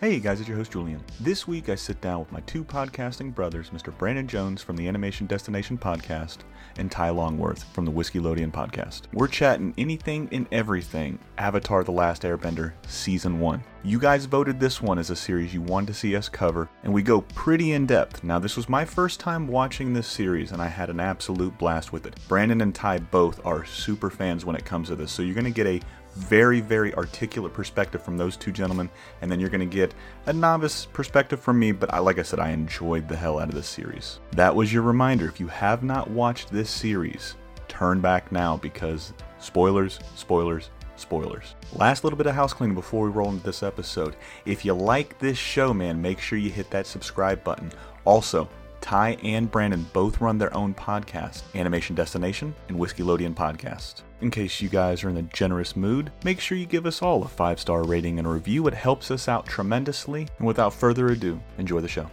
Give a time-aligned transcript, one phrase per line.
[0.00, 1.04] Hey guys, it's your host Julian.
[1.20, 3.94] This week I sit down with my two podcasting brothers, Mr.
[3.98, 6.38] Brandon Jones from the Animation Destination podcast
[6.78, 9.02] and Ty Longworth from the Whiskeylodeon podcast.
[9.12, 13.62] We're chatting anything and everything Avatar The Last Airbender Season 1.
[13.82, 16.92] You guys voted this one as a series you wanted to see us cover, and
[16.92, 18.24] we go pretty in depth.
[18.24, 21.92] Now, this was my first time watching this series, and I had an absolute blast
[21.92, 22.18] with it.
[22.26, 25.44] Brandon and Ty both are super fans when it comes to this, so you're going
[25.44, 25.80] to get a
[26.14, 28.90] very, very articulate perspective from those two gentlemen,
[29.20, 29.94] and then you're going to get
[30.26, 31.72] a novice perspective from me.
[31.72, 34.20] But I, like I said, I enjoyed the hell out of this series.
[34.32, 35.26] That was your reminder.
[35.26, 37.36] If you have not watched this series,
[37.68, 41.54] turn back now because spoilers, spoilers, spoilers.
[41.74, 44.16] Last little bit of house cleaning before we roll into this episode.
[44.44, 47.72] If you like this show, man, make sure you hit that subscribe button.
[48.04, 48.48] Also,
[48.80, 54.02] Ty and Brandon both run their own podcast, Animation Destination and Whiskeylodeon Podcast.
[54.20, 57.22] In case you guys are in a generous mood, make sure you give us all
[57.22, 58.66] a five star rating and a review.
[58.66, 60.28] It helps us out tremendously.
[60.36, 62.10] And without further ado, enjoy the show.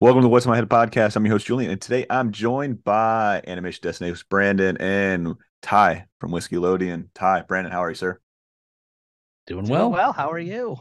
[0.00, 1.14] Welcome to What's in My Head podcast.
[1.14, 6.30] I'm your host, Julian, and today I'm joined by Animation Destination Brandon and Ty from
[6.30, 7.08] Whiskeylodeon.
[7.14, 8.18] Ty, Brandon, how are you, sir?
[9.46, 9.90] Doing Doing well.
[9.90, 10.12] well.
[10.14, 10.78] How are you?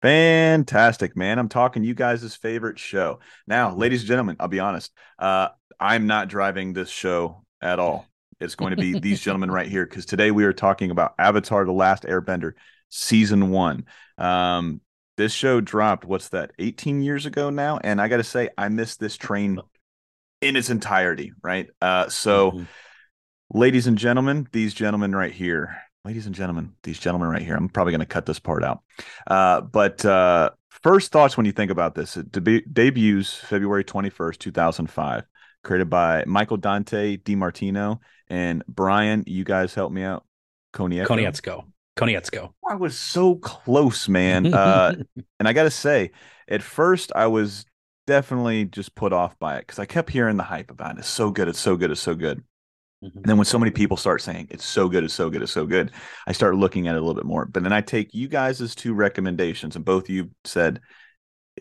[0.00, 1.40] Fantastic, man.
[1.40, 3.18] I'm talking you guys' favorite show.
[3.48, 4.92] Now, ladies and gentlemen, I'll be honest.
[5.18, 5.48] Uh,
[5.80, 8.06] I'm not driving this show at all.
[8.40, 11.64] It's going to be these gentlemen right here because today we are talking about Avatar
[11.64, 12.52] The Last Airbender,
[12.88, 13.84] season one.
[14.16, 14.80] Um,
[15.16, 17.78] this show dropped, what's that, 18 years ago now?
[17.84, 19.60] And I got to say, I missed this train
[20.40, 21.68] in its entirety, right?
[21.82, 22.66] Uh, so, Mhm.
[23.52, 27.54] ladies and gentlemen, these gentlemen right here, ladies and gentlemen, these gentlemen right here.
[27.54, 28.82] I'm probably going to cut this part out.
[29.26, 34.38] Uh, but uh, first thoughts when you think about this, it deb- debuts February 21st,
[34.38, 35.24] 2005,
[35.62, 37.98] created by Michael Dante DiMartino
[38.30, 39.24] and Brian.
[39.26, 40.24] You guys help me out.
[40.72, 41.06] Konietzko.
[41.06, 41.64] Konietzko.
[41.96, 42.52] Konietzko.
[42.68, 44.54] I was so close, man.
[44.54, 44.94] Uh,
[45.38, 46.12] and I got to say,
[46.48, 47.66] at first, I was
[48.06, 51.00] definitely just put off by it because I kept hearing the hype about it.
[51.00, 51.48] It's so good.
[51.48, 51.90] It's so good.
[51.90, 52.42] It's so good.
[53.04, 53.16] Mhm.
[53.16, 55.52] And then when so many people start saying it's so good, it's so good, it's
[55.52, 55.90] so good,
[56.26, 57.46] I start looking at it a little bit more.
[57.46, 60.80] But then I take you guys' two recommendations, and both of you said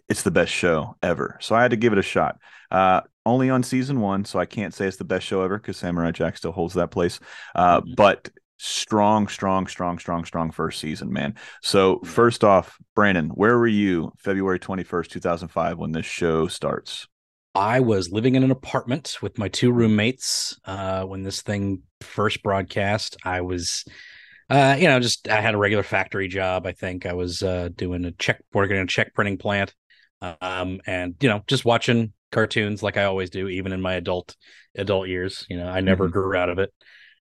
[0.08, 1.38] it's the best show ever.
[1.42, 2.38] So I had to give it a shot.
[2.72, 5.78] Uh, only on season one, so I can't say it's the best show ever because
[5.78, 7.20] Samurai Jack still holds that place.
[7.54, 7.96] Uh, Mhm.
[7.96, 11.36] But strong, strong, strong, strong, strong first season, man.
[11.62, 16.06] So first off, Brandon, where were you February twenty first, two thousand five, when this
[16.06, 17.08] show starts?
[17.56, 22.44] I was living in an apartment with my two roommates uh, when this thing first
[22.44, 23.18] broadcast.
[23.26, 23.86] I was,
[24.50, 26.66] uh, you know, just I had a regular factory job.
[26.66, 29.74] I think I was uh, doing a check, working in a check printing plant,
[30.42, 34.36] um, and you know, just watching cartoons like I always do, even in my adult
[34.76, 35.46] adult years.
[35.50, 36.12] You know, I never Mhm.
[36.12, 36.74] grew out of it.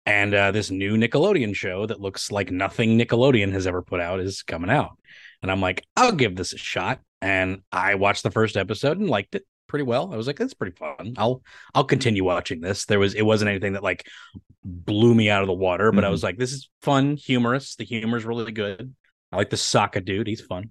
[0.04, 4.20] And uh, this new Nickelodeon show that looks like nothing Nickelodeon has ever put out
[4.20, 4.98] is coming out,
[5.42, 7.00] and I'm like, I'll give this a shot.
[7.20, 10.12] And I watched the first episode and liked it pretty well.
[10.12, 11.14] I was like, that's pretty fun.
[11.16, 12.84] I'll I'll continue watching this.
[12.86, 14.04] There was it wasn't anything that like
[14.64, 16.10] blew me out of the water, but I Mhm.
[16.10, 17.76] was like, this is fun, humorous.
[17.76, 18.94] The humor is really good.
[19.32, 20.26] I like the Sokka dude.
[20.26, 20.70] He's fun.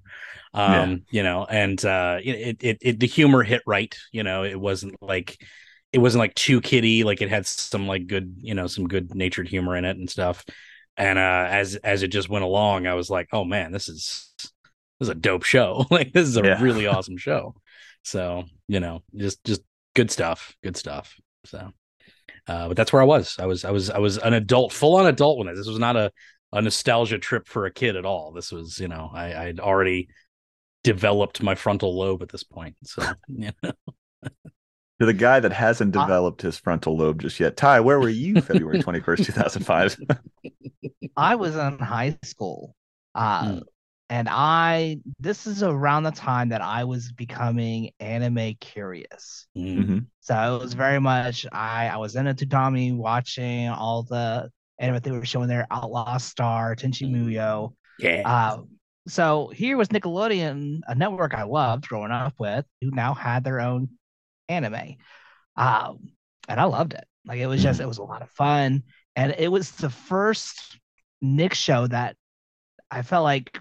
[0.54, 4.60] Um, you know, and uh it, it it the humor hit right, you know, it
[4.60, 5.38] wasn't like
[5.94, 9.16] it wasn't like too kiddie, like it had some like good, you know, some good
[9.16, 10.46] natured humor in it and stuff.
[10.98, 14.34] And uh as as it just went along, I was like, oh man, this is
[14.40, 14.52] this
[15.08, 15.86] is a dope show.
[15.92, 16.60] like this is a Yeah.
[16.60, 17.56] really awesome show.
[18.04, 19.62] So, you know, just just
[19.96, 20.56] good stuff.
[20.64, 21.16] Good stuff.
[21.46, 21.72] So
[22.48, 23.38] uh but that's where I was.
[23.40, 25.58] I was I was I was an adult, full on adult when this.
[25.58, 26.12] This was not a
[26.54, 28.32] a nostalgia trip for a kid at all.
[28.34, 30.10] This was, you know, I, I'd already
[30.84, 32.76] developed my frontal lobe at this point.
[32.84, 33.72] So you know.
[35.00, 38.40] To the guy that hasn't developed his frontal lobe just yet, Ty, where were you
[38.40, 39.98] February 21st, 2005?
[41.18, 42.76] I was in high school.
[43.16, 43.60] Uh, Hmm.
[44.12, 49.48] And I this is around the time that I was becoming anime curious.
[49.58, 49.86] Mm.
[49.86, 50.06] Mhm.
[50.20, 55.12] So it was very much I I was into Toonami watching all the anime they
[55.12, 57.74] were showing there, Outlaw Star, Tenchi Muyo.
[58.00, 58.24] Yeah.
[58.26, 58.64] Uh,
[59.08, 63.62] so here was Nickelodeon, a network I loved growing up with, who now had their
[63.62, 63.92] own
[64.50, 64.98] anime.
[65.56, 66.12] Um,
[66.50, 67.06] and I loved it.
[67.26, 68.84] Like it was just, it was a lot of fun.
[69.16, 70.78] And it was the first
[71.22, 72.18] Nick show that
[72.90, 73.58] I felt like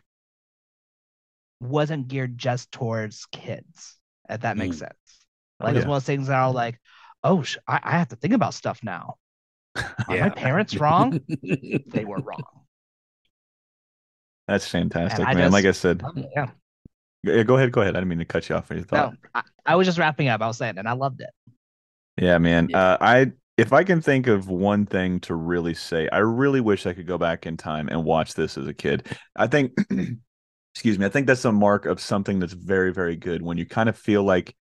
[1.61, 3.97] wasn't geared just towards kids,
[4.29, 4.81] if that makes Mm.
[4.81, 5.27] sense.
[5.61, 5.89] Oh, Like it's yeah.
[5.89, 6.81] one of those things that are like,
[7.23, 9.17] oh, sh- I, I have to think about stuff now.
[9.77, 10.29] Are Yeah.
[10.29, 11.21] my parents wrong?
[11.29, 12.43] they were wrong.
[14.49, 15.37] That's fantastic, man.
[15.37, 16.51] just- like I said, Loved Yeah.
[17.23, 17.95] yeah, go ahead, go ahead.
[17.95, 19.13] I didn't mean to cut you off for your thought.
[19.13, 20.41] No, I, I was just wrapping up.
[20.41, 21.31] I was saying, and I loved it.
[22.17, 22.69] Yeah, man.
[22.71, 22.79] Yeah.
[22.93, 26.87] Uh, I if I can think of one thing to really say, I really wish
[26.87, 29.07] I could go back in time and watch this as a kid.
[29.37, 29.73] I think,
[30.81, 33.67] excuse me, I think that's a mark of something that's very, very good when you
[33.67, 34.57] kind of feel like,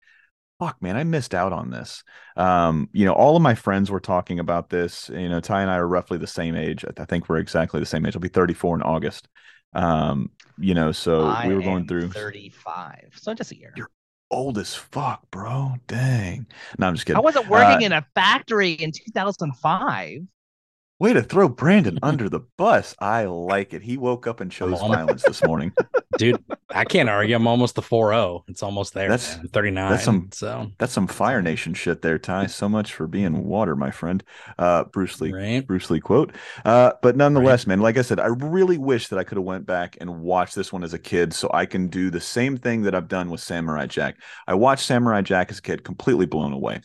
[0.59, 2.03] fuck, man, I missed out on this.
[2.35, 5.09] Um, you know, all of my friends were talking about this.
[5.13, 6.83] You know, Ty and I are roughly the same age.
[6.97, 8.17] I think we're exactly the same age.
[8.17, 9.29] I'll be 34 in August.
[9.71, 13.11] Um, you know, so I we were going through 35.
[13.15, 13.71] So just a year.
[13.77, 13.89] You're
[14.29, 15.75] old as fuck, bro.
[15.87, 16.47] Dang.
[16.77, 17.15] No, I'm just kidding.
[17.15, 20.27] I wasn't working Uh, in a factory in 2005.
[20.99, 22.93] Way to throw Brandon under the bus.
[22.99, 23.81] I like it.
[23.81, 25.71] He woke up and chose violence this morning.
[26.17, 26.43] dude.
[26.71, 27.35] I can't argue.
[27.35, 28.43] I'm almost the 4-0.
[28.49, 29.07] It's almost there.
[29.07, 29.47] That's- man.
[29.47, 29.91] 39.
[29.91, 32.47] that's some- so That's some Fire Nation shit there, Ty.
[32.47, 34.23] So much for being water, my friend.
[34.57, 35.31] Uh, Bruce Lee.
[35.31, 35.65] right.
[35.65, 36.33] Bruce Lee quote.
[36.65, 39.65] Uh, but nonetheless, man, like I said, I really wish that I could have went
[39.65, 42.81] back and watched this one as a kid so I can do the same thing
[42.83, 44.17] that I've done with Samurai Jack.
[44.47, 46.81] I watched Samurai Jack as a kid, completely blown away.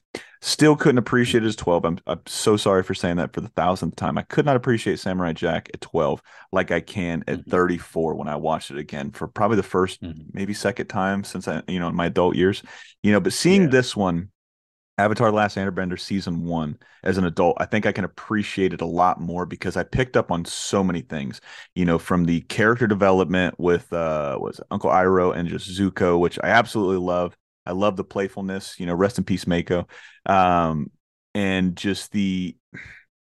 [0.47, 1.87] Still couldn't appreciate it as 12.
[1.87, 4.19] I'm, I'm so sorry for saying that for the thousandth time.
[4.19, 6.21] I could not appreciate Samurai Jack at 12
[6.53, 7.51] like I can at Mhm.
[7.51, 10.27] 34 when I watched it again for probably the 1st Mhm.
[10.35, 12.63] maybe second time since I, you know, in my adult years.
[13.03, 13.69] You know, but seeing Yeah.
[13.69, 14.29] this one,
[14.99, 18.83] Avatar: The Last Airbender season one as an adult, I think I can appreciate it
[18.83, 21.41] a lot more because I picked up on so many things.
[21.75, 26.39] You know, from the character development with uh was Uncle Iroh and just Zuko, which
[26.45, 27.35] I absolutely love.
[27.67, 28.79] I love the playfulness.
[28.79, 29.87] You know, rest in peace, Mako.
[30.27, 30.91] Um,
[31.35, 32.57] and just the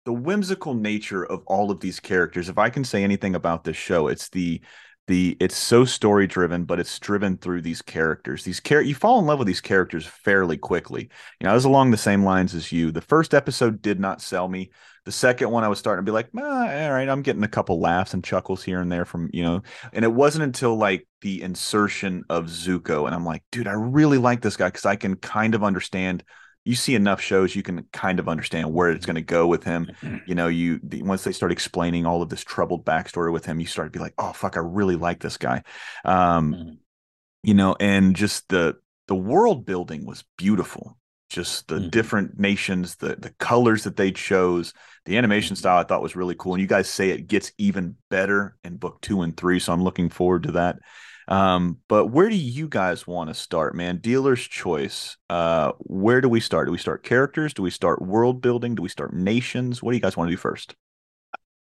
[0.05, 2.49] the whimsical nature of all of these characters.
[2.49, 4.61] If I can say anything about this show, it's the
[5.09, 8.45] the it's so story driven, but it's driven through these characters.
[8.45, 11.11] These char- you fall in love with these characters fairly quickly.
[11.41, 12.91] You know, I was along the same lines as you.
[12.91, 14.71] The first episode did not sell me.
[15.07, 17.49] The second one, I was starting to be like, ah, all right, I'm getting a
[17.49, 19.63] couple laughs and chuckles here and there from you know.
[19.93, 24.19] And it wasn't until like the insertion of Zuko, and I'm like, dude, I really
[24.19, 26.25] like this guy because I can kind of understand.
[26.65, 29.63] You see enough shows, you can kind of understand where it's going to go with
[29.63, 29.89] him
[30.27, 33.61] you know you the, once they start explaining all of this troubled backstory with him
[33.61, 35.63] you start to be like oh fuck i really like this guy
[36.05, 36.79] um Mhm.
[37.45, 38.77] you know and just the
[39.07, 41.91] the world building was beautiful just the Mhm.
[41.91, 44.73] different nations the the colors that they chose
[45.07, 45.59] the animation Mhm.
[45.59, 48.77] style i thought was really cool and you guys say it gets even better in
[48.77, 50.79] book two and three so i'm looking forward to that
[51.29, 56.29] um but where do you guys want to start man dealer's choice uh where do
[56.29, 59.83] we start do we start characters do we start world building do we start nations
[59.83, 60.75] what do you guys want to do first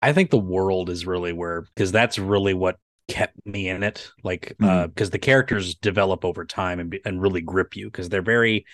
[0.02, 2.76] I think the world is really where because that's really what
[3.08, 4.10] kept me in it.
[4.22, 4.88] Like uh Mhm.
[4.88, 8.64] because the characters develop over time and be- and really grip you because they're very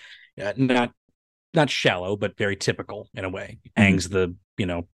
[0.43, 0.93] uh, not
[1.55, 3.59] not shallow but very typical in a way.
[3.79, 3.83] Mhm.
[3.83, 4.89] Aang's the you know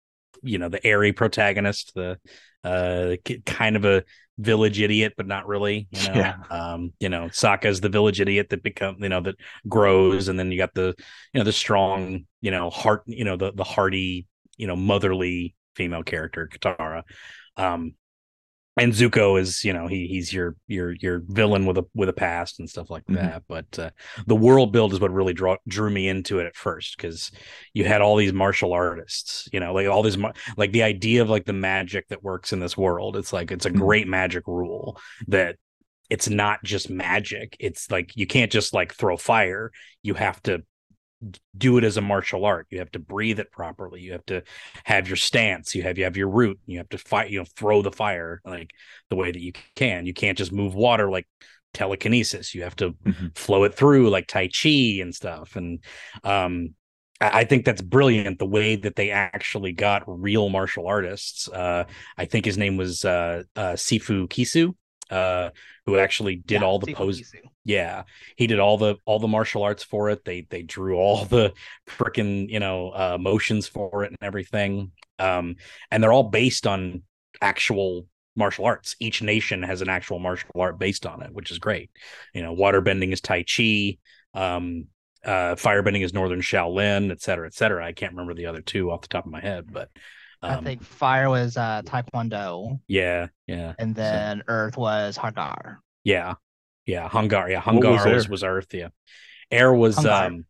[0.41, 2.17] you know the airy protagonist, the
[2.63, 3.15] uh
[3.45, 4.03] kind of a
[4.37, 6.35] village idiot but not really you know Yeah.
[6.49, 9.35] um you know Sokka's the village idiot that become you know that
[9.67, 10.93] grows and then you got the
[11.33, 14.27] you know the strong you know heart you know the the hardy
[14.57, 17.03] you know motherly female character Katara
[17.57, 17.95] um
[18.79, 22.13] and Zuko is you know he he's your your your villain with a with a
[22.13, 23.15] past and stuff like Mhm.
[23.15, 23.89] that but uh,
[24.27, 27.31] the world build is what really draw, drew me into it at first because
[27.73, 30.17] you had all these martial artists you know like all these
[30.57, 33.65] like the idea of like the magic that works in this world it's like it's
[33.65, 33.77] a Mhm.
[33.79, 35.55] great magic rule that
[36.09, 39.71] it's not just magic it's like you can't just like throw fire
[40.01, 40.63] you have to
[41.57, 42.67] do it as a martial art.
[42.69, 44.01] You have to breathe it properly.
[44.01, 44.43] You have to
[44.85, 45.75] have your stance.
[45.75, 46.59] You have you have your root.
[46.65, 48.71] You have to fight you know throw the fire like
[49.09, 50.05] the way that you can.
[50.05, 51.27] You can't just move water like
[51.73, 52.55] telekinesis.
[52.55, 53.37] You have to Mhm.
[53.37, 55.55] flow it through like tai chi and stuff.
[55.55, 55.83] And
[56.23, 56.75] um
[57.21, 61.47] I I think that's brilliant the way that they actually got real martial artists.
[61.49, 61.83] Uh,
[62.17, 64.73] I think his name was uh, uh, Sifu Kisu,
[65.09, 65.49] uh,
[65.85, 67.33] who actually did Yeah, all the poses.
[67.65, 68.03] Yeah,
[68.35, 70.25] he did all the all the martial arts for it.
[70.25, 71.53] They they drew all the
[71.87, 74.91] freaking you know uh, motions for it and everything.
[75.17, 75.55] Um,
[75.91, 77.03] and they're all based on
[77.41, 78.95] actual martial arts.
[78.99, 81.91] Each nation has an actual martial art based on it, which is great.
[82.33, 83.97] You know, water bending is Tai Chi.
[84.33, 84.85] Um,
[85.25, 87.85] uh, firebending is Northern Shaolin, et cetera, et cetera.
[87.85, 89.89] I can't remember the other two off the top of my head, but
[90.41, 95.81] I um, think fire was uh, Taekwondo, yeah, yeah, and then earth was Hagar.
[96.03, 96.35] yeah,
[96.85, 97.07] yeah.
[97.09, 98.89] Hung Gar, yeah, What was Hung Gar was, was Earth, yeah.
[99.51, 100.25] Air was Hung Gar.
[100.27, 100.45] um,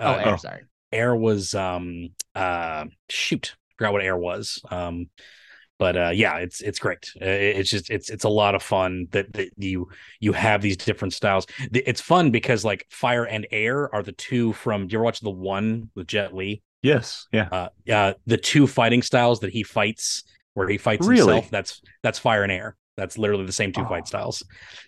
[0.00, 0.36] Oh, uh, air, oh.
[0.36, 0.62] sorry.
[0.92, 5.08] air was um uh shoot forgot what air was um
[5.78, 9.08] but uh yeah it's it's great Uh, it's just it's it's a lot of fun
[9.10, 9.88] that, that you
[10.20, 14.52] you have these different styles it's fun because like fire and air are the two
[14.52, 18.36] from do you ever watch the one with jet li yes yeah uh uh the
[18.36, 20.22] two fighting styles that he fights
[20.54, 21.34] where he fights Really?
[21.34, 23.88] himself that's that's fire and air that's literally the same two Oh.
[23.88, 24.42] fight styles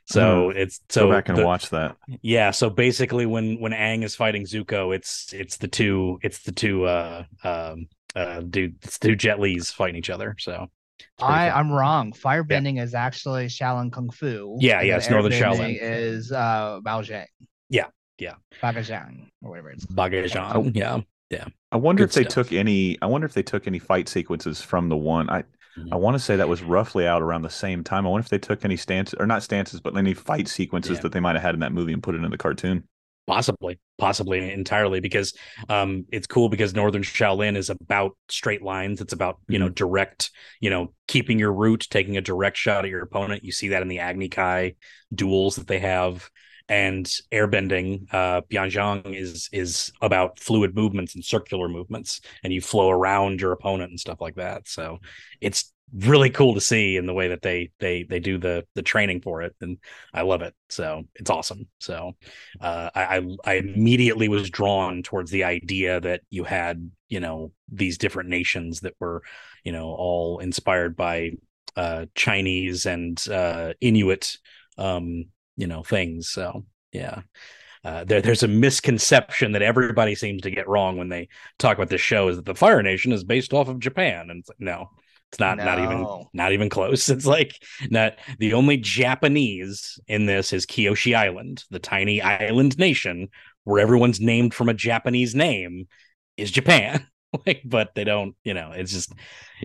[0.04, 4.02] so it's so go back and the- watch that yeah, so basically when when Aang
[4.02, 8.98] is fighting Zuko, it's it's the two it's the two uh um uh dude it's
[8.98, 10.34] two Jet Li's fighting each other.
[10.40, 10.66] So
[11.20, 12.12] I, I'm wrong.
[12.12, 12.82] Firebending yeah.
[12.82, 14.56] is actually Shaolin Kung Fu.
[14.58, 15.78] Yeah, yeah, it's Northern Shaolin.
[15.80, 17.26] Is uh Baguazhang.
[17.68, 17.86] Yeah,
[18.18, 18.34] yeah.
[18.60, 20.74] Baguazhang or whatever it's Baguazhang.
[20.74, 21.46] Yeah, yeah.
[21.70, 22.46] I wonder Good if they stuff.
[22.46, 22.98] took any.
[23.00, 25.30] I wonder if they took any fight sequences from the one.
[25.30, 25.92] I mm-hmm.
[25.92, 28.06] I want to say that was roughly out around the same time.
[28.06, 31.02] I wonder if they took any stances or not stances, but any fight sequences yeah.
[31.02, 32.84] that they might have had in that movie and put it in the cartoon.
[33.26, 35.34] Possibly, possibly entirely because
[35.68, 39.00] um, it's cool because Northern Shaolin is about straight lines.
[39.00, 39.66] It's about you mm-hmm.
[39.66, 43.44] know direct, you know, keeping your route, taking a direct shot at your opponent.
[43.44, 44.74] You see that in the Agni Kai
[45.14, 46.28] duels that they have,
[46.70, 48.06] and airbending.
[48.14, 53.52] Uh, Baguazhang is is about fluid movements and circular movements, and you flow around your
[53.52, 54.68] opponent and stuff like that.
[54.68, 55.00] So
[55.40, 58.82] it's really cool to see in the way that they they they do the the
[58.82, 59.76] training for it and
[60.14, 62.12] i love it so it's awesome so
[62.60, 67.98] uh, i i immediately was drawn towards the idea that you had you know these
[67.98, 69.20] different nations that were
[69.64, 71.32] you know all inspired by
[71.74, 74.36] uh chinese and uh inuit
[74.78, 75.24] um
[75.56, 77.22] you know things so yeah
[77.82, 81.28] uh, there, there's a misconception that everybody seems to get wrong when they
[81.58, 84.40] talk about this show is that the Fire Nation is based off of Japan, and
[84.40, 84.90] it's like, no,
[85.30, 85.64] it's not no.
[85.64, 87.08] not even not even close.
[87.08, 93.28] It's like not the only Japanese in this is Kyoshi Island, the tiny island nation
[93.64, 95.86] where everyone's named from a Japanese name
[96.36, 97.06] is Japan.
[97.46, 99.12] like, but they don't, you know, it's just,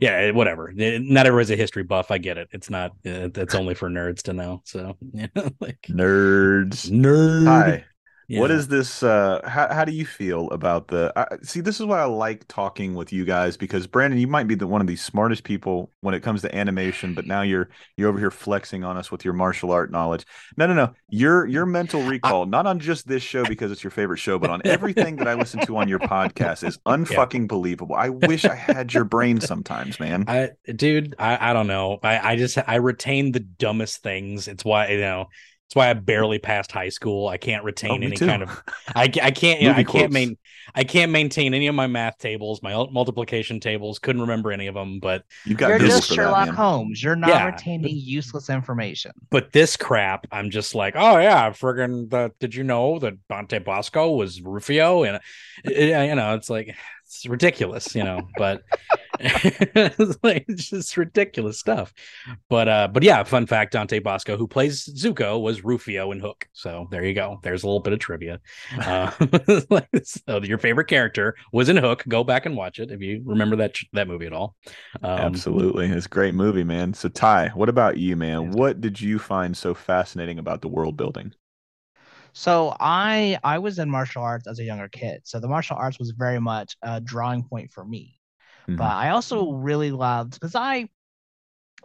[0.02, 0.74] yeah, eh, whatever.
[0.78, 2.12] Eh, not everybody's a history buff.
[2.12, 2.50] I get it.
[2.52, 4.62] It's not, eh, it's only for nerds to know.
[4.66, 5.28] So, yeah,
[5.60, 7.46] like nerds, nerd.
[7.46, 7.86] Hi,
[8.28, 8.40] yeah.
[8.40, 9.04] What is this?
[9.04, 11.18] Uh, how how do you feel about the?
[11.18, 14.48] Uh, see, this is why I like talking with you guys because Brandon, you might
[14.48, 17.70] be the one of the smartest people when it comes to animation, but now you're
[17.98, 20.26] you're over here flexing on us with your martial art knowledge.
[20.58, 20.94] No, no, no.
[21.10, 24.40] Your your mental recall, I, not on just this show because it's your favorite show,
[24.40, 27.48] but on everything that I listen to on your podcast is unfucking yeah.
[27.48, 27.96] believable.
[27.96, 30.26] I wish I had your brain sometimes, man.
[30.28, 32.00] I, dude, I, I don't know.
[32.02, 34.48] I, I just I retain the dumbest things.
[34.48, 35.28] It's why you know
[35.66, 37.28] that's why I barely passed high school.
[37.28, 38.28] I can't retain oh, any too.
[38.28, 38.64] kind of.
[38.96, 39.62] I, I can't.
[39.62, 40.38] Yeah, I can't main.
[40.76, 43.98] I can't maintain any of my math tables, my multiplication tables.
[43.98, 45.00] Couldn't remember any of them.
[45.00, 45.70] But you got.
[45.70, 47.02] You're just Sherlock that, Holmes.
[47.02, 47.46] You're not yeah.
[47.48, 49.12] retaining useless information.
[49.32, 52.32] But this crap, I'm just like, oh yeah, friggin' the.
[52.40, 55.04] Did you know that Dante Basco was Rufio?
[55.04, 55.20] And
[55.64, 58.62] it, you know, it's like it's ridiculous, you know, but
[59.20, 61.94] it's, like, it's just ridiculous stuff.
[62.50, 66.48] But uh, but yeah, fun fact: Dante Basco, who plays Zuko, was Rufio in Hook.
[66.54, 67.40] So there you go.
[67.44, 68.40] There's a little bit of trivia.
[68.80, 69.12] Uh,
[70.04, 72.04] so your favorite character was in Hook.
[72.08, 74.56] Go back and watch it if you remember that that movie at all.
[75.02, 76.94] Um, Absolutely, it's a great movie, man.
[76.94, 78.52] So Ty, what about you, man?
[78.52, 81.34] What did you find so fascinating about the world building?
[82.38, 85.22] So I I was in martial arts as a younger kid.
[85.24, 88.20] So the martial arts was very much a drawing point for me.
[88.68, 88.78] Mm-hmm.
[88.78, 90.90] But I also really loved because I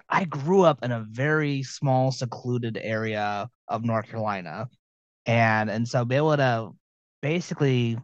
[0.09, 4.69] I grew up in a very small, secluded area of North Carolina.
[5.27, 6.71] And and so be able to
[7.21, 7.99] basically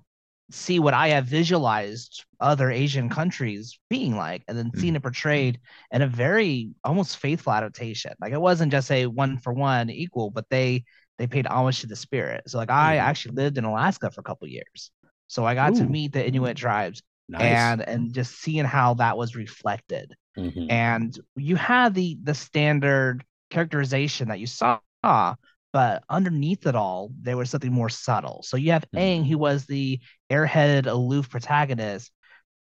[0.51, 4.81] see what I have visualized other Asian countries being like, and then mm-hmm.
[4.81, 5.59] seeing it portrayed
[5.91, 8.13] in a very almost faithful adaptation.
[8.21, 10.85] Like it wasn't just a one for one equal, but they
[11.19, 12.45] they paid homage to the spirit.
[12.47, 13.09] So like I mm-hmm.
[13.09, 14.91] actually lived in Alaska for a couple years.
[15.29, 15.79] So I got Ooh.
[15.79, 17.43] to meet the Inuit tribes nice.
[17.43, 20.15] and and just seeing how that was reflected.
[20.39, 20.71] Mm-hmm.
[20.71, 27.37] And you had the the standard characterization that you saw, but underneath it all, there
[27.37, 28.43] was something more subtle.
[28.45, 28.99] So you have mm-hmm.
[28.99, 32.11] Aang, who was the airheaded, aloof protagonist,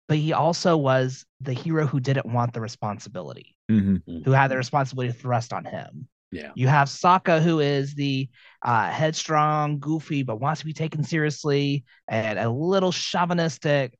[0.07, 4.23] but he also was the hero who didn't want the responsibility, mm-hmm.
[4.23, 6.07] who had the responsibility thrust on him.
[6.31, 6.51] Yeah.
[6.55, 8.27] You have Sokka, who is the
[8.63, 13.97] uh, headstrong, goofy, but wants to be taken seriously and a little chauvinistic.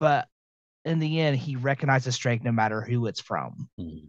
[0.00, 0.28] But
[0.84, 4.08] in the end, he recognizes strength no matter who it's from mm.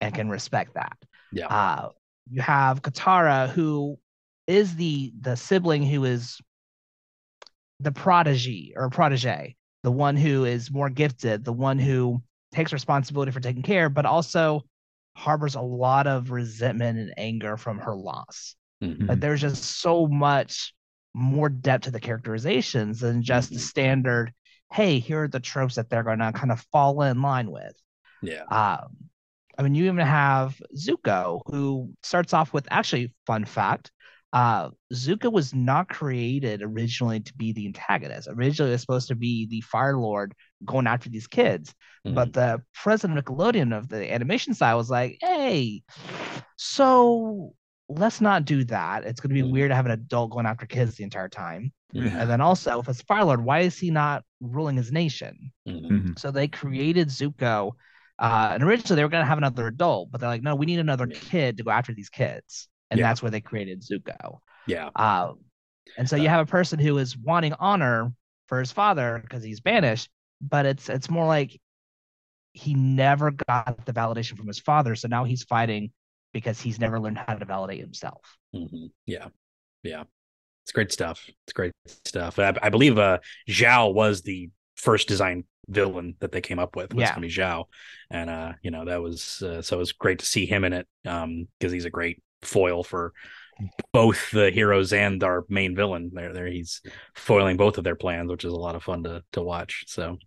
[0.00, 0.96] and can respect that.
[1.32, 1.46] Yeah.
[1.46, 1.88] Uh,
[2.30, 3.98] you have Katara, who
[4.46, 6.40] is the the sibling who is
[7.80, 13.32] the prodigy or protege, the one who is more gifted, the one who takes responsibility
[13.32, 14.62] for taking care, but also
[15.16, 18.54] harbors a lot of resentment and anger from her loss.
[18.82, 19.06] Mm-hmm.
[19.06, 20.74] But there's just so much
[21.14, 23.56] more depth to the characterizations than just mm-hmm.
[23.56, 24.32] the standard,
[24.72, 27.74] hey, here are the tropes that they're going to kind of fall in line with.
[28.22, 28.44] Yeah.
[28.44, 28.96] Um,
[29.58, 33.90] I mean, you even have Zuko, who starts off with actually, fun fact,
[34.32, 38.28] uh, Zuko was not created originally to be the antagonist.
[38.30, 41.74] Originally, it was supposed to be the Fire Lord going after these kids.
[42.06, 42.14] Mm-hmm.
[42.14, 45.82] But the president of Nickelodeon of the animation side was like, hey,
[46.56, 47.54] so
[47.98, 49.04] let's not do that.
[49.04, 49.52] It's going to be mm-hmm.
[49.52, 51.72] weird to have an adult going after kids the entire time.
[51.94, 52.16] Mm-hmm.
[52.16, 55.52] And then also, if it's Fire Lord, why is he not ruling his nation?
[55.68, 55.94] Mm-hmm.
[55.94, 56.12] Mm-hmm.
[56.18, 57.72] So they created Zuko
[58.18, 60.66] Uh, and originally they were going to have another adult, but they're like, no, we
[60.66, 61.18] need another Yeah.
[61.30, 63.08] kid to go after these kids, and Yeah.
[63.08, 64.38] that's where they created Zuko.
[64.66, 64.90] Yeah.
[64.94, 65.40] Um,
[65.96, 68.12] and so you Uh, have a person who is wanting honor
[68.46, 70.08] for his father because he's banished,
[70.40, 71.58] but it's it's more like
[72.52, 75.90] he never got the validation from his father, so now he's fighting
[76.32, 78.36] because he's never learned how to validate himself.
[78.52, 79.28] hmm Yeah,
[79.82, 80.04] yeah,
[80.64, 81.24] it's great stuff.
[81.46, 81.72] It's great
[82.04, 82.38] stuff.
[82.38, 86.94] I, I believe uh, Zhao was the first design villain that they came up with.
[86.94, 87.14] Was Yeah.
[87.14, 87.64] going to be Zhao,
[88.10, 90.72] and uh, you know that was uh, so it was great to see him in
[90.72, 93.12] it um because he's a great foil for
[93.92, 96.10] both the heroes and our main villain.
[96.12, 96.80] There, there he's
[97.14, 99.84] foiling both of their plans, which is a lot of fun to to watch.
[99.86, 100.18] So.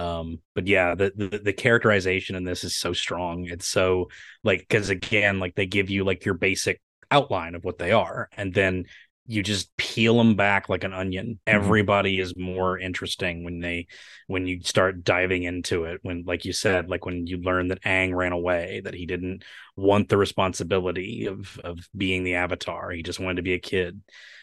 [0.00, 3.44] Um, but yeah, the, the the characterization in this is so strong.
[3.44, 4.08] It's so
[4.42, 6.80] like because again, like they give you like your basic
[7.10, 8.84] outline of what they are and then
[9.26, 11.38] you just peel them back like an onion.
[11.46, 13.86] Everybody is more interesting when they
[14.26, 17.82] when you start diving into it when like you said like when you learn that
[17.82, 19.44] Aang ran away that he didn't
[19.76, 22.90] want the responsibility of of being the avatar.
[22.90, 24.00] He just wanted to be a kid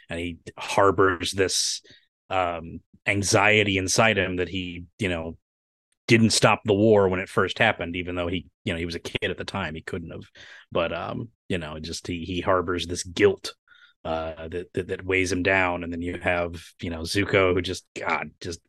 [0.09, 1.81] and he harbors this
[2.29, 5.37] um anxiety inside him that he you know
[6.07, 8.95] didn't stop the war when it first happened even though he you know he was
[8.95, 10.23] a kid at the time he couldn't have.
[10.71, 13.53] But um you know just he he harbors this guilt
[14.05, 15.83] uh that, that that weighs him down.
[15.83, 18.59] And then you have you know Zuko who just god just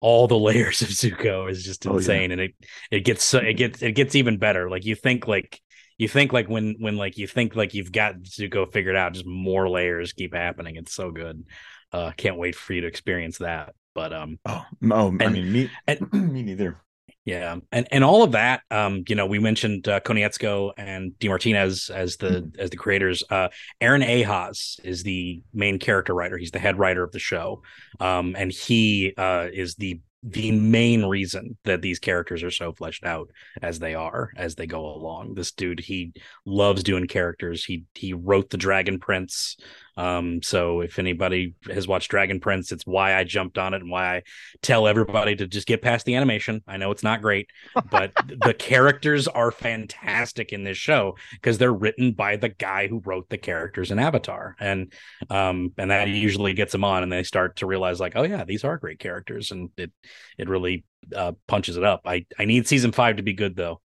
[0.00, 2.18] all the layers of Zuko is just Oh, yeah.
[2.18, 2.30] insane.
[2.30, 2.54] And it
[2.90, 4.70] it gets so it gets it gets even better.
[4.70, 5.60] Like you think like
[5.98, 9.26] you think like when when like you think like you've got Zuko figured out just
[9.26, 10.76] more layers keep happening.
[10.76, 11.44] It's so good.
[11.92, 15.70] Uh can't wait for you to experience that but um Oh, oh I mean, me,
[15.88, 16.80] and- me neither.
[17.24, 21.28] yeah, and and all of that, um, you know, we mentioned uh, Konietzko and Di
[21.28, 23.24] Martinez as the as the creators.
[23.28, 23.48] Uh,
[23.80, 26.36] Aaron Ehasz is the main character writer.
[26.38, 27.62] He's the head writer of the show,
[27.98, 33.04] um, and he uh, is the the main reason that these characters are so fleshed
[33.04, 33.30] out
[33.62, 35.34] as they are as they go along.
[35.34, 36.12] This dude, he
[36.44, 37.64] loves doing characters.
[37.64, 39.56] He he wrote the Dragon Prince.
[39.96, 43.90] Um, so if anybody has watched Dragon Prince, it's why I jumped on it and
[43.90, 44.22] why I
[44.62, 46.62] tell everybody to just get past the animation.
[46.66, 47.48] I know it's not great,
[47.90, 48.12] but
[48.44, 53.28] the characters are fantastic in this show because they're written by the guy who wrote
[53.30, 54.92] the characters in Avatar, and
[55.30, 58.44] um, and that usually gets them on, and they start to realize like, oh yeah,
[58.44, 59.92] these are great characters, and it
[60.36, 62.02] it really uh, punches it up.
[62.04, 63.80] I I need season five to be good though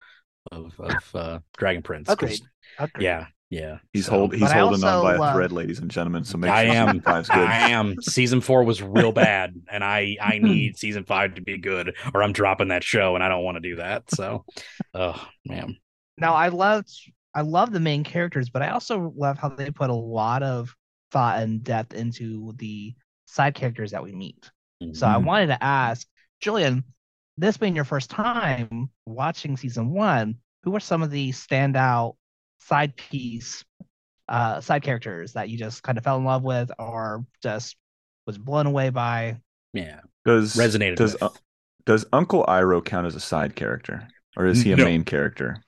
[0.50, 2.08] of of uh, Dragon Prince.
[2.08, 2.40] Agreed.
[2.98, 3.78] Yeah, yeah.
[3.92, 6.24] He's So- hold he's But I holding on by a love- thread, ladies and gentlemen.
[6.24, 6.86] So make I sure am.
[6.88, 7.38] season five's good.
[7.48, 7.96] I am.
[8.02, 12.22] Season four was real bad, and I I need season five to be good, or
[12.22, 14.10] I'm dropping that show, and I don't want to do that.
[14.10, 14.44] So,
[14.94, 15.76] oh man,
[16.16, 16.90] Now I loved
[17.34, 20.74] I love the main characters, but I also love how they put a lot of
[21.12, 22.94] thought and depth into the
[23.26, 24.50] side characters that we meet.
[24.94, 25.24] So I Mhm.
[25.24, 26.06] wanted to ask
[26.40, 26.84] Julian,
[27.36, 32.16] this being your first time watching season one, who are some of the standout
[32.60, 33.64] side piece
[34.28, 37.76] uh side characters that you just kind of fell in love with or just
[38.26, 39.36] was blown away by?
[39.72, 40.96] yeah, Does resonated.
[40.96, 41.22] Does with.
[41.22, 41.28] uh,
[41.86, 44.84] does Uncle Iroh count as a side character, or is he a No.
[44.84, 45.62] main character?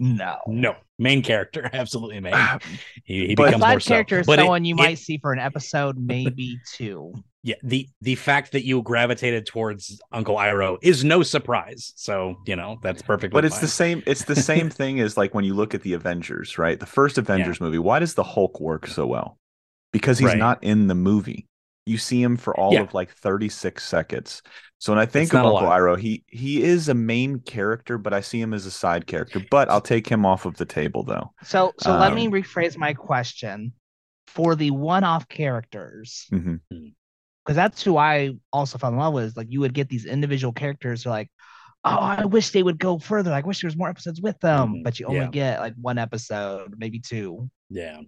[0.00, 0.36] No.
[0.46, 2.32] no main character, absolutely main.
[2.34, 2.58] Ah,
[3.04, 3.88] he, he But- becomes more Side so.
[3.88, 7.12] character is But it- someone you it- might see for an episode, maybe two.
[7.44, 11.92] yeah the the fact that you gravitated towards Uncle Iroh is no surprise.
[11.96, 13.32] So you know that's perfectly.
[13.36, 13.60] But it's fine.
[13.62, 14.02] the same.
[14.06, 16.78] It's the same thing as like when you look at the Avengers, right?
[16.78, 17.78] The first Avengers movie.
[17.78, 19.38] Why does the Hulk work so well?
[19.92, 20.38] Because he's Right.
[20.38, 21.46] not in the movie.
[21.88, 22.82] You see him for all Yeah.
[22.82, 24.42] of like thirty six seconds.
[24.78, 25.78] So when I think It's of Uncle lot.
[25.80, 29.40] Iroh, he he is a main character, but I see him as a side character.
[29.50, 31.32] But I'll take him off of the table though.
[31.42, 33.72] So so let me Um, rephrase my question.
[34.28, 36.60] For the one-off characters, Mhm.
[36.70, 39.24] because that's who I also fell in love with.
[39.24, 41.30] is, Like you would get these individual characters who are like,
[41.82, 43.32] oh, I wish they would go further.
[43.32, 44.84] I wish there was more episodes with them, Mhm.
[44.84, 45.28] but you only Yeah.
[45.30, 47.50] get like one episode, maybe two.
[47.70, 48.00] yeah.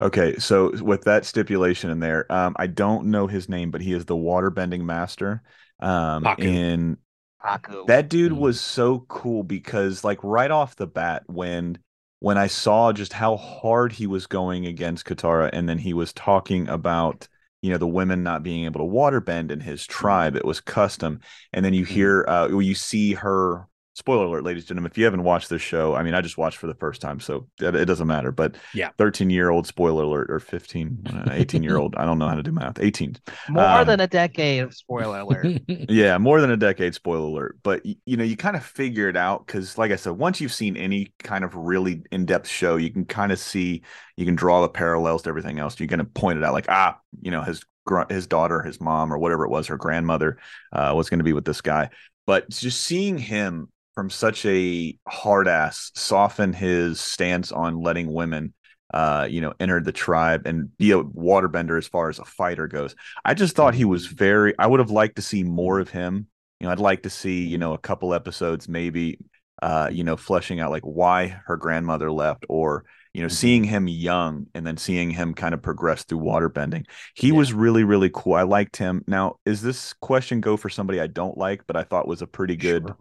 [0.00, 3.92] Okay, so with that stipulation in there, um, I don't know his name, but he
[3.92, 5.42] is the waterbending master.
[5.80, 6.36] Um, Haku.
[6.38, 6.98] in
[7.44, 7.86] Aku.
[7.86, 8.38] that dude Mhm.
[8.38, 11.78] was so cool because like right off the bat when
[12.20, 16.12] when I saw just how hard he was going against Katara and then he was
[16.12, 17.28] talking about
[17.62, 21.20] you know the women not being able to waterbend in his tribe it was custom
[21.52, 21.86] and then you Mhm.
[21.86, 25.62] hear uh you see her spoiler alert ladies and gentlemen if you haven't watched this
[25.62, 28.30] show I mean I just watched for the first time so it, it doesn't matter
[28.30, 28.90] but Yeah.
[28.98, 32.34] 13 year old spoiler alert or 15 uh, 18 year old I don't know how
[32.34, 33.16] to do math 18
[33.48, 35.46] More um, than a decade of spoiler alert.
[35.68, 37.58] yeah, more than a decade, spoiler alert.
[37.62, 40.52] But you know, you kind of figure it out because, like I said, once you've
[40.52, 43.82] seen any kind of really in-depth show, you can kind of see,
[44.16, 45.78] you can draw the parallels to everything else.
[45.78, 47.64] You're going to point it out, like ah, you know, his
[48.08, 50.38] his daughter, his mom, or whatever it was, her grandmother
[50.72, 51.90] uh, was going to be with this guy.
[52.26, 58.54] But just seeing him from such a hard ass soften his stance on letting women
[58.94, 62.68] uh you know enter the tribe and be a waterbender as far as a fighter
[62.68, 65.90] goes i just thought he was very i would have liked to see more of
[65.90, 66.28] him
[66.60, 69.18] you know i'd like to see you know a couple episodes maybe
[69.62, 73.32] uh you know fleshing out like why her grandmother left or you know Mhm.
[73.32, 77.34] seeing him young and then seeing him kind of progress through waterbending he Yeah.
[77.34, 81.06] was really really cool i liked him now is this question go for somebody i
[81.06, 82.96] don't like but i thought was a pretty good Sure.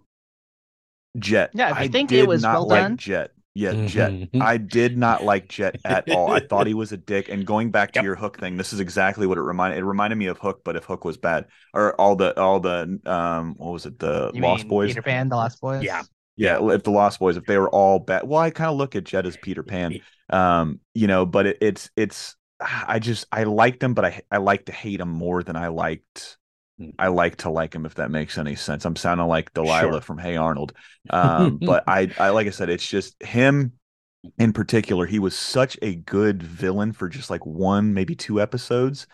[1.18, 4.12] Jet Yeah, if you i think it was not well like done- jet yeah jet
[4.12, 4.42] Mhm.
[4.42, 6.30] I did not like Jet at all.
[6.32, 7.30] I thought he was a dick.
[7.30, 8.04] And going back to Yep.
[8.04, 9.80] your Hook thing, this is exactly what it reminded.
[9.80, 13.00] It reminded me of Hook, but if Hook was bad, or all the all the
[13.06, 14.90] um, what was it, the You Lost mean Boys?
[14.90, 15.84] Peter Pan, the Lost Boys.
[15.84, 16.04] Yeah.
[16.36, 18.94] Yeah, if the Lost Boys, if they were all bad, well, I kind of look
[18.94, 20.02] at Jet as Peter Pan,
[20.32, 21.26] um, you know.
[21.26, 25.00] But it, it's it's I just I liked him, but I I like to hate
[25.00, 26.38] him more than I liked.
[27.00, 28.86] I like to like him if that makes any sense.
[28.86, 30.02] I'm sounding like Delilah Sure.
[30.02, 30.74] from Hey Arnold,
[31.10, 33.74] um, but I I like I said, it's just him
[34.40, 35.06] in particular.
[35.06, 39.08] He was such a good villain for just like one maybe two episodes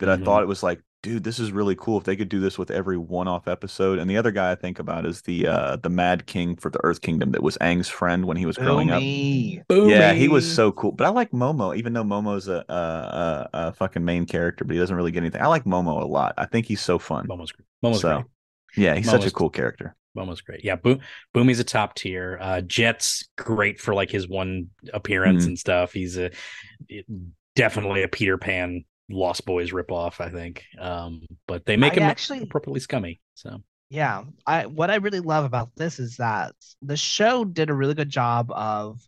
[0.00, 0.18] that I Mhm.
[0.18, 2.70] thought it was like, dude, this is really cool if they could do this with
[2.70, 3.98] every one-off episode.
[3.98, 6.80] And the other guy I think about is the uh the Mad King for the
[6.84, 9.00] Earth Kingdom that was Aang's friend when he was growing up.
[9.00, 9.62] Bumi.
[9.90, 10.92] Yeah, he was so cool.
[10.92, 14.74] But I like Momo, even though Momo's a, a a a fucking main character, but
[14.74, 15.40] he doesn't really get anything.
[15.42, 16.34] I like Momo a lot.
[16.36, 17.26] I think he's so fun.
[17.28, 17.66] Momo's great.
[17.84, 18.26] Momo's so great.
[18.84, 19.94] yeah, he's such a cool character.
[20.16, 20.64] Momo's great.
[20.64, 20.98] Yeah, Boom
[21.34, 22.38] Bumi's a top tier.
[22.40, 25.48] Uh Jet's great for like his one appearance Mhm.
[25.48, 25.92] and stuff.
[25.92, 26.30] He's a
[26.88, 27.06] it-
[27.54, 30.64] definitely a Peter Pan Lost Boys ripoff, I think.
[30.78, 33.20] Um, but they make I him actually- appropriately scummy.
[33.34, 37.74] So Yeah, I what I really love about this is that the show did a
[37.74, 39.00] really good job of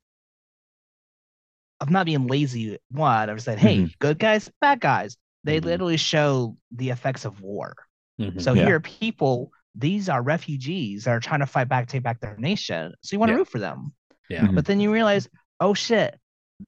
[1.80, 2.78] of not being lazy.
[2.90, 3.98] One, I said, hey, Mhm.
[3.98, 5.16] good guys, bad guys.
[5.44, 5.64] They Mhm.
[5.64, 7.74] literally show the effects of war.
[8.20, 8.40] mhm.
[8.42, 8.66] So Yeah.
[8.66, 12.36] here are people; these are refugees that are trying to fight back, take back their
[12.36, 12.92] nation.
[13.02, 13.38] So you want to Yeah.
[13.38, 13.94] root for them,
[14.28, 14.46] yeah.
[14.50, 15.26] But then you realize,
[15.60, 16.20] oh shit,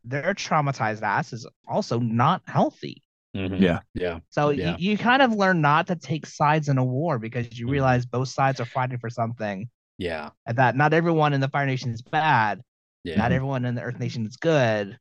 [0.05, 3.03] their traumatized ass is also not healthy.
[3.35, 3.61] Mhm.
[3.61, 3.81] Yeah.
[3.95, 4.19] Yeah.
[4.31, 4.77] So Yeah.
[4.79, 7.71] you, you kind of learn not to take sides in a war because you Mhm.
[7.71, 9.69] realize both sides are fighting for something,
[9.99, 10.31] Yeah.
[10.47, 12.61] and that not everyone in the Fire Nation is bad,
[13.05, 13.17] Yeah.
[13.17, 14.99] not everyone in the Earth Nation is good,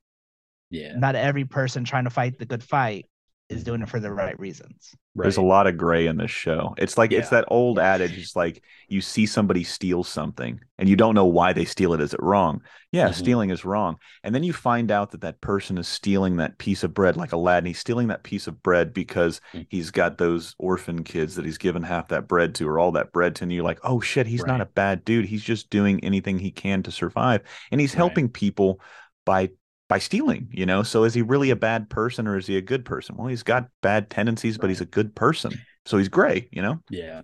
[0.70, 0.96] yeah.
[0.96, 3.06] not every person trying to fight the good fight
[3.52, 4.96] is doing it for the right reasons.
[5.14, 6.74] There's a lot of gray in this show.
[6.78, 8.18] It's like it's that old adage.
[8.18, 12.00] It's like you see somebody steal something and you don't know why they steal it.
[12.00, 12.62] Is it wrong?
[12.94, 13.14] Yeah, Mhm.
[13.16, 13.98] stealing is wrong.
[14.24, 17.34] And then you find out that that person is stealing that piece of bread, like
[17.34, 17.66] Aladdin.
[17.68, 19.68] He's stealing that piece of bread because Mm.
[19.70, 23.12] he's got those orphan kids that he's given half that bread to or all that
[23.12, 23.44] bread to.
[23.44, 25.26] And you're like, oh shit, he's not a bad dude.
[25.26, 27.98] He's just doing anything he can to survive, and he's Right.
[27.98, 28.80] helping people
[29.26, 29.50] by
[29.92, 30.84] by stealing, you know?
[30.84, 33.18] So is he really a bad person or is he a good person?
[33.18, 35.52] Well, he's got bad tendencies, but he's a good person.
[35.86, 36.80] So he's gray, you know?
[36.90, 37.24] Yeah.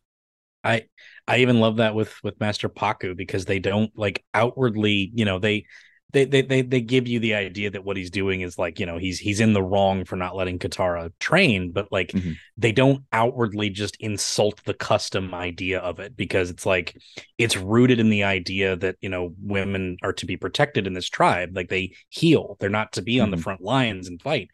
[0.66, 0.84] I
[1.26, 5.40] I even love that with with Master Pakku because they don't like outwardly, you know,
[5.40, 5.66] they
[6.26, 8.86] they they they they give you the idea that what he's doing is like, you
[8.86, 12.36] know, he's he's in the wrong for not letting Katara train, but like Mhm.
[12.58, 16.96] they don't outwardly just insult the custom idea of it because it's like
[17.38, 21.10] it's rooted in the idea that, you know, women are to be protected in this
[21.10, 22.58] tribe, like they heal.
[22.60, 23.44] They're not to be on the Mhm.
[23.44, 24.50] front lines and fight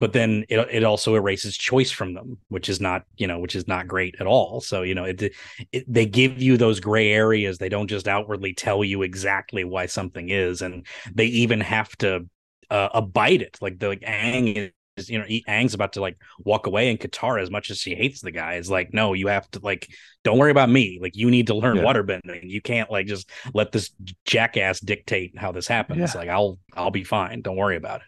[0.00, 3.54] but then it, it also erases choice from them which is not you know which
[3.54, 4.60] is not great at all.
[4.60, 5.32] So you know it,
[5.72, 7.58] it they give you those gray areas.
[7.58, 12.26] They don't just outwardly tell you exactly why something is and they even have to
[12.70, 13.58] uh, abide it.
[13.60, 14.70] Like the like Aang is
[15.08, 18.20] you know Aang's about to like walk away and Katara as much as she hates
[18.20, 19.88] the guy is like no you have to like
[20.22, 21.84] don't worry about me like you need to learn Yeah.
[21.84, 23.90] waterbending you can't like just let this
[24.26, 26.20] jackass dictate how this happens Yeah.
[26.20, 28.06] like I'll I'll be fine don't worry about it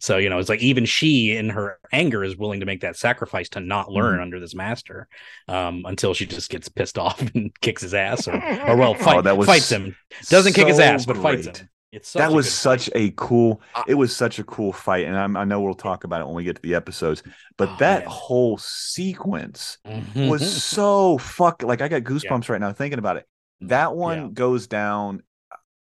[0.00, 2.96] so, you know, it's like even she in her anger is willing to make that
[2.96, 4.22] sacrifice to not learn Mhm.
[4.22, 5.06] under this master
[5.46, 8.34] um, until she just gets pissed off and kicks his ass or,
[8.68, 9.94] or well, fight, Oh, that was fights him.
[10.28, 11.58] Doesn't kick his ass, but fights great.
[11.58, 11.68] him.
[11.94, 12.92] It's That was such fight.
[12.96, 13.60] a cool.
[13.86, 16.34] It was such a cool fight, and I'm, I know we'll talk about it when
[16.34, 17.22] we get to the episodes.
[17.56, 18.10] But Oh, that man.
[18.10, 20.28] whole sequence Mhm.
[20.28, 21.62] was so fuck.
[21.62, 23.26] Like I got goosebumps right now thinking about it.
[23.62, 24.28] That one Yeah.
[24.32, 25.22] goes down.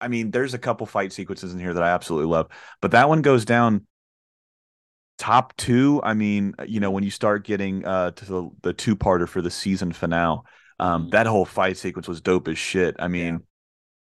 [0.00, 2.48] I mean, there's a couple fight sequences in here that I absolutely love,
[2.80, 3.86] but that one goes down
[5.18, 6.00] top two.
[6.04, 9.40] I mean, you know, when you start getting uh to the, the two parter for
[9.42, 10.40] the season finale,
[10.78, 11.10] um, Mhm.
[11.10, 12.96] that whole fight sequence was dope as shit.
[12.98, 13.38] I mean, Yeah.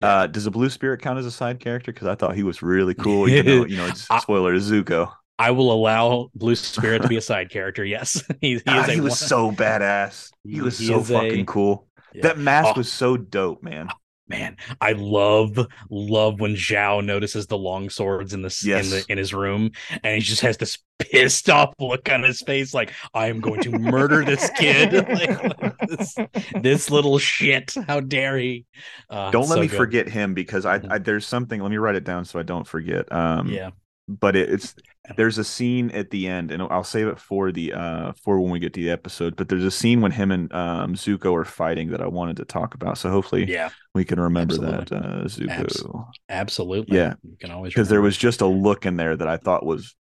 [0.02, 1.92] Uh, does the Blue Spirit count as a side character?
[1.92, 3.28] Because I thought he was really cool.
[3.30, 5.12] Even though, you know, it's spoiler to Zuko.
[5.38, 7.84] I will allow Blue Spirit to be a side character.
[7.84, 10.32] Yes, he, he Ah, a he was one- so badass.
[10.44, 11.88] He He- was so is a- fucking cool.
[12.14, 12.22] Yeah.
[12.24, 12.78] That mask Oh.
[12.78, 13.90] was so dope, man.
[14.28, 15.58] Man i love
[15.90, 18.86] love when zhao notices the long swords in this Yes.
[18.86, 19.72] in the in his room
[20.04, 23.62] and he just has this pissed off look on his face like i am going
[23.62, 26.16] to murder this kid like, this,
[26.62, 28.66] this little shit how dare he
[29.10, 29.78] uh, Don't let so me good.
[29.78, 30.92] forget him because I, Mhm.
[30.92, 31.62] I there's something.
[31.62, 33.12] Let me write it down so I don't forget.
[33.12, 33.70] Um, yeah
[34.08, 34.76] but it, it's
[35.18, 38.52] there's a scene at the end, and I'll save it for the uh for when
[38.52, 39.36] we get to the episode.
[39.36, 42.46] But there's a scene when him and um Zuko are fighting that I wanted to
[42.46, 42.98] talk about.
[42.98, 44.86] So hopefully yeah we can remember Absolutely.
[44.86, 45.50] that uh, Zuko.
[45.50, 45.84] Abs-
[46.30, 47.14] absolutely Yeah.
[47.24, 49.96] you can always because there was just a look in there that I thought was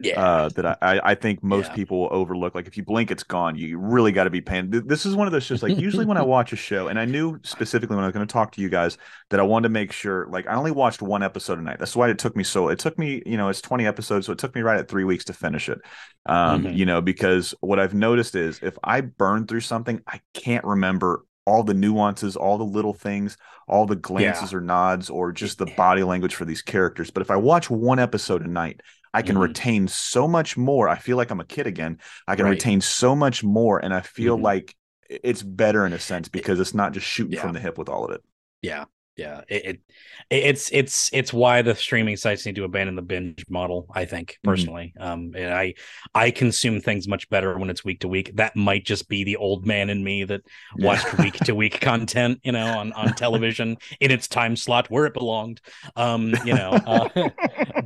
[0.00, 1.74] yeah uh, that I, I think most Yeah.
[1.74, 2.54] people will overlook.
[2.54, 3.56] Like if you blink, it's gone.
[3.56, 4.70] You really got to be paying.
[4.70, 5.62] This is one of those shows.
[5.62, 8.26] Like usually when I watch a show, and I knew specifically when I was going
[8.26, 8.96] to talk to you guys
[9.30, 10.26] that I wanted to make sure.
[10.30, 11.78] Like I only watched one episode a night.
[11.78, 12.68] That's why it took me so.
[12.68, 15.04] It took me, you know, it's twenty episodes, so it took me right at three
[15.04, 15.78] weeks to finish it.
[16.26, 16.76] Um, Mhm.
[16.76, 21.24] you know, because what I've noticed is if I burn through something, I can't remember
[21.46, 25.64] all the nuances, all the little things, all the glances or nods, or just the
[25.64, 27.10] body language for these characters.
[27.10, 28.82] But if I watch one episode a night,
[29.14, 29.40] I can Mhm.
[29.40, 30.88] retain so much more.
[30.88, 31.98] I feel like I'm a kid again.
[32.26, 32.52] I can Right.
[32.52, 34.42] retain so much more, and I feel Mhm.
[34.42, 34.74] like
[35.08, 37.42] it's better in a sense because it's not just shooting Yeah.
[37.42, 38.22] from the hip with all of it.
[38.60, 38.84] yeah
[39.18, 39.80] yeah it, it
[40.30, 44.38] it's it's it's why the streaming sites need to abandon the binge model i think
[44.44, 44.44] Mhm.
[44.44, 45.74] personally um and i
[46.14, 49.36] i consume things much better when it's week to week that might just be the
[49.36, 50.42] old man in me that
[50.76, 55.06] watched week to week content you know on on television in its time slot where
[55.06, 55.60] it belonged
[55.96, 57.06] um you know uh,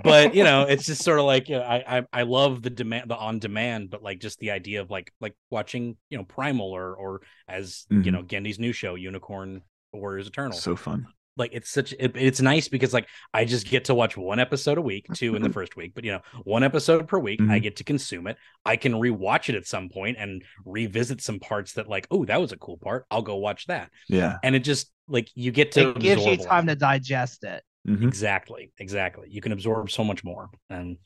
[0.02, 2.70] but you know it's just sort of like you know, I, I i love the
[2.70, 6.24] demand the on demand but like just the idea of like like watching you know
[6.24, 8.12] primal or or as you Mhm.
[8.12, 11.06] know Genndy's new show unicorn warriors eternal So fun.
[11.36, 14.78] Like it's such it, it's nice because like I just get to watch one episode
[14.78, 17.40] a week, two in the first week, but you know, one episode per week.
[17.40, 17.62] I Mhm.
[17.62, 18.36] get to consume it.
[18.64, 22.40] I can rewatch it at some point and revisit some parts that like, oh, that
[22.40, 23.06] was a cool part.
[23.10, 23.90] I'll go watch that.
[24.08, 24.36] Yeah.
[24.42, 27.44] And it just like you get to It gives you absorb a time to digest
[27.44, 27.62] it.
[27.88, 28.06] Mhm.
[28.06, 29.28] Exactly, exactly.
[29.30, 30.98] You can absorb so much more, and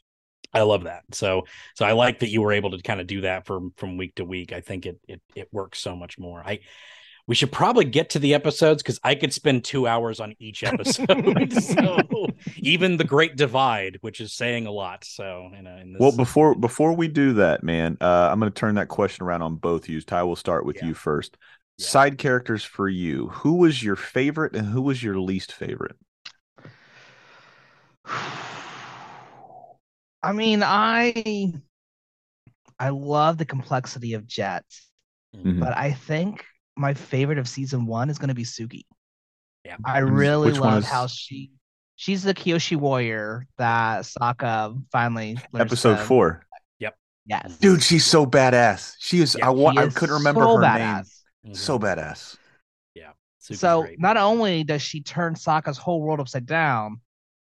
[0.53, 1.03] I love that.
[1.13, 3.97] So, so I like that you were able to kind of do that from from
[3.97, 4.53] week to week.
[4.53, 6.43] I think it it it works so much more.
[6.45, 6.61] I
[7.29, 10.63] we should probably get to the episodes because I could spend two hours on each
[10.63, 11.53] episode.
[11.61, 11.99] so
[12.59, 15.05] even the Great Divide, which is saying a lot.
[15.05, 18.53] So you know, in this, Well, before before we do that, man, uh, I'm going
[18.53, 20.01] to turn that question around on both you.
[20.01, 20.87] Ty, we'll start with Yeah.
[20.87, 21.37] you first.
[21.79, 21.87] Yeah.
[21.87, 23.29] Side characters for you.
[23.29, 25.97] Who was your favorite and who was your least favorite?
[30.23, 31.53] I mean, I
[32.79, 34.65] I love the complexity of Jet,
[35.35, 35.61] Mhm.
[35.61, 36.45] but I think
[36.77, 38.83] my favorite of season one is going to be Suki.
[39.65, 39.77] Yeah.
[39.85, 41.51] I really which love is- how she
[41.97, 46.43] she's the Kyoshi warrior that Sokka finally Episode to- four.
[47.29, 48.95] Yes, Dude, she's so badass.
[49.01, 49.35] She is.
[49.37, 51.11] Yeah, I wa- She I couldn't remember so her badass.
[51.43, 51.55] name.
[51.55, 51.57] Mhm.
[51.57, 52.37] So badass.
[53.43, 54.01] Suki's So great.
[54.01, 57.01] not only does she turn Sokka's whole world upside down,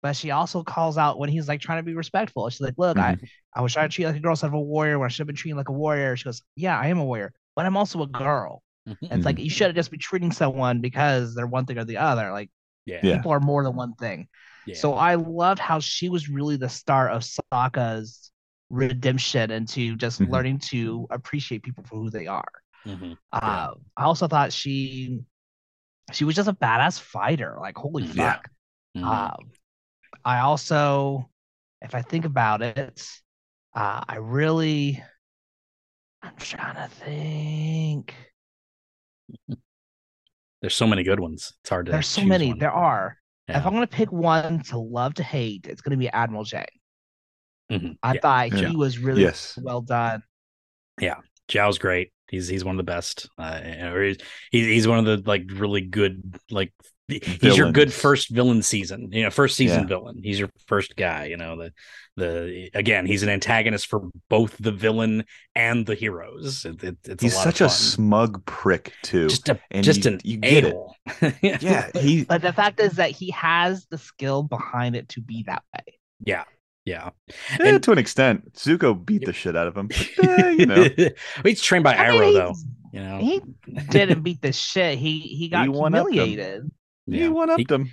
[0.02, 2.48] but she also calls out when he's like trying to be respectful.
[2.48, 3.16] She's like, "Look, I
[3.54, 5.20] I was trying to treat like a girl instead of a warrior when I should
[5.20, 7.76] have been treating like a warrior." She goes, "Yeah, I am a warrior, but I'm
[7.76, 8.96] also a girl." Mhm.
[9.12, 12.30] It's like you shouldn't just be treating someone because they're one thing or the other.
[12.32, 12.50] Like
[12.84, 13.16] yeah, Yeah.
[13.16, 14.28] people are more than one thing.
[14.66, 14.74] yeah.
[14.74, 18.30] So I loved how she was really the start of Sokka's
[18.70, 20.30] redemption into just Mhm.
[20.30, 22.48] learning to appreciate people for who they are.
[22.84, 23.16] Mhm.
[23.32, 25.20] Uh, I also thought she
[26.12, 27.56] she was just a badass fighter.
[27.60, 28.16] Like holy Mhm.
[28.16, 28.36] Yeah.
[28.36, 28.48] fuck.
[28.96, 29.32] Mhm.
[29.38, 29.52] Um,
[30.24, 31.30] I also,
[31.82, 33.06] if I think about it,
[33.74, 35.02] uh, I really,
[36.22, 38.14] I'm trying to think.
[40.60, 41.52] There's so many good ones.
[41.62, 41.92] It's hard to.
[41.92, 42.48] There's so many.
[42.48, 42.58] one.
[42.58, 43.18] There are.
[43.48, 43.58] Yeah.
[43.60, 46.64] If I'm gonna pick one to love to hate, it's gonna be Admiral Zhao.
[47.70, 47.96] Mhm.
[48.02, 48.20] I Yeah.
[48.20, 48.68] thought Yeah.
[48.68, 49.58] he was really Yes.
[49.60, 50.22] well done.
[51.00, 51.16] Yeah,
[51.48, 52.12] Zhao's great.
[52.28, 53.28] He's he's one of the best.
[53.38, 53.60] Uh,
[53.92, 54.16] or he's
[54.50, 56.72] he's he's one of the like really good like
[57.08, 59.10] he's your good first villain season.
[59.12, 59.86] You know, first season Yeah.
[59.86, 60.20] villain.
[60.22, 61.26] He's your first guy.
[61.26, 61.72] You know the
[62.16, 66.64] the again he's an antagonist for both the villain and the heroes.
[66.64, 69.28] It, it, it's He's a lot such a smug prick too.
[69.28, 70.74] just a and just you- an you get it.
[70.74, 70.96] a-hole.
[71.42, 72.24] yeah, he.
[72.28, 75.94] But the fact is that he has the skill behind it to be that way.
[76.24, 76.44] yeah
[76.84, 77.10] yeah.
[77.28, 79.88] eh, And- to an extent, Zuko beat the shit out of him.
[79.88, 80.86] But, eh, you know,
[81.44, 82.54] he's trained by I Iroh he- though.
[82.92, 83.42] You know, He
[83.90, 84.96] didn't beat the shit.
[84.98, 86.72] He he got one-upped him.
[87.06, 87.28] Humiliated he Yeah.
[87.28, 87.90] one upped him.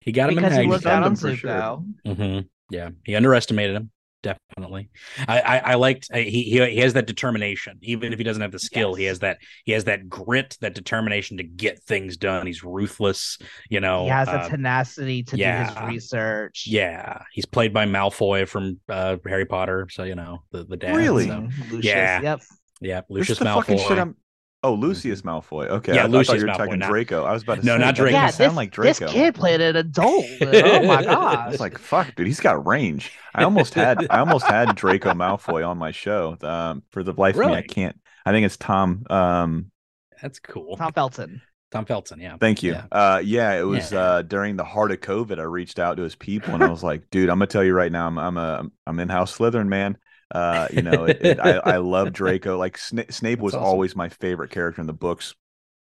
[0.00, 0.70] he got him in because he Hags.
[0.70, 1.50] looked stunned on him for sure.
[1.50, 1.84] Zuko.
[2.16, 2.38] hmm
[2.70, 3.90] Yeah, he underestimated him.
[4.22, 4.90] Definitely.
[5.28, 7.78] I, I I liked uh, he, he he has that determination.
[7.82, 10.74] Even if he doesn't have the skill, he has that he has that grit, that
[10.74, 12.44] determination to get things done.
[12.44, 13.38] He's ruthless.
[13.70, 16.64] You know, he has uh, the tenacity to do his research.
[16.66, 17.22] yeah.
[17.32, 20.96] He's played by Malfoy from uh, Harry Potter, so you know the the dad.
[20.96, 21.28] Really?
[21.28, 21.84] so- Mhm, Lucius.
[21.84, 22.20] Yeah.
[22.22, 22.42] Yep.
[22.80, 24.14] yeah, This Lucius is the fucking shit Malfoy.
[24.62, 24.70] I'm.
[24.70, 25.68] Oh, Lucius Malfoy.
[25.68, 27.24] Okay, Yeah, I, I thought Lucius you were Malfoy, talking not- Draco.
[27.24, 28.16] I was about to No, say, not that Draco.
[28.16, 29.12] Yeah, sound this, like this Draco.
[29.12, 30.24] kid played an adult.
[30.42, 31.50] oh my I gosh!
[31.52, 33.12] was like, fuck, dude, he's got range.
[33.34, 36.36] I almost had I almost had Draco Malfoy on my show.
[36.42, 37.98] Um, for the life of me, I can't.
[38.24, 39.04] I think it's Tom.
[39.10, 39.70] Um,
[40.20, 40.76] That's cool.
[40.76, 41.42] Tom Felton.
[41.72, 42.36] Tom Felton, yeah.
[42.40, 42.72] thank you.
[42.72, 42.84] Yeah.
[42.92, 43.98] Uh, yeah, it was Yeah.
[44.00, 45.38] uh during the heart of COVID.
[45.38, 47.74] I reached out to his people and I was like, dude, I'm gonna tell you
[47.74, 49.98] right now, I'm I'm a I'm in House Slytherin, man.
[50.30, 52.56] Uh, you know, it, it, I I love Draco.
[52.58, 53.64] Like Sna- Snape was awesome.
[53.64, 55.34] always my favorite character in the books.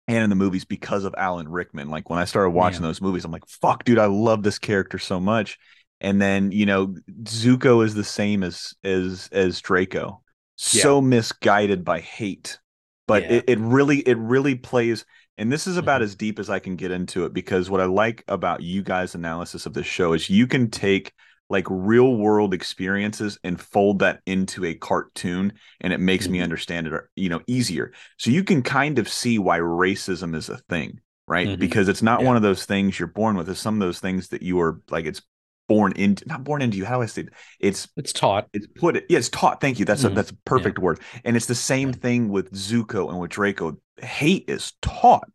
[0.08, 1.88] And in the movies because of Alan Rickman.
[1.88, 2.88] Like when I started watching Yeah.
[2.88, 5.58] those movies, I'm like, fuck, dude, I love this character so much.
[6.00, 10.22] And then, you know, Zuko is the same as as as Draco.
[10.56, 12.58] So misguided by hate.
[13.06, 13.32] But Yeah.
[13.34, 15.04] it, it really, it really plays,
[15.38, 16.04] and this is about Mhm.
[16.04, 19.14] as deep as I can get into it because what I like about you guys'
[19.14, 21.12] analysis of this show is you can take
[21.50, 26.44] like real world experiences and fold that into a cartoon and it makes me Mhm.
[26.44, 30.56] understand it you know easier so you can kind of see why racism is a
[30.68, 31.58] thing right Mhm.
[31.58, 32.26] because it's not Yeah.
[32.28, 34.80] one of those things you're born with it's some of those things that you are
[34.90, 35.20] like it's
[35.68, 37.28] born into not born into you how do i say it?
[37.60, 38.48] it's It's taught.
[38.52, 40.14] it's put it yeah it's taught thank you that's a Mhm.
[40.14, 44.44] that's a perfect word and it's the same thing with zuko and with draco hate
[44.48, 45.28] is taught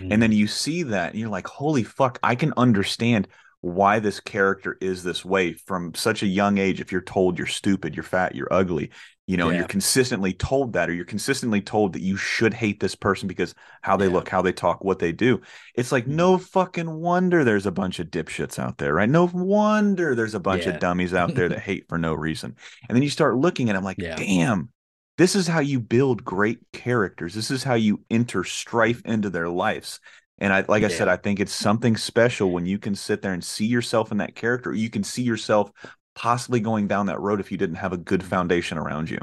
[0.00, 0.10] Mm-hmm.
[0.12, 3.28] and then you see that and you're like holy fuck i can understand
[3.64, 7.46] why this character is this way from such a young age if you're told you're
[7.46, 8.90] stupid you're fat you're ugly
[9.26, 9.60] you know and Yeah.
[9.60, 13.54] you're consistently told that or you're consistently told that you should hate this person because
[13.80, 14.12] how they Yeah.
[14.12, 15.40] look how they talk what they do
[15.74, 16.08] it's like Mhm.
[16.16, 20.40] no fucking wonder there's a bunch of dipshits out there right no wonder there's a
[20.40, 20.72] bunch Yeah.
[20.74, 22.54] of dummies out there that hate for no reason
[22.88, 24.68] and then you start looking and i'm like damn
[25.16, 29.48] this is how you build great characters this is how you enter strife into their
[29.48, 30.00] lives
[30.38, 33.32] and I, like I said, I think it's something special when you can sit there
[33.32, 34.72] and see yourself in that character.
[34.72, 35.70] You can see yourself
[36.14, 39.18] possibly going down that road if you didn't have a good foundation around you.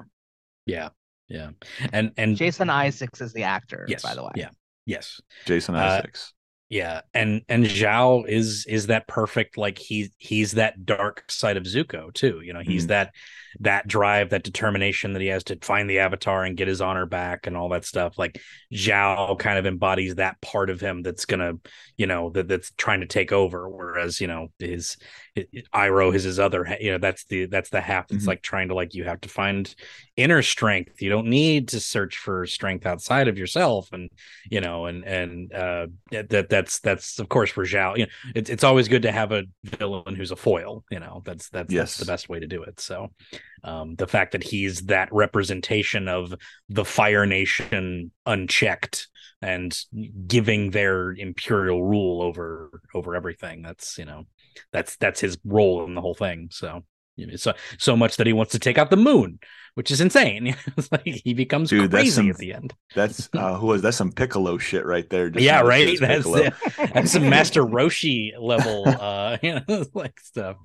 [0.65, 0.89] Yeah.
[1.28, 1.52] Yeah.
[1.93, 4.32] And and Jason Isaacs is the actor, yes, by the way.
[4.36, 4.50] Yeah.
[4.86, 5.21] Yes.
[5.45, 6.34] Jason Uh, Isaacs.
[6.72, 11.64] Yeah, and and Zhao is is that perfect like he he's that dark side of
[11.64, 12.40] Zuko too.
[12.40, 12.88] You know, he's Mhm.
[12.88, 13.14] that
[13.60, 17.06] that drive, that determination that he has to find the avatar and get his honor
[17.06, 18.18] back and all that stuff.
[18.18, 18.40] Like
[18.74, 21.56] Zhao kind of embodies that part of him that's gonna,
[21.98, 23.68] you know, that that's trying to take over.
[23.68, 24.96] Whereas you know his,
[25.74, 28.28] Iroh is his other, you know, that's the that's the half that's Mhm.
[28.28, 29.74] like trying to like you have to find
[30.17, 31.02] inner strength.
[31.02, 34.10] You don't need to search for strength outside of yourself, and
[34.50, 37.98] you know, and and uh, that that- that's that's of course for Zhao.
[37.98, 40.84] You know, it's it's always good to have a villain who's a foil.
[40.91, 41.96] You know, that's that's Yes.
[41.96, 42.80] that's the best way to do it.
[42.82, 43.08] So,
[43.63, 46.34] um, the fact that he's that representation of
[46.67, 49.08] the Fire Nation unchecked
[49.41, 49.76] and
[50.28, 53.62] giving their imperial rule over over everything.
[53.62, 54.28] That's you know,
[54.72, 56.50] that's that's his role in the whole thing.
[56.52, 56.84] So.
[57.18, 59.40] you know, So so much that he wants to take out the moon,
[59.76, 60.56] which is insane.
[60.78, 62.74] it's like he becomes Dude, crazy some- at the end.
[62.96, 65.30] That's uh, who was that's some Piccolo shit right there.
[65.30, 65.98] just yeah, right.
[66.00, 66.50] That's Piccolo.
[66.94, 70.56] that's some Master Roshi level, uh, you know, like stuff.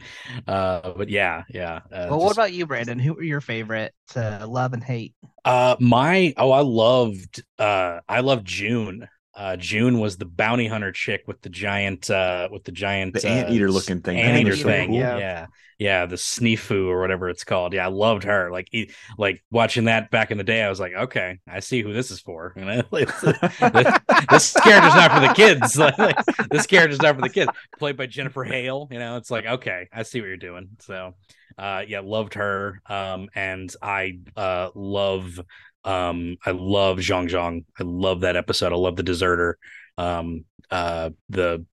[0.47, 1.81] Uh, but yeah, yeah.
[1.93, 2.99] Uh, Well, what about you, Brandon?
[2.99, 5.15] Who were your favorite to love and hate?
[5.45, 9.09] Uh, my oh, I loved uh, I loved June.
[9.37, 13.29] Uh, June was the bounty hunter chick with the giant, uh, with the giant The
[13.29, 14.19] uh, anteater looking thing.
[14.19, 15.19] Anteater Anteater, thing, yeah.
[15.19, 15.47] yeah.
[15.79, 17.75] yeah, the Sneefu or whatever it's called.
[17.75, 18.51] Yeah, I loved her.
[18.51, 21.83] Like, he, like watching that back in the day, I was like, okay, I see
[21.83, 22.55] who this is for.
[22.57, 25.77] You know, Like, this, this character's not for the kids.
[25.87, 26.17] Like, like,
[26.51, 27.51] this character's not for the kids.
[27.79, 28.89] Played by Jennifer Hale.
[28.91, 30.71] You know, it's like, okay, I see what you're doing.
[30.81, 31.15] So,
[31.59, 32.81] uh, yeah, loved her.
[32.87, 35.41] Um, and I uh love
[35.87, 37.65] um I love Jeong Jeong.
[37.79, 38.73] I love that episode.
[38.73, 39.59] I love the deserter.
[39.97, 41.65] Um uh the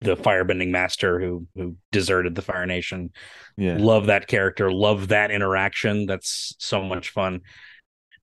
[0.00, 3.10] the firebending master who who deserted the Fire Nation.
[3.56, 3.76] Yeah.
[3.78, 4.70] Love that character.
[4.70, 6.06] Love that interaction.
[6.06, 7.40] That's so much fun.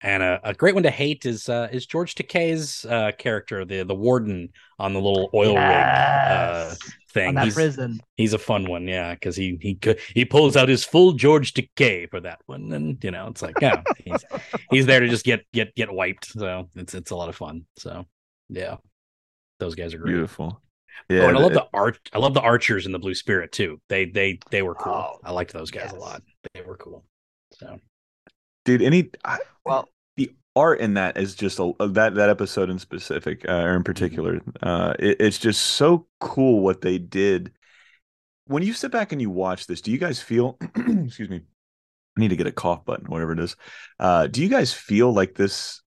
[0.02, 3.84] And a, a great one to hate is uh, is George Takei's uh, character, the
[3.84, 6.78] the warden on the little oil rig uh, Yes.
[7.14, 7.30] Thing.
[7.30, 8.02] on that He's, prison.
[8.18, 9.78] he's a fun one, yeah, because he he
[10.14, 13.56] he pulls out his full George Takei for that one, and you know it's like
[13.62, 14.26] yeah, he's
[14.72, 16.26] he's there to just get get get wiped.
[16.26, 17.66] So it's it's a lot of fun.
[17.78, 18.06] So
[18.50, 18.78] yeah,
[19.60, 20.12] those guys are great.
[20.14, 20.62] Beautiful.
[20.62, 21.28] oh, Yeah.
[21.30, 22.00] and I love the- the art.
[22.14, 23.80] I love the archers in the Blue Spirit too.
[23.90, 24.94] They they they were cool.
[24.94, 26.22] Oh, I liked those guys a lot.
[26.54, 27.04] They were cool.
[27.54, 27.80] So
[28.66, 28.82] dude.
[28.82, 29.93] Any I, Well, the
[30.56, 34.40] art in that is just a that that episode in specific uh, or in particular.
[34.62, 37.52] Uh, it, it's just so cool what they did.
[38.46, 40.58] When you sit back and you watch this, do you guys feel?
[40.76, 41.42] excuse me.
[42.18, 43.56] I need to get a cough button, whatever it is.
[44.00, 45.83] Uh, do you guys feel like this?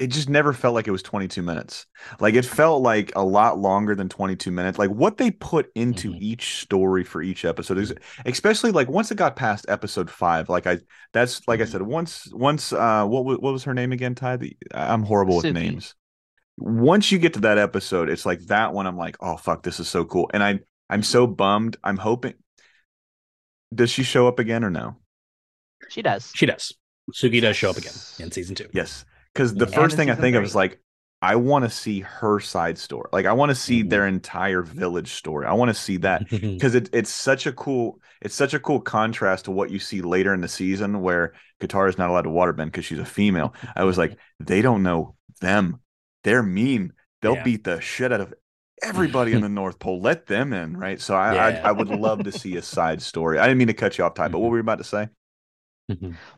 [0.00, 1.86] It just never felt like it was 22 minutes.
[2.18, 4.78] Like it felt like a lot longer than 22 minutes.
[4.78, 6.18] Like what they put into Mhm.
[6.20, 7.92] each story for each episode is
[8.24, 10.78] especially like once it got past episode 5, like I
[11.12, 11.68] that's like I Mhm.
[11.72, 14.38] said once once uh what what was her name again, Ty?
[14.38, 15.52] The, I'm horrible with Suki.
[15.52, 15.94] names.
[16.56, 19.80] Once you get to that episode, it's like that one I'm like, "Oh fuck, this
[19.80, 21.76] is so cool." And I I'm so bummed.
[21.84, 22.34] I'm hoping
[23.74, 24.96] Does she show up again or no?
[25.88, 26.32] She does.
[26.34, 26.72] She does.
[27.14, 28.68] Suki does show up again in season two.
[28.72, 29.04] Yes,
[29.34, 29.74] because the Yeah.
[29.74, 30.80] first thing I season think of is like,
[31.22, 33.08] I want to see her side story.
[33.12, 33.90] Like, I want to see Mhm.
[33.90, 35.46] their entire village story.
[35.46, 38.80] I want to see that because it, it's such a cool, it's such a cool
[38.80, 42.30] contrast to what you see later in the season where Katara is not allowed to
[42.30, 43.54] waterbend because she's a female.
[43.76, 45.80] I was like, they don't know them.
[46.24, 46.94] They're mean.
[47.20, 47.44] They'll Yeah.
[47.44, 48.32] beat the shit out of
[48.82, 50.00] everybody in the North Pole.
[50.00, 50.98] Let them in, right?
[50.98, 51.60] So I, I, Yeah.
[51.64, 53.38] I would love to see a side story.
[53.38, 54.50] I didn't mean to cut you off, Ty, but what Mhm.
[54.52, 55.08] were you about to say?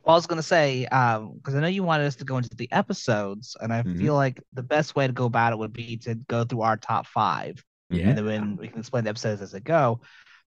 [0.05, 2.55] Well, I was gonna say, um, because I know you wanted us to go into
[2.55, 3.99] the episodes, and I Mhm.
[3.99, 6.77] feel like the best way to go about it would be to go through our
[6.77, 8.09] top five, Yeah.
[8.09, 10.01] and then we can explain the episodes as they go.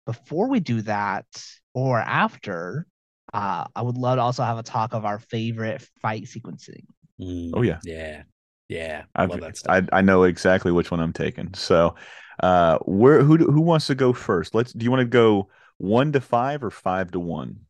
[0.06, 1.26] Before we do that,
[1.74, 2.86] or after,
[3.34, 6.86] uh, I would love to also have a talk of our favorite fight sequencing.
[7.20, 7.80] Mm, Oh, yeah.
[7.84, 8.24] Yeah.
[8.70, 9.04] Yeah.
[9.16, 9.88] I've, love that stuff.
[9.92, 11.54] I I know exactly which one I'm taking.
[11.54, 11.96] So,
[12.42, 14.54] uh, where who who wants to go first?
[14.56, 14.74] Let's.
[14.74, 17.65] Do you want to go one to five or five to one?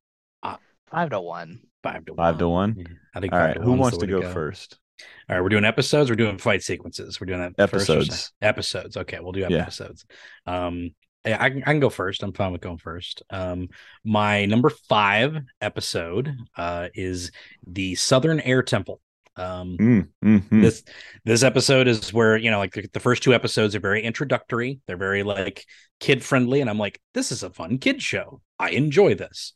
[0.91, 1.59] Five to one.
[1.83, 2.17] five to one.
[2.17, 2.75] Five to one.
[2.75, 2.86] one?
[2.88, 3.53] Yeah, I think All five right.
[3.55, 4.79] to Who one's wants the to way go, first?
[5.29, 6.09] All right, we're doing episodes.
[6.09, 7.19] We're doing fight sequences.
[7.19, 7.89] We're doing that first?
[7.89, 8.31] Episodes.
[8.41, 8.97] Episodes.
[8.97, 9.63] Okay, we'll do Yeah.
[9.63, 10.05] episodes.
[10.45, 10.91] Um,
[11.25, 12.21] I can, I can go first.
[12.21, 13.23] I'm fine with going first.
[13.31, 13.69] Um,
[14.03, 17.31] my number five episode uh, is
[17.65, 19.01] the Southern Air Temple.
[19.38, 20.61] Um, Mm, mm, mm.
[20.61, 20.83] this
[21.25, 24.79] this episode is where you know like the, the first two episodes are very introductory
[24.88, 25.65] they're very like
[25.99, 29.51] kid friendly and i'm like this is a fun kid show i enjoy this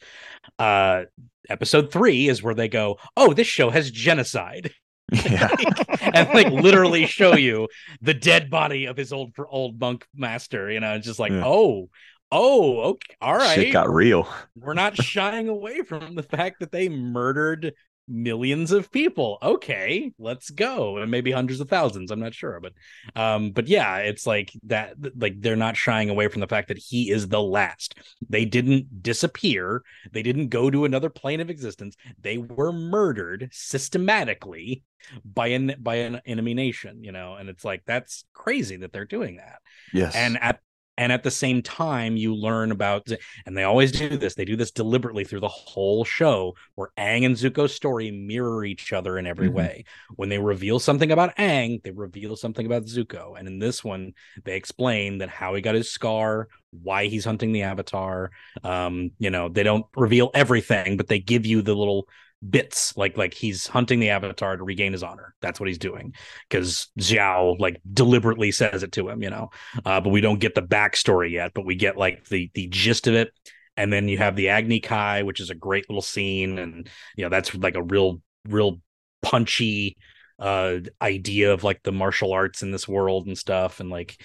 [0.58, 1.04] uh
[1.50, 4.72] episode three is where they go oh this show has genocide
[5.12, 5.50] yeah.
[6.14, 7.68] and like literally show you
[8.02, 11.44] the dead body of his old old monk master you know it's just like Yeah.
[11.46, 11.90] oh
[12.32, 14.28] oh okay all right Shit got real.
[14.56, 17.74] we're not shying away from the fact that they murdered
[18.10, 19.38] millions of people.
[19.42, 20.98] Okay let's go.
[20.98, 22.74] And maybe hundreds of thousands i'm not sure but
[23.16, 26.78] um but yeah it's like that like they're not shying away from the fact that
[26.78, 27.96] he is the last.
[28.28, 29.84] They didn't disappear.
[30.12, 31.96] They didn't go to another plane of existence.
[32.22, 34.84] They were murdered systematically
[35.24, 39.06] by an by an enemy nation you know and it's like that's crazy that they're
[39.06, 39.60] doing that.
[39.94, 40.16] Yes.
[40.16, 40.60] and at
[41.00, 43.08] and at the same time you learn about
[43.46, 47.26] and they always do this they do this deliberately through the whole show where Aang
[47.26, 49.54] and Zuko's story mirror each other in every Mhm.
[49.54, 49.86] way
[50.18, 54.14] when they reveal something about Aang they reveal something about Zuko and in this one
[54.44, 56.50] they explain that how he got his scar
[56.84, 58.30] why he's hunting the avatar
[58.64, 62.08] um you know they don't reveal everything but they give you the little
[62.48, 66.14] bits like like he's hunting the avatar to regain his honor that's what he's doing
[66.48, 69.50] because Zhao like deliberately says it to him you know
[69.86, 71.52] uh, but we don't get the backstory yet.
[71.54, 73.32] But we get like the the gist of it,
[73.78, 77.24] and then you have the Agni Kai, which is a great little scene, and you
[77.24, 78.82] know that's like a real real
[79.22, 79.98] punchy
[80.40, 84.18] uh idea of like the martial arts in this world and stuff and like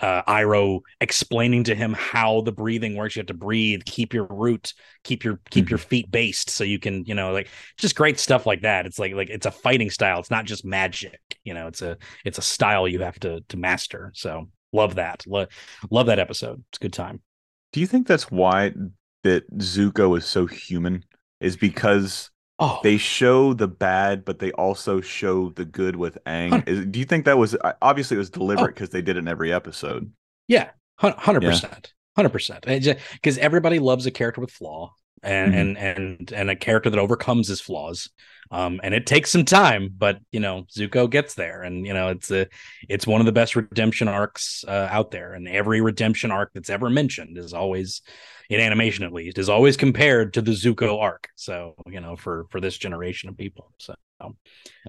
[0.00, 3.16] uh Iroh explaining to him how the breathing works.
[3.16, 4.72] You have to breathe keep your root
[5.04, 8.46] keep your keep your feet based so you can you know like just great stuff
[8.46, 8.86] like that.
[8.86, 10.18] It's like like it's a fighting style.
[10.20, 13.56] It's not just magic you know it's a it's a style you have to to
[13.56, 14.12] master.
[14.14, 15.24] So love that.
[15.26, 15.46] Lo-
[15.90, 16.62] love that episode.
[16.70, 17.20] It's a good time.
[17.72, 18.72] Do you think that's why
[19.24, 21.04] that Zuko is so human?
[21.40, 22.29] Is because
[22.60, 26.50] oh they show the bad, but they also show the good with Aang.
[26.50, 28.74] Hun- Is, do you think that was uh, obviously it was deliberate Oh.
[28.74, 30.12] because they did it in every episode?
[30.46, 32.64] Yeah, hundred percent, hundred percent.
[32.66, 34.92] Because everybody loves a character with flaw,
[35.22, 35.54] and Mhm.
[35.54, 38.10] and and and a character that overcomes his flaws.
[38.52, 42.08] Um, and it takes some time, but you know Zuko gets there, and you know
[42.08, 42.46] it's a
[42.88, 45.34] it's one of the best redemption arcs uh, out there.
[45.34, 48.02] And every redemption arc that's ever mentioned is always
[48.48, 51.28] in animation, at least, is always compared to the Zuko arc.
[51.36, 53.94] So you know for for this generation of people, so.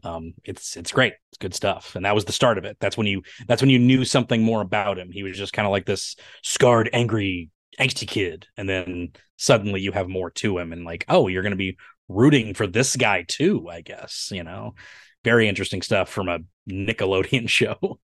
[0.04, 1.14] Um, it's it's great.
[1.30, 2.78] It's good stuff, and that was the start of it.
[2.80, 5.12] That's when you that's when you knew something more about him.
[5.12, 7.50] He was just kind of like this scarred, angry,
[7.80, 11.52] angsty kid, and then suddenly you have more to him, and like, oh, you're going
[11.52, 11.78] to be
[12.10, 13.68] rooting for this guy too.
[13.70, 14.76] I guess you know,
[15.24, 18.00] very interesting stuff from a Nickelodeon show.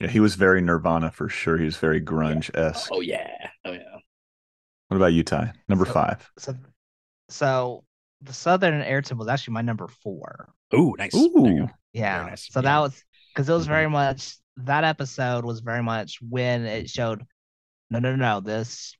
[0.00, 1.56] Yeah, he was very Nirvana for sure.
[1.58, 2.88] He was very grunge esque.
[2.92, 3.98] oh yeah, oh yeah.
[4.88, 5.52] What about you, Ty?
[5.68, 6.30] Number So- five.
[6.38, 6.54] So,
[7.28, 7.84] so
[8.20, 10.52] the Southern Air Temple was actually my number four.
[10.74, 11.14] Ooh, nice.
[11.14, 11.66] Ooh.
[11.92, 12.26] Yeah.
[12.26, 12.48] nice.
[12.50, 12.62] So Yeah.
[12.64, 13.04] that was
[13.34, 13.70] because it was Mhm.
[13.70, 17.24] very much that episode was very much when it showed
[17.90, 18.94] no no no this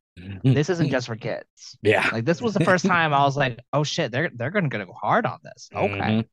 [0.45, 1.45] this isn't just for kids.
[1.83, 2.09] Yeah.
[2.13, 4.93] Like this was the first time I was like, oh shit, they're they're gonna go
[4.93, 5.69] hard on this.
[5.77, 6.25] Okay.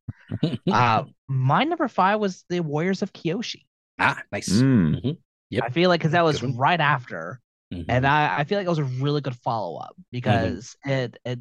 [0.44, 0.58] Mhm.
[0.70, 3.64] uh, my number five was the Warriors of Kyoshi.
[3.98, 4.48] ah, nice.
[4.48, 5.16] Mm.
[5.50, 5.64] Yep.
[5.64, 7.40] I feel like because that was right after,
[7.72, 7.86] Mhm.
[7.88, 11.40] and I, I feel like it was a really good follow up because it it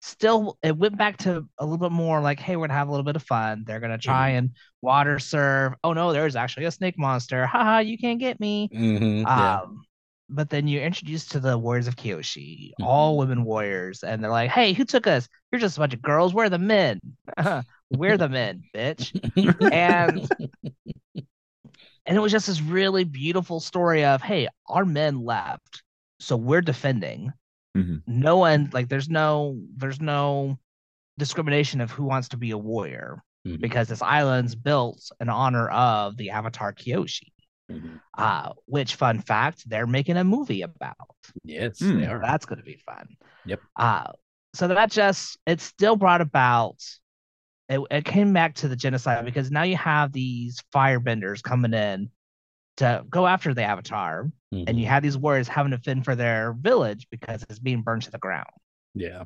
[0.00, 2.90] still it went back to a little bit more like, hey, we're gonna have a
[2.92, 3.64] little bit of fun.
[3.66, 4.50] They're gonna try and
[4.82, 5.72] water serve.
[5.82, 7.46] Oh no, there's actually a snake monster.
[7.46, 8.68] Haha, you can't get me.
[8.72, 9.22] Mhm.
[9.22, 9.60] Yeah.
[10.30, 13.18] But then you're introduced to the Warriors of Kyoshi, all Mm-hmm.
[13.20, 15.26] women warriors, and they're like, "Hey, who took us?
[15.50, 16.34] You're just a bunch of girls.
[16.34, 17.00] We're the men.
[17.90, 19.12] We're the men, bitch."
[19.72, 20.28] And
[22.06, 25.82] and it was just this really beautiful story of, "Hey, our men left,
[26.20, 27.32] so we're defending.
[27.76, 28.02] Mhm.
[28.06, 30.58] No one like there's no there's no
[31.18, 33.60] discrimination of who wants to be a warrior Mhm.
[33.60, 37.32] because this island's built in honor of the Avatar Kyoshi."
[37.70, 38.00] Mhm.
[38.16, 40.96] Uh, which fun fact, they're making a movie about.
[41.44, 42.00] Yes, Hmm.
[42.00, 42.18] they are.
[42.20, 43.16] That's going to be fun.
[43.44, 43.60] Yep.
[43.76, 44.12] Uh,
[44.54, 46.76] so that just it still brought about.
[47.68, 52.10] It, it came back to the genocide because now you have these firebenders coming in
[52.78, 56.54] to go after the avatar, and you have these warriors having to fend for their
[56.54, 58.46] village because it's being burned to the ground.
[58.94, 59.24] yeah.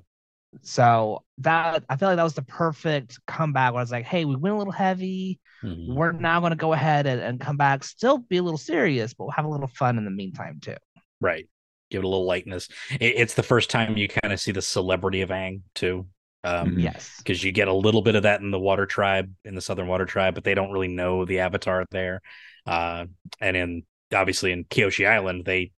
[0.61, 3.73] So that I feel like that was the perfect comeback.
[3.73, 5.41] Where I was like, "Hey, we went a little heavy.
[5.65, 5.95] Mhm.
[5.95, 9.15] We're now going to go ahead and, and come back, still be a little serious,
[9.15, 10.77] but we'll have a little fun in the meantime too."
[11.21, 11.49] Right.
[11.91, 12.69] Give it a little lightness.
[12.91, 16.07] It, it's the first time you kind of see the celebrity of Aang too.
[16.45, 16.83] Um, Mhm.
[16.83, 17.17] Yes.
[17.19, 19.87] because you get a little bit of that in the water tribe in the southern
[19.87, 22.21] water tribe but they don't really know the avatar there
[22.67, 23.07] uh
[23.41, 23.83] and in
[24.13, 25.71] obviously in kyoshi island they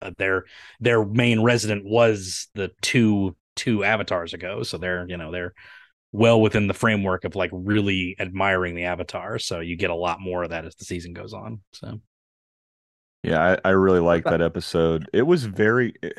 [0.00, 0.44] uh, their
[0.78, 5.52] their main resident was the two two avatars ago so they're you know they're
[6.12, 10.20] well within the framework of like really admiring the avatar so you get a lot
[10.20, 12.00] more of that as the season goes on so
[13.22, 15.08] Yeah, I, I really like that episode.
[15.12, 15.94] It was very.
[16.02, 16.18] it-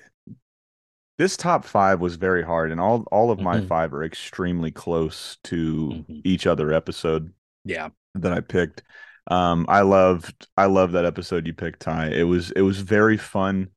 [1.19, 3.67] this top five was very hard, and all all of my Mhm.
[3.67, 6.21] five are extremely close to Mhm.
[6.23, 7.31] each other episode
[7.65, 8.81] yeah that I picked.
[9.29, 12.07] Um, I loved I love that episode you picked, Ty.
[12.07, 13.67] It was it was very fun.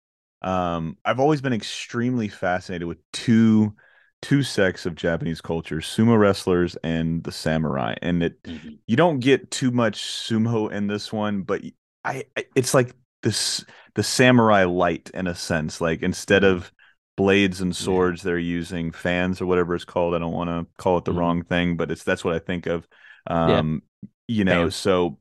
[0.42, 3.74] Um, I've always been extremely fascinated with two
[4.22, 7.94] two sects of Japanese culture: sumo wrestlers and the samurai.
[8.02, 8.78] And it Mhm.
[8.86, 11.62] you don't get too much sumo in this one, but
[12.04, 12.24] I,
[12.54, 13.64] it's like this
[13.94, 15.80] the samurai light in a sense.
[15.80, 16.70] Like instead of
[17.16, 17.92] blades and Mm-hmm.
[17.92, 18.02] Yeah.
[18.04, 20.14] swords, they're using fans or whatever it's called.
[20.14, 21.14] I don't want to call it the Mhm.
[21.14, 22.86] wrong thing, but it's that's what I think of.
[23.26, 23.82] Um,
[24.28, 25.18] you know, so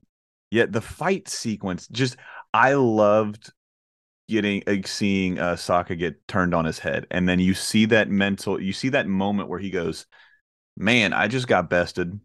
[0.52, 2.18] yeah, the fight sequence just
[2.54, 3.52] I loved
[4.28, 8.10] getting like, seeing uh Sokka get turned on his head, and then you see that
[8.10, 10.06] mental, you see that moment where he goes,
[10.78, 12.20] "Man, I just got bested."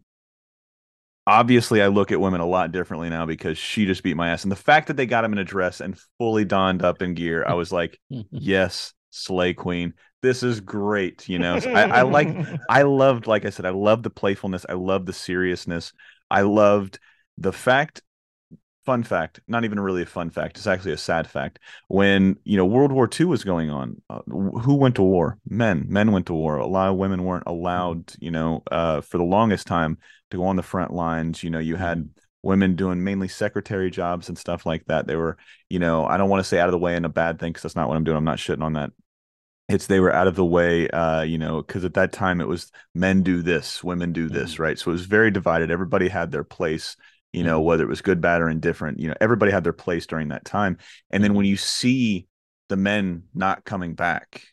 [1.27, 4.43] Obviously, I look at women a lot differently now because she just beat my ass,
[4.43, 7.13] and the fact that they got him in a dress and fully donned up in
[7.13, 7.99] gear, I was like,
[8.37, 9.93] "Yes, slay queen,
[10.23, 12.35] this is great." You know, So I, I like
[12.69, 14.65] I loved, like I said, I loved the playfulness.
[14.67, 15.93] I loved the seriousness.
[16.31, 16.99] I loved
[17.37, 18.01] the fact.
[18.85, 20.57] Fun fact, not even really a fun fact.
[20.57, 21.59] It's actually a sad fact.
[21.87, 25.37] When you know World War II was going on, uh, who went to war?
[25.47, 25.85] Men.
[25.87, 26.57] Men went to war.
[26.57, 28.13] A lot of women weren't allowed.
[28.19, 29.99] You know, uh, for the longest time
[30.31, 31.43] to go on the front lines.
[31.43, 32.09] You know, you had
[32.41, 35.05] women doing mainly secretary jobs and stuff like that.
[35.05, 35.37] They were,
[35.69, 37.51] you know, I don't want to say out of the way in a bad thing
[37.51, 38.17] because that's not what I'm doing.
[38.17, 38.91] I'm not shitting on that
[39.71, 42.47] it's they were out of the way uh you know because at that time it
[42.47, 46.31] was men do this women do this right so it was very divided everybody had
[46.31, 46.97] their place
[47.33, 50.05] you know whether it was good bad or indifferent you know everybody had their place
[50.05, 50.77] during that time.
[51.11, 52.27] And then when you see
[52.69, 54.43] the men not coming back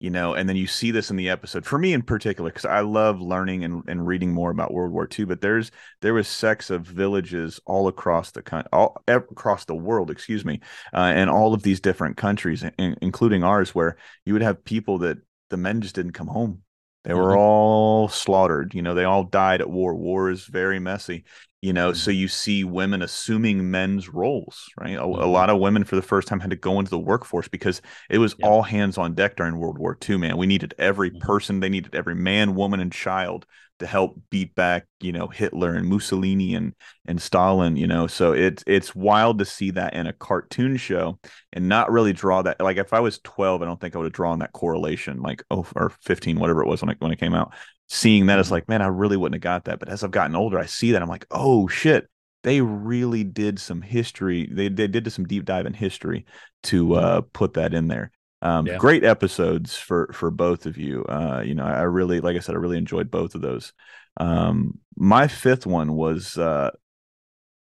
[0.00, 2.64] you know and then you see this in the episode for me in particular because
[2.64, 5.70] i love learning and, and reading more about world war ii but there's
[6.02, 10.60] there was sects of villages all across the country all across the world excuse me
[10.92, 13.96] uh, and all of these different countries in, including ours where
[14.26, 15.18] you would have people that
[15.50, 16.62] the men just didn't come home.
[17.04, 17.38] They were Mhm.
[17.38, 19.94] all slaughtered you know they all died at war.
[19.94, 21.24] War is very messy
[21.64, 21.94] you know Mhm.
[21.94, 25.26] so you see women assuming men's roles right a, a Mhm.
[25.26, 28.18] lot of women for the first time had to go into the workforce because it
[28.18, 28.50] was Yep.
[28.50, 31.20] all hands on deck during world war ii man we needed every Mhm.
[31.20, 33.46] person they needed every man woman and child
[33.80, 36.74] to help beat back you know hitler and mussolini and
[37.06, 41.18] and stalin you know so it's it's wild to see that in a cartoon show
[41.52, 44.04] and not really draw that like if i was 12 i don't think i would
[44.06, 47.18] have drawn that correlation like oh or 15 whatever it was when it when it
[47.18, 47.52] came out
[47.88, 48.50] seeing that it's Mhm.
[48.50, 49.78] like man i really wouldn't have got that.
[49.78, 52.08] But as i've gotten older i see that i'm like oh shit.
[52.42, 54.46] They really did some history.
[54.52, 56.26] They, they did some deep dive in history
[56.64, 58.10] to uh put that in there.
[58.42, 58.76] Um Yeah.
[58.76, 61.04] great episodes for for both of you.
[61.06, 63.72] Uh you know i really like i said i really enjoyed both of those.
[64.18, 66.70] Um my fifth one was uh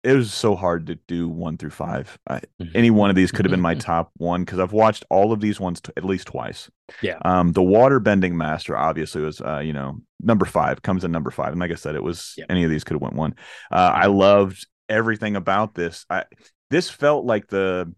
[0.04, 2.18] it was so hard to do one through five.
[2.28, 2.72] I, Mhm.
[2.74, 5.42] any one of these could have been my top one because I've watched all of
[5.42, 6.72] these ones t- at least twice.
[7.02, 7.20] Yeah.
[7.24, 11.30] Um, the water bending master obviously was, uh, you know, number five comes in number
[11.32, 12.48] five, and like I said, it was Yep.
[12.50, 13.36] any of these could have went one.
[13.72, 16.06] Uh, I loved everything about this.
[16.10, 16.26] I
[16.72, 17.94] this felt like the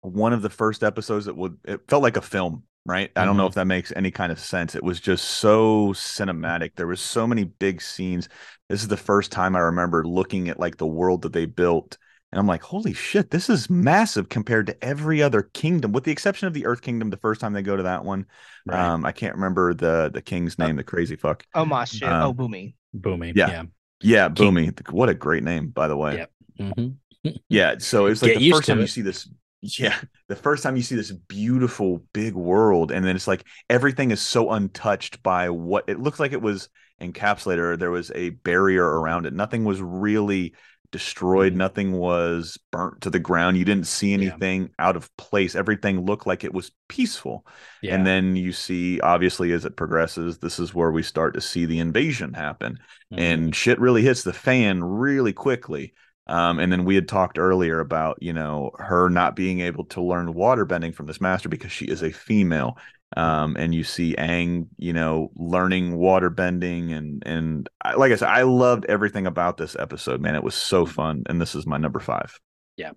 [0.00, 3.36] one of the first episodes that would it felt like a film right i don't
[3.36, 3.48] know Mhm.
[3.50, 7.26] if that makes any kind of sense it was just so cinematic there was so
[7.26, 8.28] many big scenes
[8.68, 11.98] this is the first time i remember looking at like the world that they built
[12.32, 16.12] and i'm like holy shit this is massive compared to every other kingdom with the
[16.12, 18.26] exception of the earth kingdom the first time they go to that one
[18.66, 18.80] Right.
[18.80, 22.08] um i can't remember the the king's name the crazy fuck Oh my shit.
[22.08, 22.74] Um, oh, Bumi.
[22.96, 23.32] Bumi.
[23.34, 23.48] yeah.
[23.50, 23.62] Yeah.
[24.00, 24.54] yeah King.
[24.54, 26.30] Bumi what a great name by the way Yep.
[26.60, 26.94] Mhm.
[27.48, 29.28] Yeah, so it's like Get the first to time you see this.
[29.60, 29.98] Yeah,
[30.28, 34.20] the first time you see this beautiful big world, and then it's like everything is
[34.20, 36.32] so untouched by what it looks like.
[36.32, 36.68] It was
[37.00, 39.32] encapsulated, or there was a barrier around it.
[39.32, 40.54] Nothing was really
[40.92, 41.52] destroyed.
[41.52, 41.56] Mhm.
[41.56, 43.58] Nothing was burnt to the ground.
[43.58, 44.14] You didn't see Yeah.
[44.14, 45.54] anything out of place.
[45.54, 47.44] Everything looked like it was peaceful.
[47.82, 47.94] Yeah.
[47.96, 51.66] And then you see, obviously, as it progresses, this is where we start to see
[51.66, 52.78] the invasion happen
[53.12, 53.18] Mhm.
[53.18, 55.94] and shit really hits the fan really quickly.
[56.28, 60.02] Um, and then we had talked earlier about you know her not being able to
[60.02, 62.78] learn water bending from this master because she is a female.
[63.16, 68.16] Um, and you see Aang, you know, learning water bending and and I, like I
[68.16, 70.20] said, I loved everything about this episode.
[70.20, 72.38] Man, it was so fun, and this is my number five.
[72.76, 72.92] Yeah,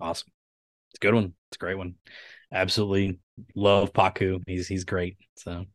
[0.00, 0.28] awesome.
[0.90, 1.34] It's a good one.
[1.50, 1.96] It's a great one.
[2.52, 3.18] Absolutely
[3.54, 4.42] love Pakku.
[4.46, 5.16] He's he's great.
[5.36, 5.66] So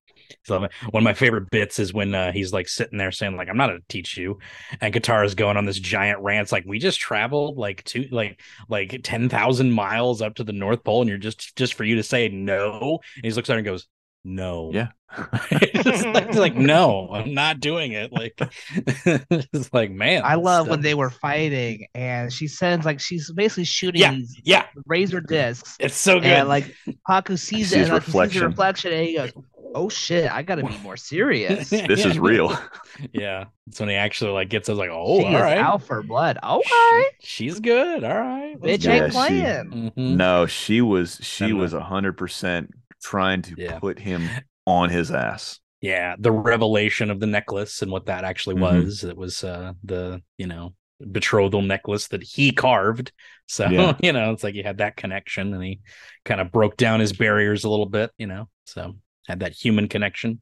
[0.43, 0.69] so one
[1.01, 3.67] of my favorite bits is when uh, he's like sitting there saying like I'm not
[3.67, 4.39] gonna teach you,
[4.82, 6.43] and Katara's going on this giant rant.
[6.43, 10.53] It's like we just traveled like two like like ten thousand miles up to the
[10.53, 12.99] North Pole, and you're just just for you to say no.
[13.15, 13.88] And he looks at her and goes,
[14.23, 14.88] "No." Yeah.
[15.51, 18.11] it's, like, it's like no, I'm not doing it.
[18.11, 18.38] Like
[18.75, 23.32] it's like man, I love stuff- when they were fighting and she sends like she's
[23.32, 24.11] basically shooting Yeah.
[24.11, 25.78] these yeah, razor discs.
[25.80, 26.25] it's so good.
[26.28, 26.75] And like
[27.09, 28.41] Haku sees Sees it and like, he sees reflection.
[28.41, 29.32] the reflection and he goes,
[29.78, 31.69] Oh shit, I gotta be more serious.
[31.88, 32.57] This is real.
[33.13, 34.69] yeah, that's when he actually like gets.
[34.69, 36.39] us like, oh, all is right, out for blood.
[36.43, 37.03] Okay.
[37.21, 38.03] she's good.
[38.03, 38.93] All right, let's Bitch go.
[38.93, 39.91] Yeah, ain't she- playing.
[39.95, 40.15] Mhm.
[40.17, 42.71] no, she was she And the- was a hundred percent
[43.03, 43.80] trying to Yeah.
[43.80, 44.28] put him
[44.65, 45.59] on his ass.
[45.80, 48.61] Yeah, the revelation of the necklace and what that actually Mhm.
[48.86, 49.03] was.
[49.03, 53.11] It was uh the you know betrothal necklace that he carved.
[53.49, 53.95] So Yeah.
[54.01, 55.80] you know, it's like he had that connection, and he
[56.25, 58.11] kind of broke down his barriers a little bit.
[58.17, 58.97] You know, so
[59.28, 60.39] had that human connection.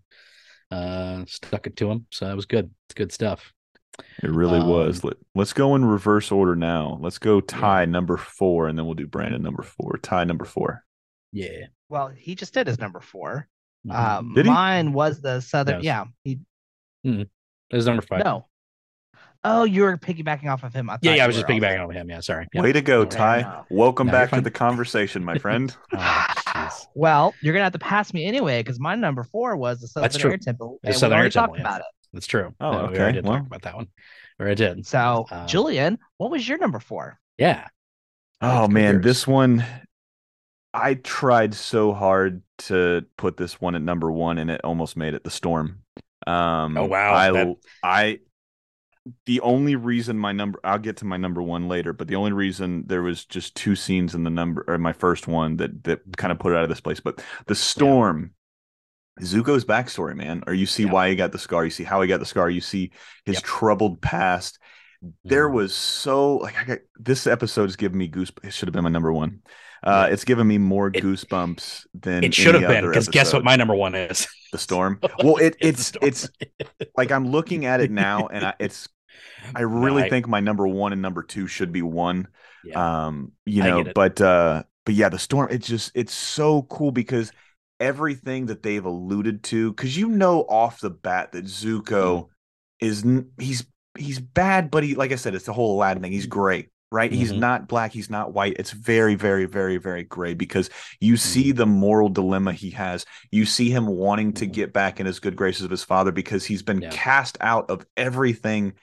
[0.72, 2.08] Uh, stuck it to him.
[2.12, 2.70] So that was good.
[2.88, 3.52] It's good stuff.
[4.22, 5.04] It really was.
[5.04, 6.98] Um, Let, let's go in reverse order now.
[7.02, 9.98] Let's go Ty number four, and then we'll do Brandon number four.
[10.02, 10.84] Ty number four.
[11.32, 11.68] Yeah.
[11.90, 13.48] Well, he just did his number four.
[13.88, 13.94] Mhm.
[13.96, 14.52] Um Did he?
[14.52, 15.84] mine was the southern Yes.
[15.84, 16.06] yeah.
[16.24, 16.40] He
[17.04, 17.28] It
[17.72, 18.24] was number five.
[18.24, 18.48] no.
[19.48, 20.90] Oh, you were piggybacking off of him.
[20.90, 22.10] I Yeah, yeah, I was just piggybacking off of him.
[22.10, 22.48] Yeah, sorry.
[22.52, 22.62] Yeah.
[22.64, 23.42] Way to go, Yeah, Ty.
[23.42, 23.66] no.
[23.70, 25.76] Welcome No, back to the conversation, my friend.
[26.58, 26.70] Oh.
[26.96, 30.04] Well, you're gonna have to pass me anyway because my number four was the Southern
[30.06, 30.32] That's true.
[30.32, 30.80] Air Temple.
[30.82, 31.68] The and we Southern Air already Temple, talked yes.
[31.68, 31.86] about it.
[32.14, 32.54] That's true.
[32.62, 33.38] Oh, No, We okay, already did well.
[33.40, 33.88] talk about that one.
[34.40, 34.86] Or I did.
[34.88, 37.20] So, Um, Julian, what was your number four?
[37.38, 37.68] Yeah.
[38.42, 39.66] Oh Let's man, this one
[40.74, 45.14] I tried so hard to put this one at number one and it almost made
[45.14, 45.80] it the storm.
[46.26, 48.20] Um Oh, wow, I that- I
[49.26, 52.32] the only reason my number I'll get to my number one later, but the only
[52.32, 56.18] reason there was just two scenes in the number or my first one that that
[56.18, 57.00] kind of put it out of this place.
[57.00, 58.32] But the storm
[59.22, 60.92] Zuko's backstory, man, or you see Yeah.
[60.92, 62.92] why he got the scar, you see how he got the scar, you see
[63.26, 63.44] his Yep.
[63.44, 64.60] troubled past.
[65.24, 65.54] There Mhm.
[65.54, 68.32] was so like I got this episode is giving me goose.
[68.44, 69.40] It should have been my number one.
[69.84, 73.32] Uh, it's given me more It- goosebumps than It should any have been because guess
[73.32, 74.28] what my number one is.
[74.52, 75.00] the storm.
[75.24, 78.88] Well, it It's it's it's like I'm looking at it now, and I, it's
[79.56, 82.28] I really I- think my number one and number two should be one.
[82.64, 83.06] Yeah.
[83.06, 85.50] Um, you know, but uh, but yeah, the storm.
[85.52, 87.32] It's just it's so cool because
[87.80, 91.78] everything that they've alluded to, because you know off the bat that Mm-hmm.
[91.80, 92.30] Zuko
[92.80, 93.06] is
[93.40, 93.66] he's
[93.98, 96.12] he's bad, but he like I said, it's the whole Aladdin thing.
[96.12, 96.70] He's gray.
[96.92, 97.40] Right, he's Mhm.
[97.40, 97.92] not black.
[97.92, 98.56] He's not white.
[98.58, 100.70] It's very, very, very, very gray because
[101.02, 101.58] you see Mm-hmm.
[101.58, 103.06] the moral dilemma he has.
[103.32, 104.54] You see him wanting to Mhm.
[104.54, 106.90] get back in his good graces of his father because he's been Yeah.
[106.92, 108.74] cast out of everything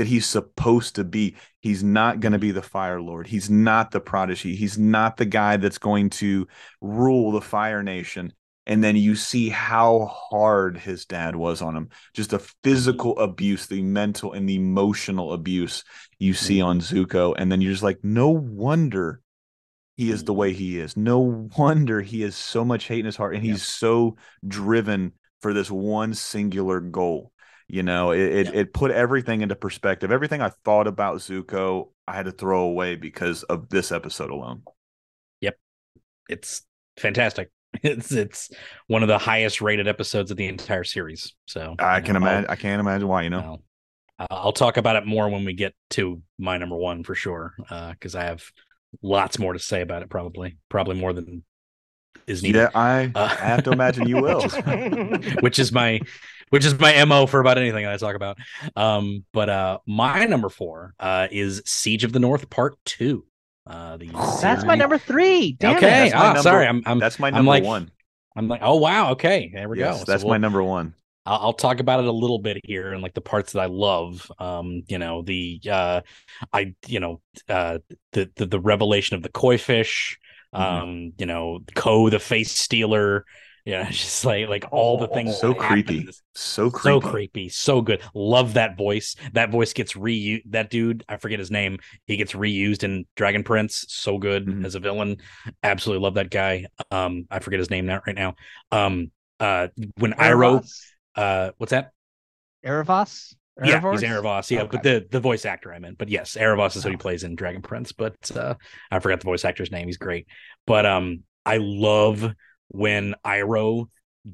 [0.00, 1.36] that he's supposed to be.
[1.60, 2.40] He's not going to Mm-hmm.
[2.40, 3.26] be the Fire Lord.
[3.26, 4.56] He's not the prodigy.
[4.56, 6.48] He's not the guy that's going to
[6.80, 8.32] rule the Fire Nation.
[8.66, 11.88] And then you see how hard his dad was on him.
[12.14, 15.84] Just the physical abuse, the mental and the emotional abuse
[16.18, 17.34] you see on Zuko.
[17.36, 19.20] And then you're just like, no wonder
[19.96, 20.96] he is the way he is.
[20.96, 23.52] No wonder he has so much hate in his heart and Yeah.
[23.52, 27.32] he's so driven for this one singular goal.
[27.72, 30.10] You know, it it, it put everything into perspective.
[30.10, 34.62] Everything I thought about Zuko, I had to throw away because of this episode alone.
[35.40, 35.56] Yep,
[36.28, 36.62] it's
[36.98, 37.50] fantastic.
[37.84, 38.50] It's it's
[38.88, 41.34] one of the highest rated episodes of the entire series.
[41.46, 42.50] So I can know, I'll- imagine.
[42.50, 43.22] I can't imagine why.
[43.22, 43.62] You know,
[44.18, 47.54] uh, I'll talk about it more when we get to my number one for sure,
[47.92, 48.42] because I have
[49.02, 50.10] lots more to say about it.
[50.10, 51.44] Probably, probably more than
[52.26, 52.58] is needed.
[52.58, 54.42] yeah, I, Uh, I have to imagine you will.
[54.42, 56.00] which is, which is my
[56.50, 58.36] which is my mo for about anything I talk about.
[58.74, 63.24] Um, but uh, my number four uh is Siege of the North Part Two.
[63.66, 64.06] Uh, the
[64.42, 65.52] That's my number three.
[65.52, 66.16] Damn Okay, That's it.
[66.16, 67.90] my ah, number- sorry, I'm I'm That's my I'm number like- one.
[68.36, 70.04] I'm like, oh wow, okay, there we Yes, go.
[70.12, 70.94] that's So my we'll- number one.
[71.26, 73.66] I'll, I'll talk about it a little bit here and like the parts that I
[73.66, 74.30] love.
[74.38, 76.00] Um, you know, the uh
[76.52, 77.78] I you know, uh
[78.12, 80.18] the the, the revelation of the koi fish,
[80.54, 80.60] Mhm.
[80.60, 83.24] um, you know, Koh the face stealer,
[83.64, 86.06] yeah, just like like all the things So that happen in creepy.
[86.06, 86.82] this- So creepy.
[86.82, 88.02] So creepy, so good.
[88.14, 89.14] Love that voice.
[89.32, 90.42] That voice gets reused.
[90.50, 91.78] That dude, I forget his name.
[92.06, 93.84] He gets reused in Dragon Prince.
[93.88, 94.64] So good Mhm.
[94.64, 95.18] as a villain.
[95.62, 96.66] Absolutely love that guy.
[96.90, 98.34] Um, I forget his name now right now.
[98.72, 100.94] Um, uh, when Iroh, Aaravos?
[101.16, 101.92] uh, what's that?
[102.64, 103.34] Aaravos?
[103.64, 104.50] Yeah, he's Aaravos.
[104.50, 105.98] Yeah, but the the voice actor I meant.
[105.98, 107.92] But yes, Aaravos is who he plays in Dragon Prince.
[107.92, 108.54] But uh,
[108.90, 109.86] I forgot the voice actor's name.
[109.86, 110.26] He's great.
[110.66, 112.32] But um, I love
[112.68, 113.86] when Iroh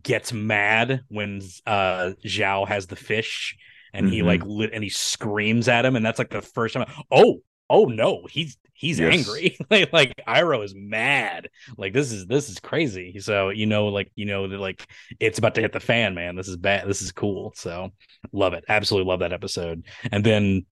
[0.03, 3.57] gets mad when uh Zhao has the fish
[3.93, 4.27] and he Mhm.
[4.27, 7.41] like lit and he screams at him and that's like the first time oh
[7.71, 9.15] oh no he's he's Yes.
[9.19, 9.57] angry.
[9.71, 11.49] Like like Iroh is mad.
[11.79, 13.19] Like this is this is crazy.
[13.21, 14.87] So you know like you know that like
[15.21, 16.37] it's about to hit the fan man.
[16.37, 16.89] This is bad.
[16.89, 17.53] This is cool.
[17.57, 17.91] So
[18.33, 18.65] love it.
[18.69, 19.85] Absolutely love that episode.
[20.13, 20.67] And then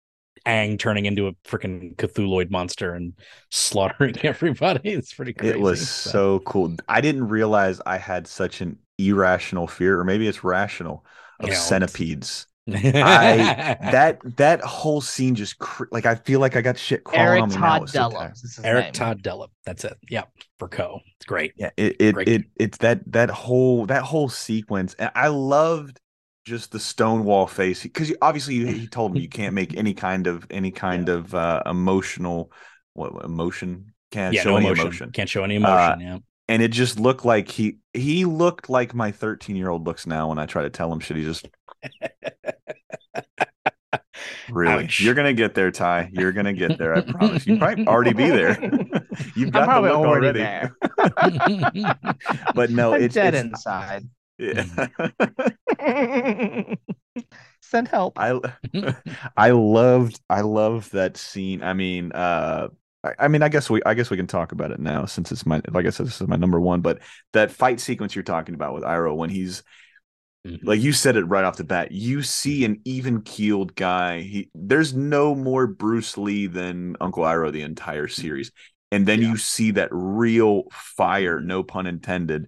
[0.48, 3.14] Aang turning into a freaking Cthulhuid monster and
[3.52, 4.90] slaughtering everybody.
[4.92, 6.76] It's pretty crazy It was so cool.
[6.88, 11.06] I didn't realize I had such an irrational fear, or maybe it's rational,
[11.40, 12.48] of know, centipedes.
[12.70, 17.38] I That that whole scene just cr- like I feel like I got shit crawling
[17.38, 17.56] Eric on me.
[17.58, 18.34] Todd It's so tired.
[18.34, 18.44] Dellums.
[18.44, 18.94] is his Eric name.
[18.94, 19.50] Todd Dellums.
[19.66, 19.98] That's it.
[20.10, 20.26] Yeah,
[20.60, 21.02] for Koh.
[21.18, 21.54] It's great.
[21.56, 22.28] Yeah, it it, Great.
[22.28, 26.00] it it's that that whole that whole sequence, and I loved
[26.46, 30.28] just the Stonewall face because obviously he he told him you can't make any kind
[30.28, 32.52] of any kind of uh, emotional
[32.94, 34.86] what what, emotion can't yeah, show no any emotion.
[34.88, 36.00] emotion, Can't show any Uh, emotion.
[36.00, 36.18] yeah.
[36.52, 40.28] And it just looked like he he looked like my 13 year old looks now
[40.28, 41.16] when I try to tell him shit.
[41.16, 41.48] He just
[44.52, 45.00] really Ouch.
[45.00, 46.10] you're gonna get there, Ty.
[46.12, 46.94] You're gonna get there.
[46.94, 47.48] I promise.
[47.48, 48.60] You might already be there.
[49.36, 51.72] You've got the probably look already, already.
[51.80, 51.96] there.
[52.54, 54.10] but no, it's, dead it's inside.
[54.38, 54.66] yeah.
[57.62, 58.20] Send help.
[58.20, 58.38] I
[59.38, 61.64] I loved I loved that scene.
[61.64, 62.68] I mean, uh
[63.04, 65.32] I, I mean I guess we I guess we can talk about it now since
[65.32, 66.82] it's my like I said, this is my number one.
[66.82, 67.00] But
[67.34, 69.64] that fight sequence you're talking about with Iroh when he's
[70.48, 70.60] Mhm.
[70.64, 74.22] like you said it right off the bat, you see an even keeled guy.
[74.22, 78.52] He there's no more Bruce Lee than Uncle Iroh the entire series.
[78.92, 79.30] And then Yeah.
[79.30, 82.48] you see that real fire, no pun intended,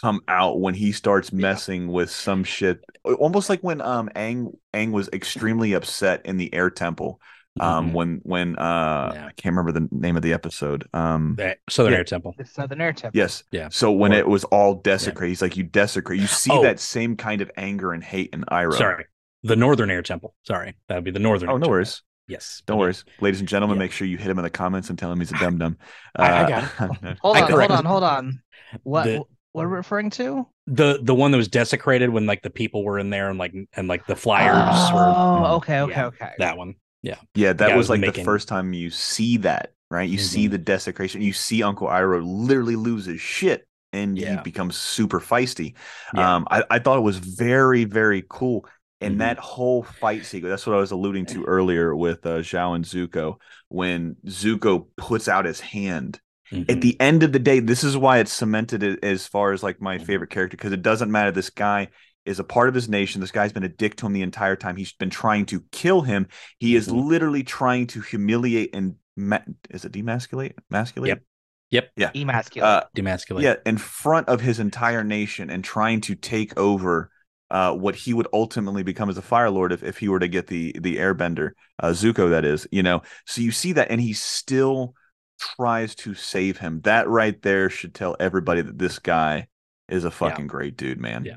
[0.00, 2.80] come out when he starts messing with some shit.
[3.04, 7.20] Almost like when um Aang Aang was extremely upset in the air temple.
[7.60, 7.92] Um Mhm.
[7.92, 9.26] when when uh Yeah.
[9.26, 10.88] I can't remember the name of the episode.
[10.94, 11.98] Um That Southern yeah.
[11.98, 12.34] Air Temple.
[12.38, 13.18] The Southern Air Temple.
[13.18, 13.44] Yes.
[13.50, 13.68] Yeah.
[13.70, 16.18] So when Or- it was all desecrate, he's like, you desecrate.
[16.20, 16.62] You see Oh.
[16.62, 18.74] that same kind of anger and hate in Iroh.
[18.78, 19.04] Sorry.
[19.42, 20.34] The Northern Air Temple.
[20.46, 20.74] Sorry.
[20.88, 21.70] That would be the Northern Oh, Air no Temple.
[21.72, 22.02] worries.
[22.28, 22.62] Yes.
[22.66, 22.94] Don't but worry.
[23.20, 23.80] Ladies and gentlemen, Yeah.
[23.80, 25.76] make sure you hit him in the comments and tell him he's a dum dum.
[26.16, 27.18] I- I got it.
[27.22, 28.42] Hold on, hold on, hold on.
[28.84, 29.22] What The-
[29.52, 30.46] what are we referring to?
[30.68, 33.52] The the one that was desecrated when like the people were in there and like
[33.74, 36.06] and like the flyers oh, were okay, okay, Yeah.
[36.06, 36.30] okay.
[36.38, 36.76] that one.
[37.02, 40.08] Yeah, guy that was was like making- the first time you see that, right?
[40.08, 40.52] You see Mhm.
[40.52, 41.20] the desecration.
[41.22, 45.74] You see Uncle Iroh literally lose his shit and he becomes super feisty.
[46.14, 46.36] Yeah.
[46.36, 48.66] Um, I, I thought it was very, very cool.
[49.00, 49.18] And Mhm.
[49.18, 52.84] that whole fight sequence, that's what I was alluding to earlier with uh, Zhao and
[52.84, 53.36] Zuko.
[53.68, 56.20] When Zuko puts out his hand
[56.52, 56.70] Mhm.
[56.70, 59.80] at the end of the day, this is why it's cemented as far as like
[59.82, 60.06] my Mhm.
[60.06, 61.32] favorite character because it doesn't matter.
[61.32, 61.88] This guy
[62.24, 63.20] is a part of his nation.
[63.20, 64.76] This guy's been a dick to him the entire time.
[64.76, 66.28] He's been trying to kill him.
[66.58, 67.04] He is Mhm.
[67.08, 69.38] literally trying to humiliate and ma-
[69.70, 70.52] is it demasculate?
[70.70, 71.08] Masculate?
[71.08, 71.22] Yep.
[71.70, 71.90] Yep.
[71.96, 72.10] Yeah.
[72.14, 72.68] Emasculate.
[72.68, 73.42] Uh, Demasculate.
[73.42, 77.10] yeah, in front of his entire nation and trying to take over
[77.50, 80.28] uh, what he would ultimately become as a Fire Lord if, if he were to
[80.28, 81.50] get the the Airbender,
[81.82, 83.02] uh, Zuko, that is, you know.
[83.26, 84.94] So you see that, and he still
[85.38, 86.80] tries to save him.
[86.84, 89.48] That right there should tell everybody that this guy
[89.86, 91.26] is a fucking great dude, man.
[91.26, 91.36] Yeah.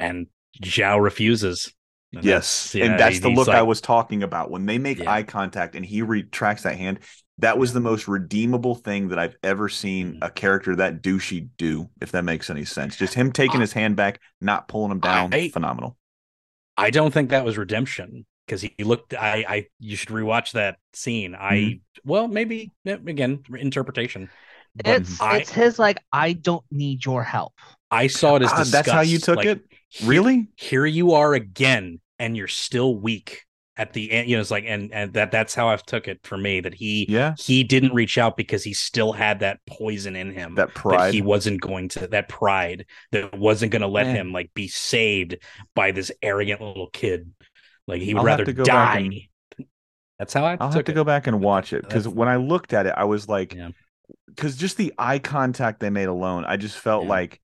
[0.00, 0.26] And
[0.62, 1.72] Zhao refuses.
[2.12, 4.50] And Yes, yeah, and that's he- the he's look I was talking about.
[4.50, 5.12] When they make Yeah.
[5.12, 6.98] eye contact and he retracts that hand,
[7.38, 10.18] that was the most redeemable thing that I've ever seen Mhm.
[10.26, 11.88] a character that douchey do.
[12.00, 15.32] If that makes any sense, just him taking his hand back, not pulling him down,
[15.32, 15.96] I- phenomenal.
[16.76, 19.14] I don't think that was redemption because he looked.
[19.14, 21.34] I, I, you should rewatch that scene.
[21.34, 22.08] I, Mm-hmm.
[22.10, 24.30] well, maybe again interpretation.
[24.84, 27.52] It's I, it's his like I don't need your help.
[27.90, 29.64] I saw it as Ah, that's how you took like, it.
[30.04, 30.48] Really?
[30.56, 33.44] here you are again and you're still weak
[33.76, 36.20] at the end you know it's like and and that that's how i've took it
[36.22, 37.34] for me that he Yeah.
[37.38, 41.14] he didn't reach out because he still had that poison in him That pride.
[41.14, 44.16] he wasn't going to that pride that wasn't going to let Man.
[44.16, 45.36] him like be saved
[45.74, 47.32] by this arrogant little kid
[47.86, 49.66] like he would I'll rather die and-
[50.18, 50.94] that's how i I'll have to it.
[50.94, 53.70] go back and watch it because when I looked at it, I was like, Yeah.
[54.26, 57.08] because just the eye contact they made alone, I just felt Yeah.
[57.08, 57.40] like,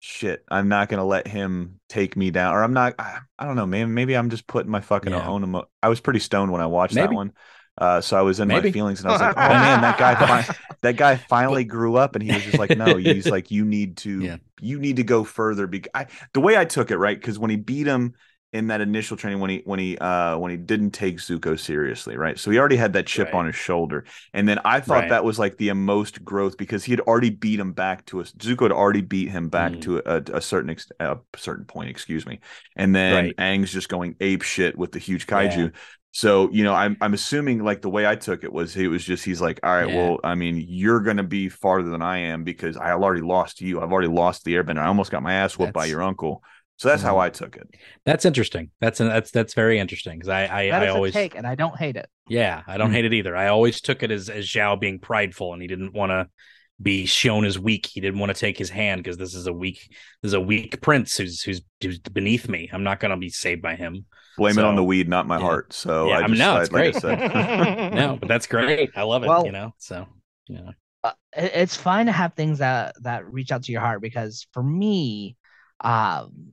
[0.00, 2.94] shit, I'm not gonna let him take me down, or I'm not.
[2.98, 3.94] I, I don't know, man.
[3.94, 5.26] Maybe I'm just putting my fucking Yeah.
[5.28, 5.42] own.
[5.44, 7.32] Emo- I was pretty stoned when I watched that one,
[7.76, 8.68] uh, so I was in Maybe.
[8.68, 11.96] my feelings, and I was like, oh man, that guy, fi- that guy finally grew
[11.96, 14.36] up, and he was just like, no, he's like, you need to, Yeah.
[14.60, 15.66] you need to go further.
[15.66, 18.14] Because I, the way I took it, right, because when he beat him
[18.52, 22.16] in that initial training when he when he uh when he didn't take Zuko seriously,
[22.16, 22.38] right?
[22.38, 23.34] So he already had that chip Right.
[23.34, 24.04] on his shoulder.
[24.32, 25.08] And then I thought Right.
[25.08, 28.24] that was like the most growth because he had already beat him back to a
[28.24, 29.80] Zuko had already beat him back Mm.
[29.80, 32.40] to a, a certain ex, a certain point, excuse me.
[32.74, 33.36] And then Right.
[33.38, 35.72] Aang's just going ape shit with the huge kaiju.
[35.72, 35.78] Yeah.
[36.12, 39.04] So, you know, I'm I'm assuming like the way I took it was he was
[39.04, 39.92] just he's like, all right, Yeah.
[39.92, 43.80] well, I mean, you're gonna be farther than I am because I already lost you.
[43.80, 44.78] I've already lost the airbender.
[44.78, 46.42] I almost got my ass whooped by your uncle.
[46.78, 47.20] So that's how Mhm.
[47.22, 47.68] I took it.
[48.06, 51.34] that's interesting that's that's that's very interesting because i i, That I always a take,
[51.34, 52.08] and I don't hate it.
[52.28, 52.94] Yeah, I don't Mm.
[52.94, 53.36] hate it either.
[53.36, 56.28] I always took it as as Zhao being prideful and he didn't want to
[56.80, 57.86] be shown as weak.
[57.86, 59.78] He didn't want to take his hand because this is a weak
[60.22, 62.70] this is a weak prince who's who's who's beneath me.
[62.72, 64.06] I'm not going to be saved by him.
[64.36, 65.42] Blame it on the weed, not my yeah.
[65.42, 65.72] heart.
[65.72, 67.02] So Yeah, I I just mean, no, I- it's like I great.
[67.02, 67.92] said.
[68.00, 68.90] No, but that's great.
[68.94, 69.72] I love it, Well- you know.
[69.78, 70.06] So,
[70.46, 70.70] yeah.
[71.02, 74.62] uh, it's fine to have things that that reach out to your heart because for
[74.62, 75.36] me
[75.80, 76.52] um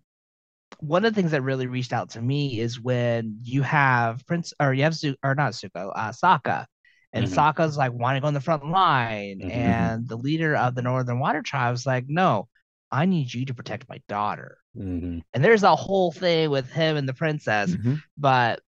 [0.79, 4.53] one of the things that really reached out to me is when you have prince
[4.59, 6.65] or you have Zu- or not Zuko, uh Sokka
[7.13, 7.33] and Mhm.
[7.33, 9.49] Sokka's like wanting to go on the front line Mhm.
[9.51, 12.47] and the leader of the Northern Water Tribe's like no
[12.91, 15.23] I need you to protect my daughter Mhm.
[15.33, 18.01] and there's a whole thing with him and the princess Mhm.
[18.17, 18.61] but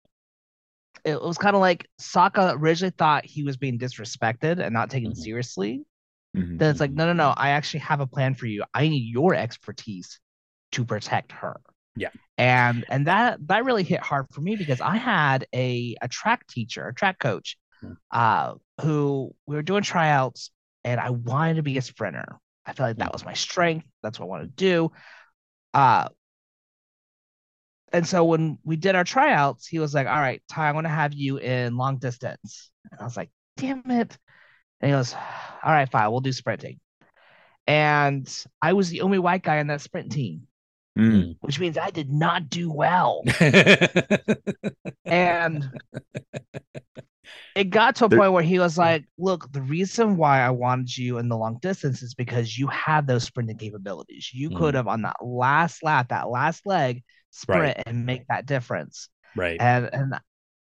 [1.05, 5.11] it was kind of like Sokka originally thought he was being disrespected and not taken
[5.11, 5.17] Mhm.
[5.17, 5.83] seriously
[6.59, 7.33] then it's like, no, no, no.
[7.37, 8.63] I actually have a plan for you.
[8.73, 10.19] I need your expertise
[10.73, 11.61] to protect her.
[11.97, 12.09] Yeah.
[12.37, 16.45] And and that that really hit hard for me because I had a a track
[16.47, 17.93] teacher, a track coach, Hmm.
[18.11, 20.51] uh, who we were doing tryouts,
[20.83, 22.37] and I wanted to be a sprinter.
[22.65, 23.13] I felt like that Hmm.
[23.13, 23.87] was my strength.
[24.03, 24.91] That's what I wanted to do.
[25.73, 26.09] Uh
[27.93, 30.89] and so when we did our tryouts, he was like, All right, Ty, I'm gonna
[30.89, 32.69] have you in long distance.
[32.91, 34.17] And I was like, damn it.
[34.81, 36.79] And he goes, All right, fine, we'll do sprinting.
[37.67, 38.27] And
[38.61, 40.46] I was the only white guy on that sprint team,
[40.97, 41.35] Mm.
[41.41, 43.23] which means I did not do well.
[45.05, 45.69] And
[47.55, 50.95] it got to a point where he was like, Look, the reason why I wanted
[50.97, 54.29] you in the long distance is because you have those sprinting capabilities.
[54.33, 54.57] You Mm.
[54.57, 59.09] could have, on that last lap, that last leg, sprint and make that difference.
[59.35, 59.59] right.
[59.59, 60.15] And and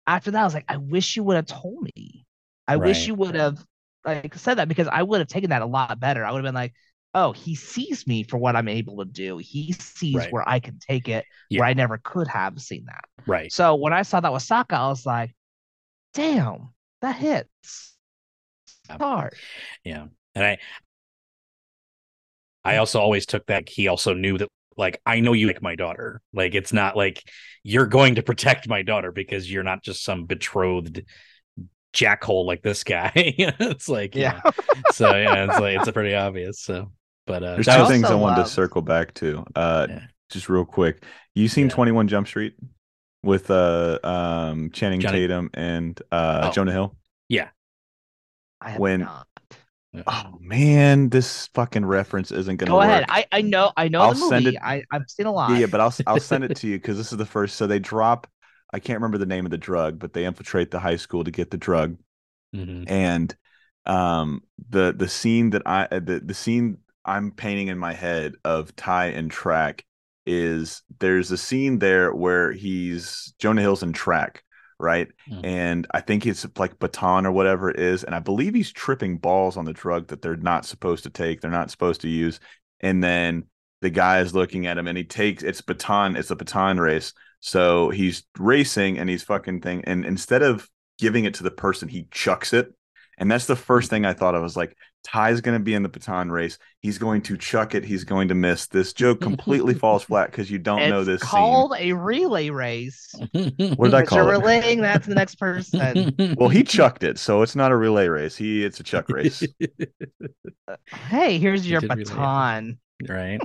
[0.06, 2.26] after that, I was like, I wish you would have told me.
[2.68, 3.64] I wish you would have
[4.04, 6.24] like said that because I would have taken that a lot better.
[6.24, 6.74] I would have been like,
[7.14, 9.38] oh, he sees me for what I'm able to do.
[9.38, 10.32] He sees Right.
[10.32, 11.60] where I can take it Yeah.
[11.60, 13.04] where I never could have seen that.
[13.26, 13.52] Right.
[13.52, 15.34] So when I saw that with Sokka, I was like,
[16.14, 17.96] damn, that hits
[18.88, 18.96] Yeah.
[18.98, 19.34] hard.
[19.84, 20.06] Yeah.
[20.34, 20.58] And I
[22.64, 22.78] I mm.
[22.80, 26.22] also always took that he also knew that like I know you like my daughter.
[26.32, 27.22] Like it's not like
[27.62, 31.04] you're going to protect my daughter because you're not just some betrothed
[31.92, 33.12] jackhole like this guy.
[33.14, 34.40] it's like yeah.
[34.92, 36.60] so yeah, it's like it's a pretty obvious.
[36.60, 36.90] So
[37.32, 39.44] but uh There's two things I also wanted to circle back to.
[39.54, 40.00] Uh, Yeah.
[40.30, 41.04] just real quick.
[41.34, 41.74] You seen Yeah.
[41.74, 42.54] 21 Jump Street
[43.22, 46.52] with uh um Channing Johnny- Tatum and uh Oh.
[46.52, 46.96] Jonah Hill?
[47.28, 47.48] Yeah.
[48.60, 49.26] I have When- not.
[50.06, 52.86] Oh man, this fucking reference isn't gonna Go work.
[52.86, 53.04] ahead.
[53.10, 54.56] I, I know I know I'll the send movie.
[54.56, 55.50] it- I, I've seen a lot.
[55.50, 57.56] Yeah, yeah, but I'll I'll send it to you because this is the first.
[57.56, 58.26] So they drop.
[58.72, 61.30] I can't remember the name of the drug, but they infiltrate the high school to
[61.30, 61.98] get the drug,
[62.56, 62.84] Mhm.
[62.90, 63.36] and
[63.84, 68.34] um the the scene that I uh, the the scene I'm painting in my head
[68.44, 69.84] of Ty and track
[70.24, 74.44] is there's a scene there where he's Jonah Hill's in track,
[74.78, 75.08] right?
[75.28, 75.44] Mhm.
[75.44, 79.18] And I think it's like baton or whatever it is, and I believe he's tripping
[79.18, 82.38] balls on the drug that they're not supposed to take, they're not supposed to use,
[82.80, 83.44] and then
[83.80, 87.12] the guy is looking at him and he takes it's baton, it's a baton race.
[87.40, 91.88] So he's racing and he's fucking thing, and instead of giving it to the person,
[91.88, 92.72] he chucks it.
[93.18, 94.36] And that's the first thing I thought.
[94.36, 96.58] I was like, Ty's going to be in the baton race.
[96.80, 97.84] He's going to chuck it.
[97.84, 98.66] He's going to miss.
[98.66, 103.14] This joke completely falls flat because you don't it's know this called a relay race.
[103.76, 104.38] What did I But call you're it?
[104.38, 106.14] relaying that to the next person.
[106.36, 108.36] Well, he chucked it, so it's not a relay race.
[108.36, 109.46] He it's a chuck race.
[111.08, 112.78] hey, here's your did relay baton.
[113.08, 113.40] right.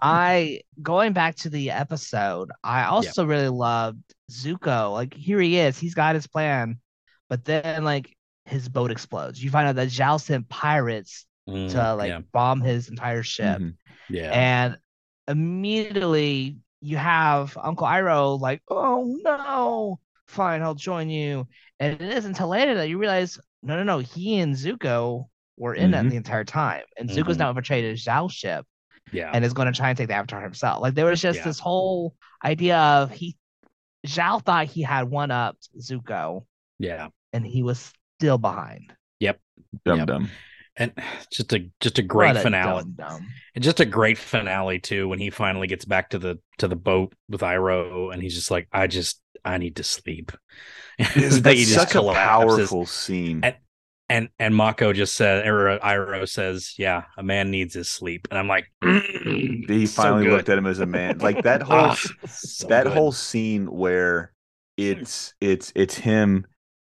[0.00, 4.92] I going back to the episode, I also really loved Zuko.
[4.92, 6.80] Like here he is, he's got his plan,
[7.28, 8.15] but then like
[8.46, 9.42] his boat explodes.
[9.42, 12.20] You find out that Zhao sent pirates Mm, to like yeah.
[12.32, 13.74] bomb his entire ship, Mhm.
[14.10, 14.30] Yeah.
[14.32, 14.78] and
[15.28, 21.46] immediately you have Uncle Iroh like, oh no, fine, I'll join you.
[21.78, 25.74] And it isn't until later that you realize, no, no, no, he and Zuko were
[25.74, 26.10] in it Mhm.
[26.10, 27.40] the entire time, and Zuko's Mhm.
[27.40, 28.66] now portrayed as Zhao's ship
[29.12, 29.30] yeah.
[29.32, 30.82] and is going to try and take the Avatar himself.
[30.82, 31.44] Like there was just Yeah.
[31.44, 33.36] this whole idea of he
[34.04, 36.44] Zhao thought he had one up Zuko,
[36.80, 37.08] yeah.
[37.32, 38.92] and he was still behind.
[39.84, 40.06] Dum Yep.
[40.06, 40.30] dum.
[40.76, 40.92] And
[41.32, 42.82] just a just a great What a finale.
[42.84, 43.26] dum-dum.
[43.54, 46.76] And just a great finale too when he finally gets back to the to the
[46.76, 50.32] boat with Iroh and he's just like, I just I need to sleep.
[50.98, 53.40] Is That that just such a powerful scene?
[53.42, 53.56] And-
[54.08, 58.28] And and Mako just said or uh, Iroh says, Yeah, a man needs his sleep.
[58.30, 61.18] And I'm like he finally looked at him as a man.
[61.18, 61.98] Like that whole ah,
[62.68, 64.32] that whole scene where
[64.76, 66.46] it's it's it's him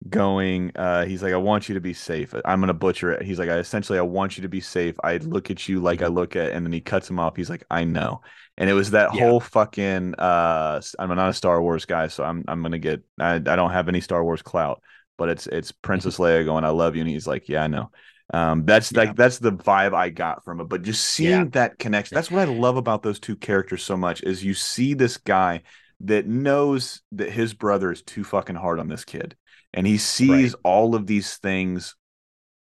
[0.09, 2.35] going uh he's like i want you to be safe.
[2.47, 3.23] I'm gonna butcher it.
[3.23, 4.97] He's like i essentially i want you to be safe.
[5.05, 7.37] I look at you like i look at and then he cuts him off.
[7.37, 8.23] He's like i know.
[8.57, 9.19] And it was that Yeah.
[9.19, 13.35] whole fucking uh i'm not a star wars guy so i'm i'm gonna get i,
[13.35, 14.83] I don't have any star wars clout
[15.19, 17.91] but it's it's princess leia going i love you and he's like yeah i know.
[18.33, 18.99] Um that's Yeah.
[19.01, 21.45] like that's the vibe i got from it but just seeing Yeah.
[21.51, 24.95] that connection that's what i love about those two characters so much is you see
[24.95, 25.63] this guy
[26.03, 29.37] that knows that his brother is too fucking hard on this kid
[29.75, 31.95] and he sees all of these things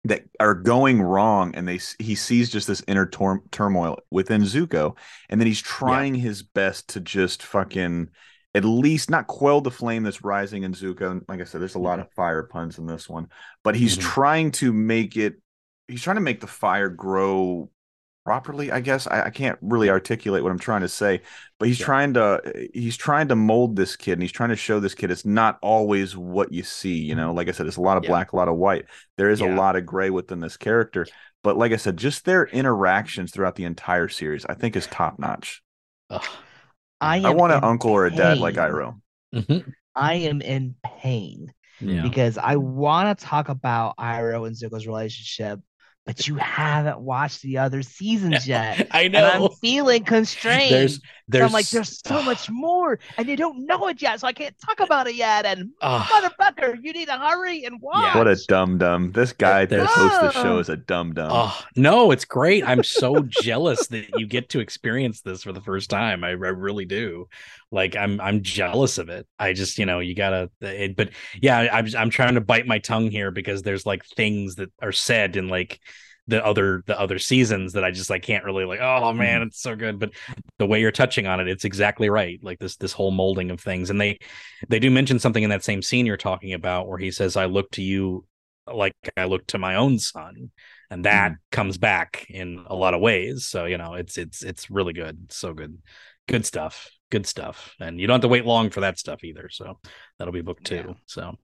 [0.06, 4.96] that are going wrong and they he sees just this inner tor- turmoil within Zuko
[5.30, 8.10] and then he's trying his best to just fucking
[8.56, 11.76] at least not quell the flame that's rising in Zuko and like I said there's
[11.76, 13.28] a lot of fire puns in this one
[13.64, 14.02] but he's Mhm.
[14.02, 15.36] trying to make it
[15.90, 17.70] he's trying to make the fire grow
[18.26, 21.22] properly i guess I, I can't really articulate what i'm trying to say
[21.58, 21.86] but he's Yeah.
[21.86, 25.10] trying to he's trying to mold this kid and he's trying to show this kid
[25.10, 28.04] it's not always what you see you know like i said it's a lot of
[28.04, 28.10] Yeah.
[28.10, 28.86] black a lot of white
[29.18, 31.08] there is a lot of gray within this character
[31.44, 35.18] but like i said just their interactions throughout the entire series i think is top
[35.18, 35.64] notch
[37.02, 38.66] I, i want an uncle or a dad like pain.
[38.66, 39.02] Iroh
[39.34, 39.74] Mhm.
[39.96, 42.02] I am in pain Yeah.
[42.02, 45.60] because I want to talk about Iroh and Zuko's relationship,
[46.10, 48.88] but you haven't watched the other seasons yet.
[48.92, 50.74] I And I'm feeling constrained.
[50.74, 54.20] There's So there's I'm like, there's so much more, and you don't know it yet,
[54.20, 55.46] so I can't talk about it yet.
[55.46, 56.02] And Ugh.
[56.08, 58.16] motherfucker, you need to hurry and watch.
[58.16, 59.12] what a dumb dumb.
[59.12, 61.30] this guy that hosts the show is a dumb dumb.
[61.32, 62.68] Oh no, it's great.
[62.68, 66.24] I'm so jealous that you get to experience this for the first time.
[66.24, 67.28] I, I really do.
[67.72, 69.28] Like I'm I'm jealous of it.
[69.38, 70.50] I just you know you gotta.
[70.62, 71.12] It, but
[71.42, 74.92] yeah, I'm I'm trying to bite my tongue here because there's like things that are
[74.92, 75.80] said in like
[76.28, 78.80] the other the other seasons that I just like can't really like.
[78.80, 79.20] Oh mm-hmm.
[79.20, 80.00] man, it's so good.
[80.00, 80.12] But
[80.58, 82.40] the way you're touching on it, it's exactly right.
[82.42, 84.20] Like this this whole molding of things, and they
[84.68, 87.46] they do mention something in that same scene you're talking about where he says, "I
[87.46, 88.26] look to you."
[88.72, 90.52] like I look to my own son,
[90.90, 91.40] and that mm-hmm.
[91.52, 93.46] comes back in a lot of ways.
[93.46, 95.80] So you know, it's it's it's really good, It's so good,
[96.28, 99.50] good stuff, good stuff, and you don't have to wait long for that stuff either.
[99.50, 99.80] So
[100.18, 100.76] that'll be book two.
[100.76, 100.94] Yeah.
[101.06, 101.36] So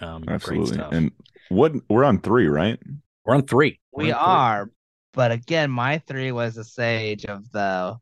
[0.00, 0.92] um, great absolutely stuff.
[0.92, 1.12] and
[1.48, 2.78] what we're on three right
[3.24, 3.80] We're on three.
[3.92, 4.32] We We're on three.
[4.32, 4.70] are,
[5.12, 7.96] but again, my three was the siege of the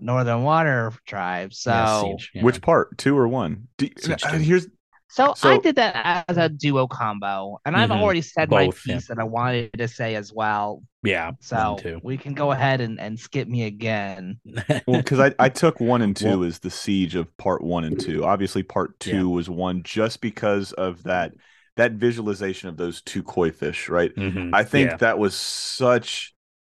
[0.00, 1.52] Northern Water tribe.
[1.54, 2.42] So, Yeah, Siege, yeah.
[2.42, 4.66] which part two or one Do, Siege uh, here's
[5.14, 8.00] so, I did that as a duo combo, and I've Mhm.
[8.00, 8.94] already said Both, my yeah.
[8.96, 10.82] piece that I wanted to say as well.
[11.02, 14.38] yeah, So one, we can go ahead and, and skip me again.
[14.86, 17.84] well because I, I took one and two Well- as the siege of part one
[17.84, 19.22] and two obviously part two Yeah.
[19.36, 21.32] was one just because of that
[21.76, 24.50] that visualization of those two koi fish right Mhm.
[24.54, 24.96] i think Yeah.
[24.98, 26.34] that was such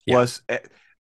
[0.08, 0.58] plus eh,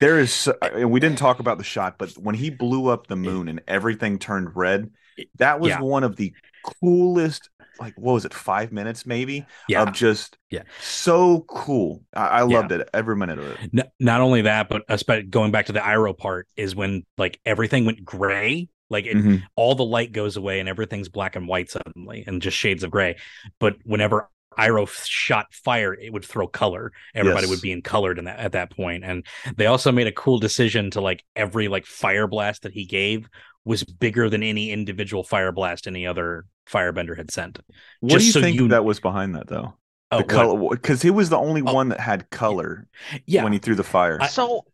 [0.00, 3.16] there is and we didn't talk about the shot but when he blew up the
[3.16, 4.90] moon and everything turned red
[5.36, 5.80] that was Yeah.
[5.80, 6.32] one of the
[6.80, 7.48] coolest
[7.80, 9.82] like what was it five minutes maybe yeah.
[9.82, 10.62] of just Yeah.
[10.80, 12.58] so cool i, I Yeah.
[12.58, 15.78] loved it every minute of it not only that, but especially going back to the
[15.80, 18.68] Iroh part is when like everything went gray.
[18.90, 19.42] Like it, Mhm.
[19.54, 22.90] all the light goes away and everything's black and white suddenly and just shades of
[22.90, 23.16] gray.
[23.60, 26.90] But whenever Iroh shot fire, it would throw color.
[27.14, 27.50] Everybody Yes.
[27.50, 29.04] would be in colored in that at that point.
[29.04, 29.24] And
[29.56, 33.28] they also made a cool decision to like every like fire blast that he gave
[33.68, 37.58] was bigger than any individual fire blast any other firebender had sent.
[38.00, 39.74] what Just do you so think you- that was behind that though
[40.10, 41.72] Oh, the color because he was the only Oh.
[41.74, 42.86] one that had color
[43.26, 43.44] Yeah.
[43.44, 44.18] when he threw the fire.
[44.28, 44.64] So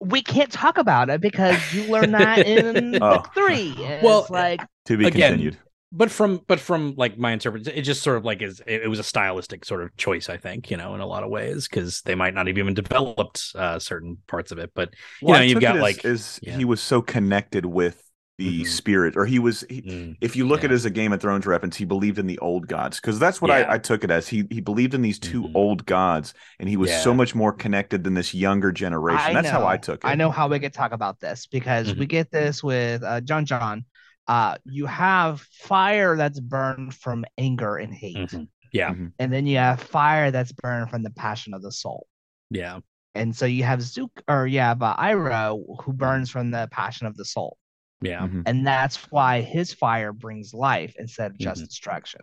[0.00, 3.16] we can't talk about it because you learn that in Oh.
[3.16, 3.74] book three.
[3.84, 5.56] And Well, like to be again, continued.
[5.90, 8.88] but from but from like my interpretation, it just sort of like is it, it
[8.88, 11.66] was a stylistic sort of choice, I think, you know, in a lot of ways,
[11.66, 14.70] because they might not have even developed uh, certain parts of it.
[14.74, 16.56] But you know, you've got as- like is yeah.
[16.56, 18.00] he was so connected with
[18.38, 18.66] the Mhm.
[18.66, 19.64] spirit, or he was.
[19.68, 22.18] He, mm, if you look at it as a Game of Thrones reference, he believed
[22.18, 23.68] in the old gods because that's what Yeah.
[23.68, 24.28] I, I took it as.
[24.28, 25.56] He he believed in these 2 Mhm.
[25.56, 29.30] old gods, and he was so much more connected than this younger generation.
[29.30, 30.08] I that's how I took it.
[30.08, 31.98] I know how we could talk about this because Mhm.
[31.98, 33.84] we get this with uh, Jeong Jeong.
[34.28, 38.48] Uh, you have fire that's burned from anger and hate, mhm.
[38.72, 42.06] yeah, and then you have fire that's burned from the passion of the soul.
[42.50, 42.80] yeah,
[43.14, 45.82] And so you have Zook or you have uh, Iroh Mm-hmm.
[45.82, 47.56] who burns from the passion of the soul,
[48.00, 48.42] yeah, Mhm.
[48.46, 51.68] and that's why his fire brings life instead of just Mhm.
[51.68, 52.20] destruction.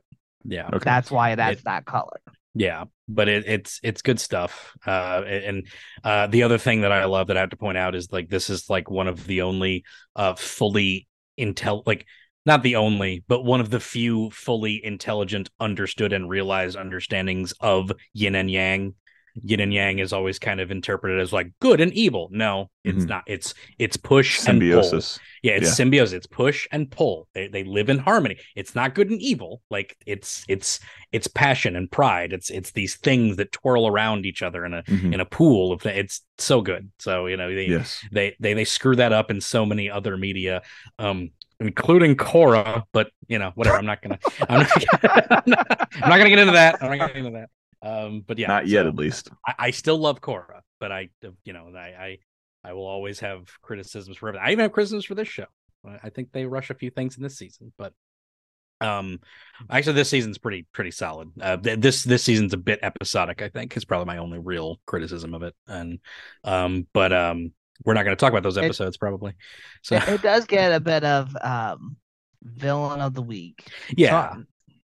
[0.48, 0.68] yeah.
[0.68, 0.80] Okay.
[0.84, 2.20] That's why that's It- that color.
[2.58, 4.72] Yeah, but it, it's it's good stuff.
[4.88, 5.68] Uh, and
[6.06, 8.30] uh, the other thing that I love that I have to point out is like
[8.30, 9.84] this is like one of the only
[10.16, 11.08] uh fully
[11.38, 12.06] intel like
[12.46, 17.92] not the only, but one of the few fully intelligent, understood, and realized understandings of
[18.14, 18.94] yin and yang.
[19.44, 22.30] Yin and yang is always kind of interpreted as like good and evil.
[22.32, 23.10] No, it's Mhm.
[23.10, 23.24] not.
[23.28, 24.84] It's it's push and pull.
[24.84, 25.20] Symbiosis.
[25.44, 25.74] Yeah, it's Yeah.
[25.74, 26.14] symbiosis.
[26.14, 27.28] It's push and pull.
[27.34, 28.38] They they live in harmony.
[28.56, 29.62] It's not good and evil.
[29.70, 30.80] Like it's it's
[31.12, 32.32] it's passion and pride.
[32.34, 35.14] It's it's these things that twirl around each other in a Mhm.
[35.14, 36.90] in a pool of it's so good.
[37.00, 38.00] So you know they Yes.
[38.12, 40.62] they they they screw that up in so many other media,
[40.98, 43.78] um, including Korra, But you know whatever.
[43.78, 44.20] I'm not gonna
[44.50, 46.82] I'm not, I'm not, I'm not gonna get into that.
[46.82, 47.50] I'm not gonna get into that.
[47.82, 49.30] Um, but yeah, Not yet, so- at least.
[49.46, 51.10] I, I still love Korra, but I,
[51.44, 52.18] you know, I, I,
[52.64, 54.48] I will always have criticisms for everything.
[54.48, 55.46] I even have criticisms for this show.
[55.88, 57.94] I- I think they rush a few things in this season, but
[58.82, 59.20] um,
[59.70, 61.30] actually, this season's pretty pretty solid.
[61.40, 63.42] Uh, th- this this season's a bit episodic.
[63.42, 65.56] I think is probably my only real criticism of it.
[65.68, 66.00] And
[66.44, 67.54] um, but um,
[67.86, 69.34] we're not going to talk about those It- episodes probably.
[69.82, 71.96] So It, it does get a bit of um,
[72.44, 73.66] villain of the week.
[73.96, 74.44] yeah, So,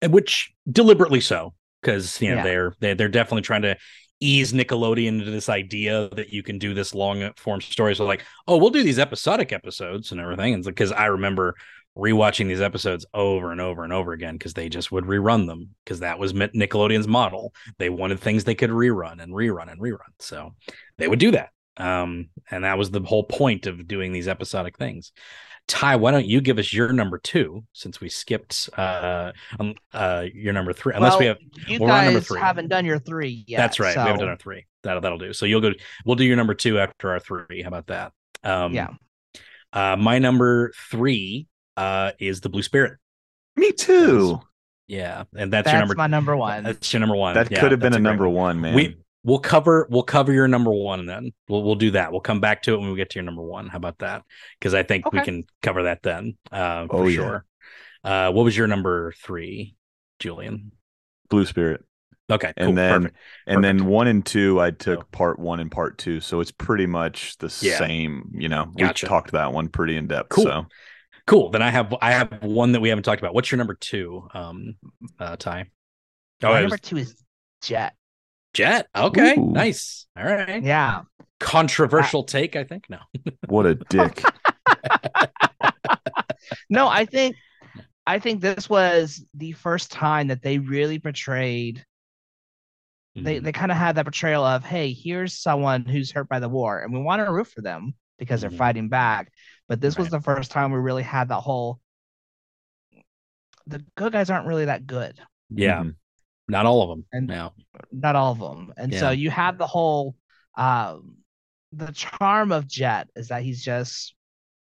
[0.03, 2.43] and which deliberately so because you know Yeah.
[2.45, 3.77] they're they're they're definitely trying to
[4.21, 7.95] ease Nickelodeon into this idea that you can do this long form story.
[7.95, 10.55] So like, oh, we'll do these episodic episodes and everything.
[10.55, 11.55] And because I remember
[11.97, 15.71] rewatching these episodes over and over and over again because they just would rerun them
[15.85, 17.53] because that was Nickelodeon's model.
[17.79, 19.99] They wanted things they could rerun and rerun and rerun.
[20.21, 20.55] So
[20.99, 21.51] they would do that.
[21.77, 25.13] Um, and that was the whole point of doing these episodic things.
[25.69, 30.25] Ty, why don't you give us your number two since we skipped uh, um, uh,
[30.35, 30.95] your number three?
[30.95, 32.41] Unless we have you we're on number guys three.
[32.41, 33.59] haven't done your three yet.
[33.59, 33.95] that's right.
[33.95, 34.67] We haven't done our three.
[34.83, 35.33] That'll that'll do.
[35.33, 35.73] So you'll go.
[36.05, 37.63] We'll do your number two after our three.
[37.63, 38.13] How about that?
[38.43, 38.89] Um, yeah.
[39.73, 41.47] Uh, my number three
[41.77, 42.99] uh, is the Blue Spirit.
[43.55, 44.41] Me too.
[44.87, 45.95] Yeah, and that's, That's your number.
[45.97, 46.65] my number one.
[46.65, 47.35] That's your number one.
[47.35, 48.35] That Yeah, could have been that's a number one.
[48.35, 48.75] one, man.
[48.75, 51.33] We we'll cover we'll cover your number one then.
[51.49, 52.13] We'll we'll do that.
[52.13, 53.69] We'll come back to it when we get to your number one.
[53.69, 54.23] How about that?
[54.59, 56.37] Because I think we can cover that then.
[56.53, 57.17] Uh, Oh, for yeah.
[57.17, 57.45] sure.
[58.05, 59.75] Uh, what was your number three,
[60.19, 60.73] Julian?
[61.29, 61.85] Blue Spirit.
[62.31, 63.17] Okay, And then perfect.
[63.47, 65.09] and then one and two, I took Oh.
[65.13, 66.21] part one and part two.
[66.21, 67.79] So it's pretty much the Yeah.
[67.79, 68.67] same, you know.
[68.67, 69.07] Gotcha.
[69.07, 70.29] We talked that one pretty in depth.
[70.31, 70.45] Cool.
[70.45, 70.67] So
[71.27, 71.51] Cool.
[71.51, 73.35] Then I have I have one that we haven't talked about.
[73.35, 74.77] What's your number two, um,
[75.19, 75.67] uh, Ty?
[76.43, 77.23] Oh, My number was two is
[77.63, 77.95] Jet.
[78.55, 78.89] Jet.
[78.97, 79.51] Okay, Ooh.
[79.53, 80.07] nice.
[80.17, 80.63] All right.
[80.63, 81.03] Yeah.
[81.41, 82.87] Controversial take, I think.
[82.89, 82.99] No.
[83.49, 84.23] what a dick.
[86.71, 87.37] No, I think
[88.07, 91.85] I think this was the first time that they really portrayed
[93.15, 93.45] they Mhm.
[93.45, 96.81] they kind of had that portrayal of, hey, here's someone who's hurt by the war,
[96.81, 99.31] and we want to root for them because they're fighting back.
[99.69, 101.81] But this was the first time we really had that whole
[103.67, 105.19] the good guys aren't really that good.
[105.51, 105.95] yeah, Mhm.
[106.49, 107.05] Not all of them.
[107.13, 107.53] And- now,
[107.93, 108.73] Not all of them.
[108.77, 109.01] And Yeah.
[109.01, 110.17] so you have the whole
[110.57, 111.17] um
[111.73, 114.15] the charm of Jet is that he's just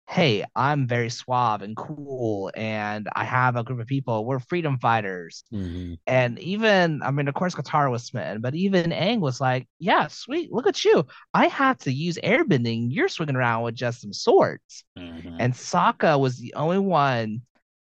[0.08, 4.24] hey, I'm very suave and cool, and I have a group of people.
[4.24, 5.44] We're freedom fighters.
[5.52, 5.98] Mhm.
[6.06, 10.06] And even, I mean, of course, Katara was smitten, but even Aang was like, yeah,
[10.08, 11.08] sweet, look at you.
[11.34, 12.90] I have to use airbending.
[12.92, 14.84] You're swinging around with just some swords.
[14.96, 15.38] Mhm.
[15.40, 17.42] And Sokka was the only one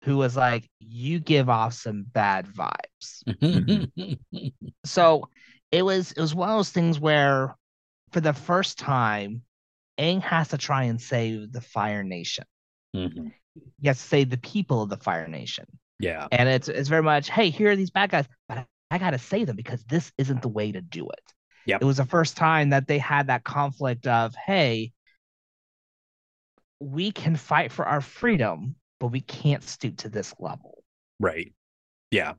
[0.05, 3.25] who was like, you give off some bad vibes.
[3.27, 4.13] Mm-hmm.
[4.85, 5.31] So
[5.73, 7.57] it was it was one of those things where
[8.13, 9.43] for the first time,
[9.99, 12.45] Aang has to try and save the Fire Nation.
[12.95, 13.33] Mhm.
[13.81, 15.65] He has to save the people of the Fire Nation.
[15.99, 16.29] Yeah.
[16.31, 19.19] And it's it's very much, hey, here are these bad guys, but I, I gotta
[19.19, 21.33] save them because this isn't the way to do it.
[21.67, 21.81] Yep.
[21.81, 24.93] It was the first time that they had that conflict of, hey,
[26.79, 30.83] we can fight for our freedom, but we can't stoop to this level.
[31.21, 31.53] Right.
[32.11, 32.35] Yeah.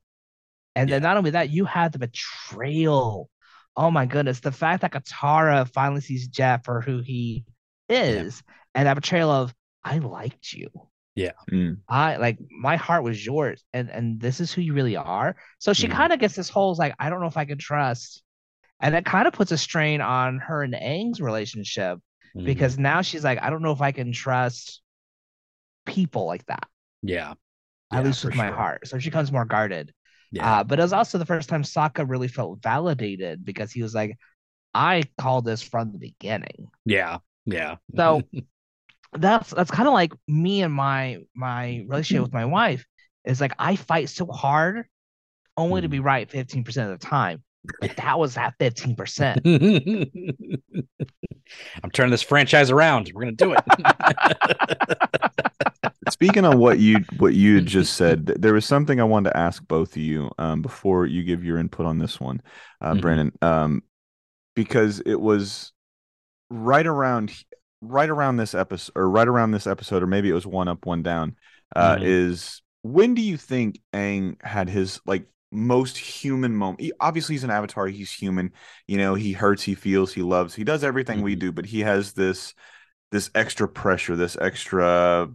[0.76, 3.30] And then not only that, you had the betrayal.
[3.78, 7.46] Oh my goodness, the fact that Katara finally sees Jet for who he
[7.88, 8.42] is,
[8.74, 10.70] and that betrayal of I liked you.
[11.52, 11.78] Mm.
[11.88, 15.36] I like my heart was yours, and and this is who you really are.
[15.60, 15.92] So she Mhm.
[15.92, 18.24] kind of gets this whole like I don't know if I can trust,
[18.82, 22.00] and that kind of puts a strain on her and Aang's relationship
[22.36, 22.46] Mhm.
[22.46, 24.82] because now she's like I don't know if I can trust
[25.86, 26.68] people like that
[27.02, 27.34] yeah,
[27.92, 28.56] at Yeah, least with my sure.
[28.56, 28.88] heart.
[28.88, 29.94] So she comes more guarded.
[30.32, 33.82] yeah, Uh, but it was also the first time Sokka really felt validated because he
[33.82, 34.18] was like,
[34.74, 36.70] I called this from the beginning.
[36.86, 37.78] yeah, yeah.
[37.96, 38.22] So
[39.14, 42.86] that's that's kind of like me and my my relationship with my wife
[43.26, 44.86] is like I fight so hard
[45.58, 47.44] only to be right 15% of the time.
[47.82, 49.42] But that was that 15%.
[51.84, 53.12] I'm turning this franchise around.
[53.14, 53.64] We're gonna do it.
[56.10, 59.32] Speaking on what you what you had just said, th- there was something I wanted
[59.32, 62.42] to ask both of you um, before you give your input on this one,
[62.82, 63.02] uh, Mhm.
[63.02, 63.84] Brandon, um,
[64.56, 65.74] because it was
[66.50, 67.34] right around
[67.82, 70.86] right around this episode, or right around this episode, or maybe it was one up,
[70.86, 71.36] one down.
[71.76, 72.04] Uh, Mhm.
[72.04, 76.82] Is when do you think Aang had his like most human moment?
[76.82, 77.88] He, obviously, he's an avatar.
[77.88, 78.52] He's human.
[78.88, 81.40] You know, he hurts, he feels, he loves, he does everything we Mhm.
[81.40, 82.54] do, but he has this
[83.12, 85.30] this extra pressure, this extra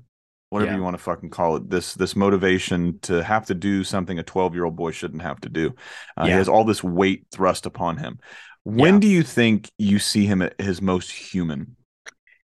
[0.51, 0.77] whatever Yeah.
[0.77, 4.23] you want to fucking call it this this motivation to have to do something a
[4.23, 5.75] 12 year old boy shouldn't have to do
[6.17, 8.19] uh, he has all this weight thrust upon him
[8.65, 9.01] when Yeah.
[9.01, 11.77] do you think you see him at his most human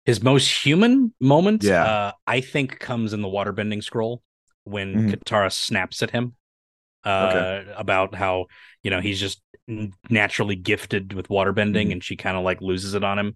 [0.06, 1.84] His most human moment, Yeah.
[1.84, 4.22] uh, I think, comes in the waterbending scroll
[4.64, 5.16] when Mhm.
[5.16, 6.36] Katara snaps at him
[7.04, 8.46] uh, about how
[8.84, 9.42] you know he's just
[10.10, 11.92] naturally gifted with waterbending, Mhm.
[11.94, 13.34] and she kind of like loses it on him,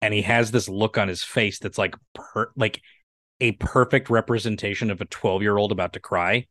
[0.00, 2.80] and he has this look on his face that's like per- like
[3.40, 6.46] a perfect representation of a twelve year old about to cry.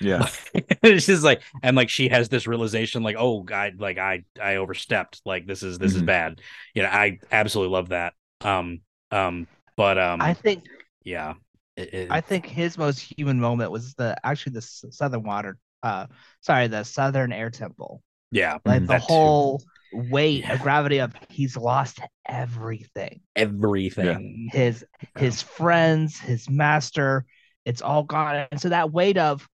[0.00, 0.26] yeah
[0.82, 4.56] it's just like and like she has this realization like oh god like i i
[4.56, 6.04] overstepped like this is this is Mhm.
[6.04, 6.40] bad
[6.74, 8.80] you know i absolutely love that um
[9.10, 9.46] um
[9.76, 10.64] but um I think
[11.04, 11.34] yeah
[11.76, 16.06] it, it- I think his most human moment was the actually the Southern Water uh
[16.40, 18.02] sorry, the Southern Air Temple.
[18.30, 18.88] yeah Like Mhm.
[18.88, 19.58] the That too.
[19.92, 20.54] Whole weight Yeah.
[20.54, 23.20] of gravity of he's lost everything.
[23.36, 24.84] everything His
[25.16, 27.24] his friends, his master,
[27.64, 28.46] it's all gone.
[28.50, 29.46] And so that weight of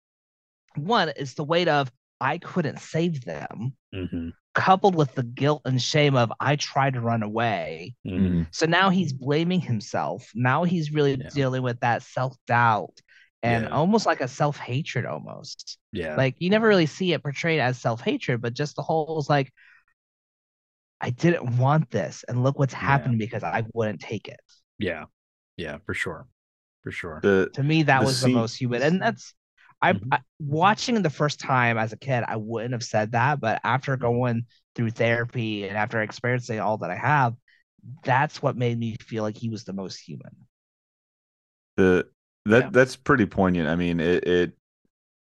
[0.78, 1.92] one is the weight of
[2.22, 7.02] I couldn't save them, hmm coupled with the guilt and shame of I tried to
[7.02, 7.96] run away.
[8.06, 10.30] hmm So now he's blaming himself.
[10.36, 11.30] Now he's really Yeah.
[11.34, 12.94] dealing with that self doubt
[13.44, 13.70] and Yeah.
[13.70, 15.78] almost like a self hatred almost.
[15.92, 19.20] yeah Like you never really see it portrayed as self hatred, but just the whole
[19.20, 19.52] is like,
[21.06, 24.40] I didn't want this, and look what's happened because I wouldn't take it.
[24.80, 25.06] yeah
[25.58, 26.28] yeah for sure
[26.84, 29.34] for sure the To me, that The was scene- the most human, and that's.
[29.82, 30.08] I, Mhm.
[30.12, 33.98] I watching the first time as a kid, I wouldn't have said that, but after
[33.98, 37.36] going through therapy and after experiencing all that I have,
[38.04, 40.34] that's what made me feel like he was the most human.
[41.78, 42.08] the
[42.46, 42.70] that Yeah.
[42.72, 44.58] that's pretty poignant i mean it it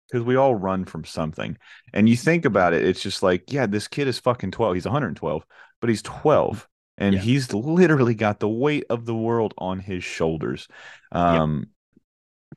[0.09, 1.56] because we all run from something.
[1.93, 4.85] And you think about it it's just like yeah this kid is fucking 12 he's
[4.85, 5.44] 112
[5.81, 6.68] but he's 12
[6.98, 7.20] and Yeah.
[7.20, 10.68] he's literally got the weight of the world on his shoulders.
[11.12, 11.66] Um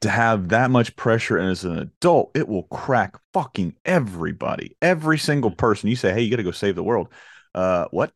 [0.02, 5.18] to have that much pressure and as an adult it will crack fucking everybody every
[5.18, 5.90] single person.
[5.90, 7.08] You say hey you got to go save the world.
[7.56, 8.12] Uh what?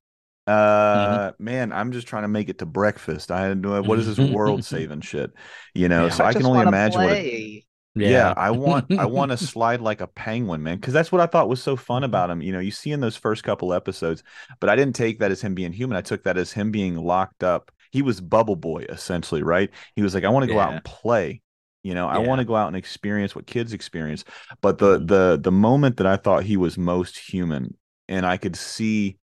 [0.47, 3.31] Uh man i'm just trying to make it to breakfast.
[3.31, 5.31] I what is this world saving shit?
[5.73, 6.09] You know Yeah.
[6.09, 7.63] so i, can only imagine what it,
[7.99, 8.31] play.
[8.31, 8.33] yeah.
[8.37, 11.49] I want I want to slide like a penguin, man, because that's what I thought
[11.49, 12.41] was so fun about him.
[12.41, 14.23] You know, you see in those first couple episodes,
[14.59, 15.97] but I didn't take that as him being human.
[15.97, 17.71] I took that as him being locked up.
[17.91, 19.69] He was Bubble Boy essentially, right?
[19.95, 21.41] He was like, I want to go out and play.
[21.83, 24.23] You know, I want to go out and experience what kids experience.
[24.61, 25.05] But the Mhm.
[25.05, 27.75] the the moment that I thought he was most human,
[28.07, 29.17] and I could see,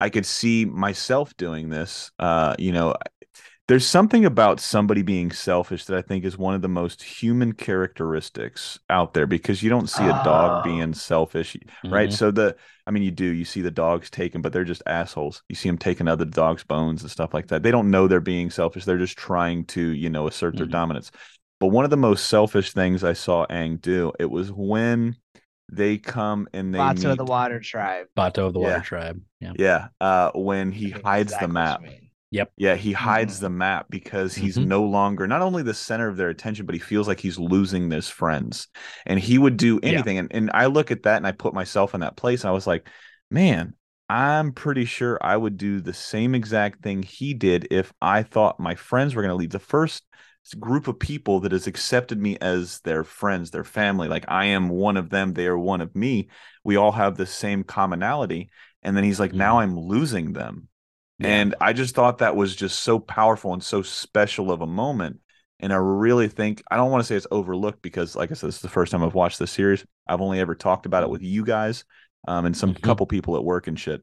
[0.00, 2.10] I could see myself doing this.
[2.18, 2.94] Uh, you know,
[3.68, 7.52] there's something about somebody being selfish that I think is one of the most human
[7.52, 10.62] characteristics out there because you don't see a dog Oh.
[10.62, 12.10] being selfish, right?
[12.10, 12.12] Mhm.
[12.12, 12.56] So the,
[12.86, 15.42] I mean, you do, you see the dogs taken, but they're just assholes.
[15.48, 17.62] You see them taking other dogs' bones and stuff like that.
[17.64, 18.84] They don't know they're being selfish.
[18.84, 20.70] They're just trying to, you know, assert their Mhm.
[20.70, 21.10] dominance.
[21.58, 25.16] But one of the most selfish things I saw Aang do, it was when
[25.72, 28.06] they come and they Bato meet, of the Water Tribe.
[28.16, 28.68] Bato of the Yeah.
[28.74, 29.20] Water Tribe.
[29.40, 29.52] Yeah.
[29.58, 32.46] yeah, uh, when he hides exactly the what you mean.
[32.56, 33.40] Yeah, he hides Mhm.
[33.40, 34.66] the map because he's Mhm.
[34.66, 37.90] no longer not only the center of their attention, but he feels like he's losing
[37.90, 38.68] his friends.
[39.04, 40.02] And he would do Yeah.
[40.02, 40.18] anything.
[40.18, 42.44] And, and I look at that and I put myself in that place.
[42.44, 42.88] I was like,
[43.30, 43.74] man,
[44.08, 48.58] I'm pretty sure I would do the same exact thing he did if I thought
[48.60, 49.50] my friends were going to leave.
[49.50, 50.04] The first
[50.58, 54.08] group of people that has accepted me as their friends, their family.
[54.08, 56.28] Like I am one of them, they are one of me.
[56.64, 58.50] We all have the same commonality.
[58.82, 59.60] And then he's like, now Mm-hmm.
[59.60, 60.68] I'm losing them.
[61.18, 61.28] Yeah.
[61.28, 65.20] And I just thought that was just so powerful and so special of a moment.
[65.60, 68.48] And I really think I don't want to say it's overlooked because, like I said,
[68.48, 69.84] this is the first time I've watched this series.
[70.06, 71.84] I've only ever talked about it with you guys
[72.28, 72.82] um, and some Mhm.
[72.82, 74.02] couple people at work and shit,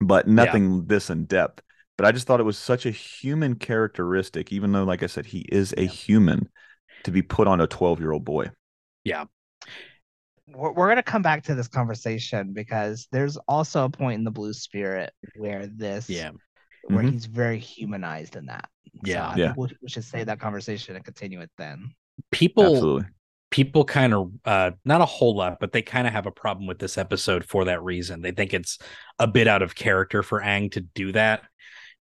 [0.00, 1.62] but nothing this in depth.
[1.98, 5.26] But I just thought it was such a human characteristic, even though, like I said,
[5.26, 5.88] he is a Yeah.
[5.88, 6.48] human,
[7.04, 8.50] to be put on a 12 year old boy.
[10.54, 14.30] We're, we're gonna come back to this conversation because there's also a point in the
[14.30, 16.30] Blue Spirit where this, Yeah.
[16.84, 17.12] where Mhm.
[17.12, 18.68] he's very humanized in that.
[19.04, 19.14] Yeah.
[19.14, 19.46] so I Yeah.
[19.54, 21.94] think we, we should save that conversation and continue it then.
[22.30, 23.08] People Absolutely.
[23.50, 26.66] people kind of uh not a whole lot but they kind of have a problem
[26.66, 28.78] with this episode for that reason they think it's
[29.18, 31.42] a bit out of character for Aang to do that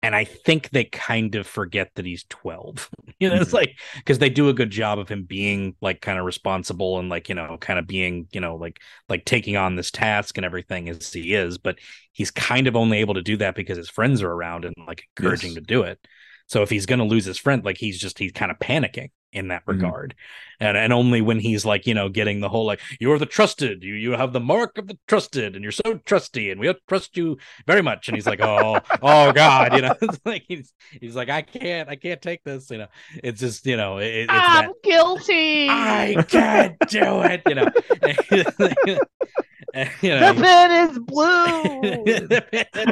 [0.04, 3.54] and i think they kind of forget that he's 12 you know it's Mhm.
[3.54, 7.10] like because they do a good job of him being like kind of responsible and
[7.10, 8.78] like you know kind of being you know like
[9.10, 11.78] like taking on this task and everything as he is but
[12.14, 15.04] he's kind of only able to do that because his friends are around and like
[15.18, 15.56] encouraging Yes.
[15.56, 16.00] to do it
[16.48, 19.12] so if he's going to lose his friend like he's just he's kind of panicking
[19.34, 19.74] in that Mhm.
[19.74, 20.16] regard
[20.60, 23.84] and and only when he's like you know getting the whole like you're the trusted
[23.84, 27.18] you you have the mark of the trusted and you're so trusty and we trust
[27.18, 27.38] you
[27.68, 31.30] very much and he's like oh oh god you know it's like he's he's like
[31.30, 32.88] i can't i can't take this you know
[33.22, 35.68] it's just you know it, it's that guilty.
[35.70, 38.98] i can't do it you know
[39.74, 42.28] And, you know the pen is blue.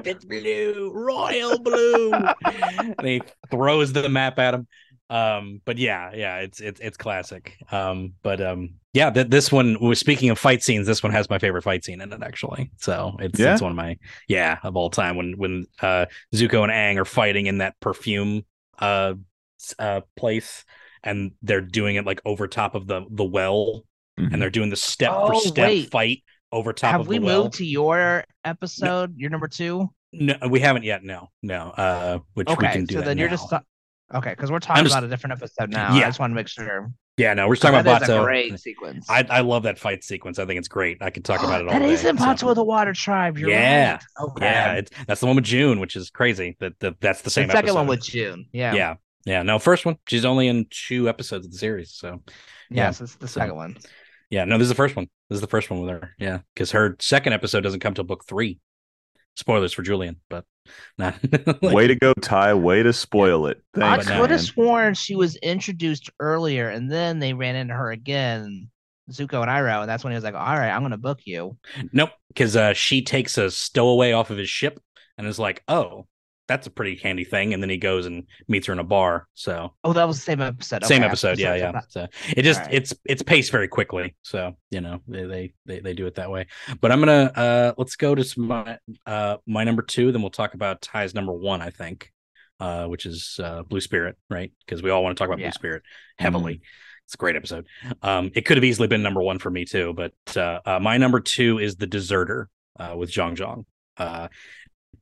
[0.05, 2.13] it's blue, royal blue.
[2.45, 3.21] and he
[3.51, 4.67] throws the map at him.
[5.09, 7.57] Um, but yeah, yeah, it's it's it's classic.
[7.71, 10.87] Um, but um, yeah, th- this one was speaking of fight scenes.
[10.87, 12.71] This one has my favorite fight scene in it, actually.
[12.77, 13.53] So it's Yeah?
[13.53, 13.97] it's one of my
[14.27, 18.45] yeah of all time when when uh Zuko and Aang are fighting in that perfume
[18.79, 19.13] uh
[19.77, 20.65] uh place,
[21.03, 23.83] and they're doing it like over top of the the well,
[24.19, 24.33] Mhm.
[24.33, 25.91] and they're doing the step Oh, for step wait.
[25.91, 26.23] fight
[26.55, 27.43] over top Have we the well.
[27.43, 29.13] moved to your episode?
[29.17, 29.89] Your number two?
[30.13, 31.03] No, we haven't yet.
[31.03, 31.69] No, no.
[31.71, 32.93] Uh, which we Okay, can do.
[32.95, 33.35] so that then you're now.
[33.35, 33.53] just
[34.13, 35.93] okay because we're talking just- about a different episode now.
[35.95, 36.03] Yeah.
[36.03, 36.89] I just want to make sure.
[37.17, 37.33] yeah.
[37.33, 38.23] No, we're talking That about Bato.
[38.23, 39.09] great sequence.
[39.09, 40.39] I I love that fight sequence.
[40.39, 40.99] I think it's great.
[41.01, 41.91] I could talk about it all That day.
[41.91, 43.37] is in so- of the Water Tribe.
[43.37, 43.91] You're Yeah.
[43.93, 44.01] right.
[44.29, 44.45] Okay.
[44.45, 46.55] Yeah, it's, that's the one with June, which is crazy.
[46.61, 47.49] That, that that's the the same.
[47.49, 48.45] second one with June.
[48.53, 48.73] Yeah.
[48.73, 48.95] yeah,
[49.25, 49.43] yeah.
[49.43, 49.97] No, first one.
[50.07, 51.91] She's only in two episodes of the series.
[51.93, 52.21] So
[52.69, 52.85] yeah.
[52.85, 53.75] Yes, it's the So- second one.
[54.29, 55.07] yeah, no, this is the first one.
[55.29, 56.11] This is the first one with her.
[56.19, 58.59] Yeah, because her second episode doesn't come till book three.
[59.35, 60.45] Spoilers for Julian, but
[60.97, 61.15] not.
[61.61, 62.53] Way to go, Ty.
[62.53, 63.61] Way to spoil it.
[63.75, 67.55] I Thanks, but no, could have sworn she was introduced earlier, and then they ran
[67.55, 68.69] into her again,
[69.11, 71.57] Zuko and Iroh, and that's when he was like, "All right, I'm gonna book you."
[71.91, 74.79] Nope, because uh, she takes a stowaway off of his ship
[75.17, 76.07] and is like, "Oh,
[76.47, 79.27] that's a pretty handy thing." And then he goes and meets her in a bar.
[79.33, 80.83] So Oh, that was the same episode.
[80.85, 81.79] same Okay, episode, yeah, yeah.
[81.89, 82.73] So it just Alright.
[82.75, 84.15] it's it's paced very quickly.
[84.21, 86.47] So you know they, they they they do it that way.
[86.81, 90.11] But I'm gonna uh let's go to some, my uh my number two.
[90.11, 91.61] Then we'll talk about Ty's number one.
[91.61, 92.11] I think,
[92.59, 94.51] uh, which is uh Blue Spirit, right?
[94.65, 95.47] Because we all want to talk about Yeah.
[95.47, 95.83] Blue Spirit
[96.17, 96.61] heavily.
[97.05, 97.67] It's a great episode.
[98.01, 100.97] Um, it could have easily been number one for me too, but uh, uh my
[100.97, 102.49] number two is The Deserter
[102.79, 103.65] uh with Jeong Jeong.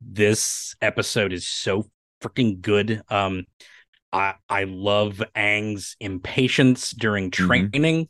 [0.06, 1.90] This episode is so
[2.22, 3.02] freaking good.
[3.10, 3.46] Um,
[4.12, 7.48] I I love Aang's impatience during Mhm.
[7.72, 8.10] training.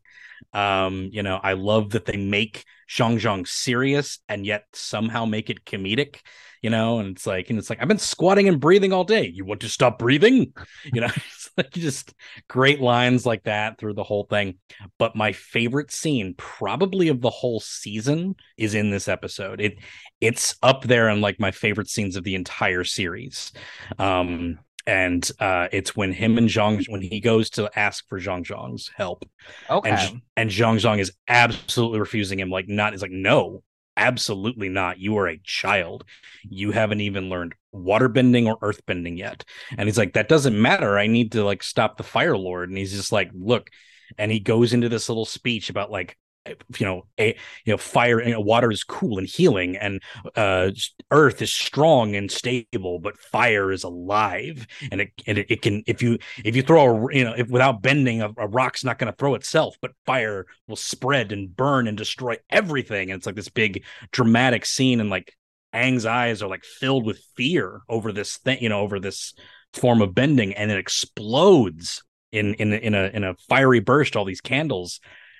[0.53, 5.49] Um, you know, I love that they make Jeong Jeong serious and yet somehow make
[5.49, 6.17] it comedic.
[6.63, 9.27] You know, and it's like, and it's like, I've been squatting and breathing all day.
[9.27, 10.53] You want to stop breathing?
[10.93, 12.13] You know, it's like just
[12.47, 14.55] great lines like that through the whole thing.
[14.97, 19.61] But my favorite scene, probably of the whole season, is in this episode.
[19.61, 19.77] It
[20.21, 23.51] it's up there on like my favorite scenes of the entire series.
[23.99, 28.43] Um, and uh, it's when him and Jeong when he goes to ask for Jeong
[28.43, 29.23] Jeong's help,
[29.69, 29.89] Okay.
[29.89, 32.49] and and Jeong Jeong is absolutely refusing him.
[32.49, 33.63] Like not is like no,
[33.97, 34.99] absolutely not.
[34.99, 36.05] You are a child.
[36.43, 39.43] You haven't even learned water bending or earth bending yet.
[39.77, 40.97] And he's like that doesn't matter.
[40.97, 42.69] I need to like stop the Fire Lord.
[42.69, 43.69] And he's just like look,
[44.17, 48.21] and he goes into this little speech about like you know a you know fire
[48.21, 50.01] you know, water is cool and healing and
[50.35, 50.69] uh
[51.11, 54.67] earth is strong and stable but fire is alive.
[54.91, 57.49] And it and it, it can if you if you throw a you know if
[57.49, 61.55] without bending a, a rock's not going to throw itself but fire will spread and
[61.55, 63.11] burn and destroy everything.
[63.11, 65.35] And it's like this big dramatic scene and like
[65.73, 69.33] Aang's eyes are like filled with fear over this thing you know over this
[69.73, 74.25] form of bending and it explodes in in in a in a fiery burst all
[74.25, 74.99] these candles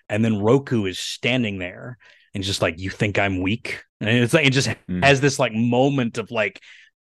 [0.10, 1.98] and then Roku is standing there
[2.34, 5.04] and just like you think I'm weak and it's like it just Mm.
[5.04, 6.60] has this like moment of like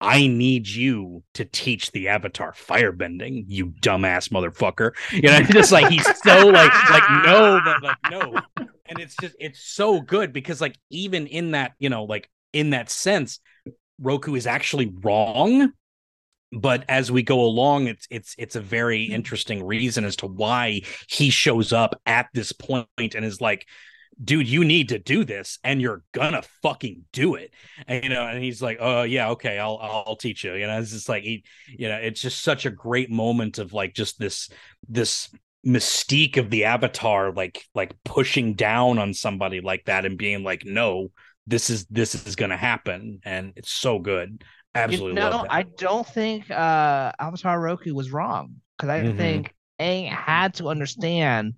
[0.00, 4.92] I need you to teach the Avatar firebending, you dumbass motherfucker.
[5.12, 8.34] You know, just like he's so like like no, but like no.
[8.86, 12.70] And it's just it's so good because like even in that, you know, like in
[12.70, 13.40] that sense,
[14.00, 15.70] Roku is actually wrong.
[16.52, 19.14] But as we go along, it's it's it's a very mm-hmm.
[19.14, 23.66] interesting reason as to why he shows up at this point and is like,
[24.22, 27.52] dude, you need to do this and you're gonna fucking do it.
[27.86, 30.54] And, you know, and he's like, oh yeah, okay, I'll I'll teach you.
[30.54, 33.72] You know, it's just like he, you know, it's just such a great moment of
[33.72, 34.50] like just this
[34.88, 35.30] this
[35.66, 40.64] mystique of the avatar like like pushing down on somebody like that and being like
[40.64, 41.08] no
[41.46, 44.42] this is this is gonna happen and it's so good
[44.74, 49.18] absolutely you know, I don't think uh Avatar Roku was wrong because I mm-hmm.
[49.18, 51.54] think Aang had to understand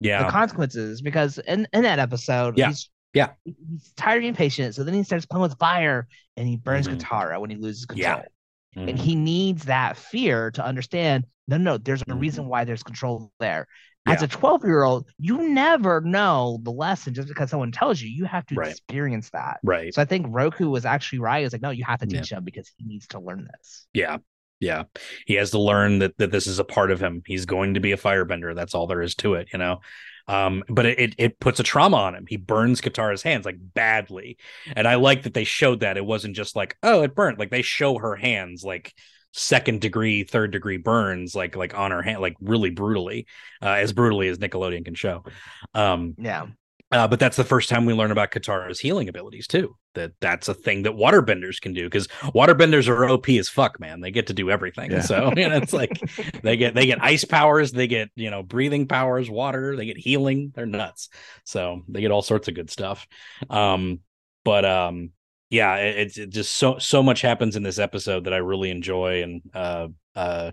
[0.00, 4.34] yeah the consequences because in in that episode yeah he's, yeah he's tired of being
[4.34, 6.98] patient so then he starts playing with fire and he burns mm-hmm.
[6.98, 8.80] Katara when he loses control yeah.
[8.80, 8.88] Mm-hmm.
[8.88, 12.18] and he needs that fear to understand no no there's a mm-hmm.
[12.18, 13.66] reason why there's control there
[14.06, 14.14] yeah.
[14.14, 18.08] as a 12 year old you never know the lesson just because someone tells you
[18.08, 18.70] you have to right.
[18.70, 22.00] experience that right so i think roku was actually right it's like no you have
[22.00, 22.38] to teach yeah.
[22.38, 24.16] him because he needs to learn this yeah
[24.60, 24.84] yeah.
[25.26, 27.22] He has to learn that, that this is a part of him.
[27.26, 28.54] He's going to be a firebender.
[28.54, 29.80] That's all there is to it, you know.
[30.28, 32.26] Um, but it, it, it puts a trauma on him.
[32.28, 34.36] He burns Katara's hands like badly.
[34.76, 35.96] And I like that they showed that.
[35.96, 37.38] It wasn't just like, oh, it burnt.
[37.38, 38.94] Like they show her hands like
[39.32, 43.26] second degree, third degree burns, like like on her hand, like really brutally,
[43.62, 45.24] uh, as brutally as Nickelodeon can show.
[45.74, 46.46] Um, yeah.
[46.92, 49.76] Uh, but that's the first time we learn about Katara's healing abilities too.
[49.94, 54.00] That that's a thing that waterbenders can do because waterbenders are OP as fuck, man.
[54.00, 54.90] They get to do everything.
[54.90, 55.02] Yeah.
[55.02, 55.92] So you know, it's like
[56.42, 59.98] they get they get ice powers, they get you know breathing powers, water, they get
[59.98, 60.52] healing.
[60.54, 61.10] They're nuts.
[61.44, 63.06] So they get all sorts of good stuff.
[63.48, 64.00] Um,
[64.44, 65.10] but um,
[65.50, 68.70] yeah, it, it's it just so so much happens in this episode that I really
[68.70, 70.52] enjoy and uh uh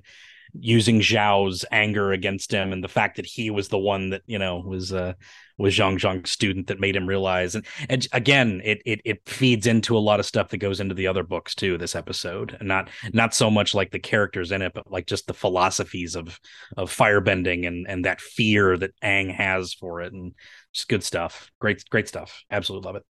[0.54, 4.40] using Zhao's anger against him and the fact that he was the one that you
[4.40, 5.14] know was uh
[5.58, 7.56] was Jeong Jeong's student that made him realize.
[7.56, 10.96] And, and again, it, it it feeds into a lot of stuff that goes into
[10.96, 11.78] the other books too.
[11.78, 15.28] This episode, and not not so much like the characters in it, but like just
[15.28, 16.40] the philosophies of
[16.76, 20.34] of firebending and and that fear that Aang has for it, and
[20.74, 21.52] just good stuff.
[21.60, 22.44] Great great stuff.
[22.52, 23.17] Absolutely love it.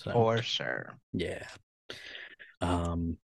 [0.00, 0.98] So, for sure.
[1.12, 1.46] Yeah.
[2.60, 3.16] Um,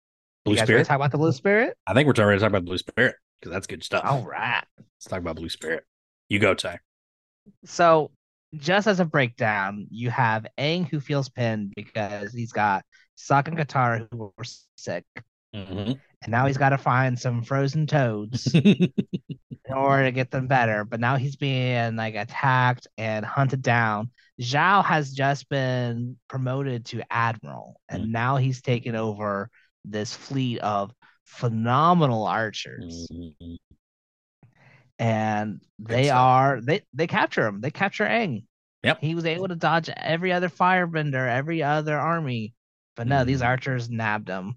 [0.45, 0.87] Blue Spirit.
[0.87, 1.77] Talk about the Blue Spirit.
[1.87, 4.05] I think we're ready to talk about Blue Spirit because that's good stuff.
[4.05, 4.65] All right.
[4.79, 5.85] Let's talk about Blue Spirit.
[6.29, 6.81] You go, Ty.
[7.65, 8.11] So
[8.57, 12.85] just as a breakdown, you have Aang who feels pinned because he's got
[13.19, 14.45] Sokka and Katara who were
[14.77, 15.05] sick.
[15.55, 15.93] Mm-hmm.
[16.23, 18.93] And now he's got to find some frozen toads in
[19.69, 20.85] order to get them better.
[20.85, 24.11] But now he's being like attacked and hunted down.
[24.41, 28.13] Zhao has just been promoted to admiral, and mm-hmm.
[28.13, 29.51] now he's taken over
[29.85, 30.93] this fleet of
[31.25, 33.09] phenomenal archers.
[33.13, 33.55] Mm-hmm
[35.03, 37.61] and they are they they capture him.
[37.61, 38.45] They capture Aang.
[38.85, 38.99] Yep.
[39.01, 42.55] He was able to dodge every other firebender, every other army,
[42.97, 43.27] but no, mm.
[43.27, 44.55] these archers nabbed him,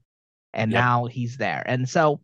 [0.53, 0.79] and yep.
[0.79, 1.63] now he's there.
[1.65, 2.21] And so,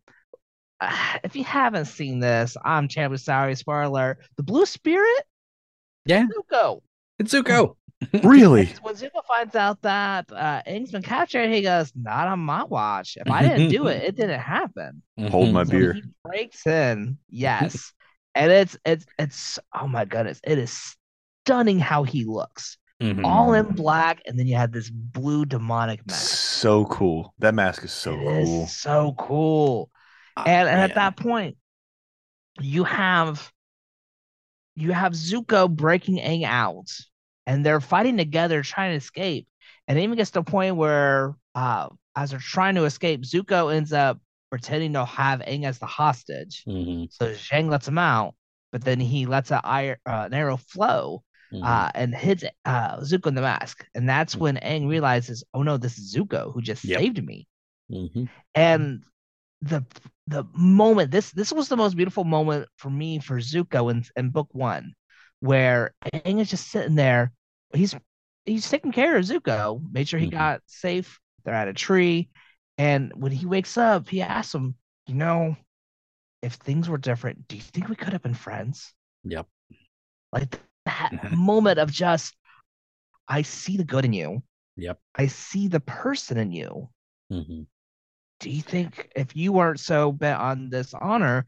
[0.80, 3.56] uh, if you haven't seen this, I'm terribly sorry.
[3.56, 5.24] Spoiler: the Blue Spirit.
[6.06, 6.28] Yeah.
[6.28, 6.82] Zuko.
[7.22, 7.76] It's Zuko.
[8.24, 8.66] really?
[8.82, 13.16] when Zuko finds out that uh, Aang's been captured, he goes, "Not on my watch.
[13.16, 15.94] If I didn't do it, it didn't happen." Hold my so beer.
[15.94, 17.18] He breaks in.
[17.30, 17.94] Yes
[18.36, 20.96] and it's it's it's oh my goodness, it is
[21.46, 22.78] stunning how he looks.
[23.02, 23.26] Mm-hmm.
[23.26, 26.28] All in black, and then you have this blue demonic mask.
[26.28, 27.34] So cool.
[27.40, 28.64] That mask is so it cool.
[28.64, 29.90] Is so cool.
[30.38, 31.58] Oh, and and at that point,
[32.60, 33.52] you have
[34.76, 36.90] you have Zuko breaking Aang out,
[37.46, 39.48] and they're fighting together, trying to escape.
[39.88, 43.74] And it even gets to a point where, uh, as they're trying to escape, Zuko
[43.74, 44.20] ends up
[44.50, 46.64] pretending to have Aang as the hostage.
[46.68, 47.06] Mm-hmm.
[47.10, 48.36] So Zhao lets him out,
[48.72, 51.64] but then he lets a, uh, an arrow flow mm-hmm.
[51.64, 53.86] uh, and hits uh, Zuko in the mask.
[53.96, 54.44] And that's mm-hmm.
[54.44, 57.00] when Aang realizes, oh no, this is Zuko who just yep.
[57.00, 57.48] saved me.
[57.92, 58.26] Mm-hmm.
[58.56, 59.04] And
[59.62, 59.86] the
[60.28, 64.30] the moment this this was the most beautiful moment for me for Zuko in, in
[64.30, 64.94] book one,
[65.42, 67.34] where Aang is just sitting there.
[67.74, 67.94] He's
[68.46, 70.38] he's taking care of Zuko, made sure he mm-hmm.
[70.38, 71.20] got safe.
[71.44, 72.30] They're at a tree
[72.82, 74.74] and when he wakes up, he asks him,
[75.06, 75.56] you know,
[76.42, 78.92] if things were different, do you think we could have been friends?
[79.24, 79.46] Yep.
[80.34, 82.36] Like that moment of just,
[83.28, 84.42] I see the good in you.
[84.78, 84.98] Yep.
[85.14, 86.90] I see the person in you.
[87.32, 87.62] Mm-hmm.
[88.40, 91.46] Do you think if you weren't so bent on this honor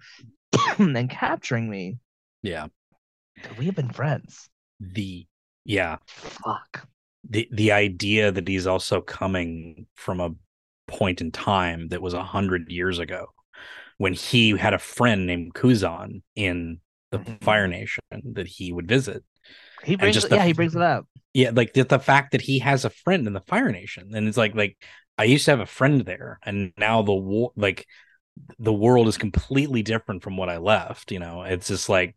[0.78, 1.98] and capturing me,
[2.44, 2.68] yeah,
[3.57, 4.49] we have been friends?
[4.80, 5.26] The
[5.65, 6.88] yeah, fuck
[7.30, 10.31] the the idea that he's also coming from a
[10.88, 13.27] point in time that was a hundred years ago
[13.97, 16.80] when he had a friend named Kuzon in
[17.11, 17.43] the Mhm.
[17.43, 18.03] Fire Nation
[18.34, 19.23] that he would visit.
[19.84, 21.05] He brings the- yeah, he brings it up.
[21.34, 24.27] Yeah, like the, the fact that he has a friend in the Fire Nation, and
[24.27, 24.77] it's like like
[25.18, 27.88] I used to have a friend there, and now the war like
[28.60, 31.11] the world is completely different from what I left.
[31.11, 32.15] You know, it's just like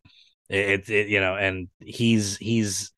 [0.49, 2.93] it's it, you know, and he's he's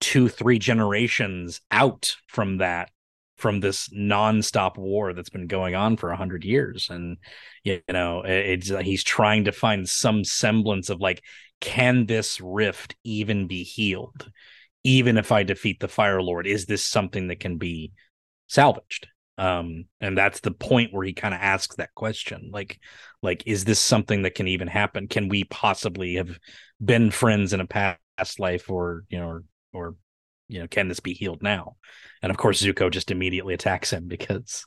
[0.00, 2.90] two three generations out from that
[3.36, 7.18] from this nonstop war that's been going on for a hundred years, and
[7.64, 11.22] you know, it's uh, he's trying to find some semblance of like,
[11.60, 14.30] can this rift even be healed?
[14.84, 17.92] even if I defeat the Fire Lord, is this something that can be
[18.48, 19.08] salvaged?
[19.40, 22.78] Um, and that's the point where he kind of asks that question, like,
[23.22, 25.08] like, is this something that can even happen?
[25.08, 26.38] Can we possibly have
[26.84, 27.98] been friends in a past
[28.38, 29.94] life, or you know, or, or
[30.48, 31.76] you know, can this be healed now?
[32.22, 34.66] And of course, Zuko just immediately attacks him because,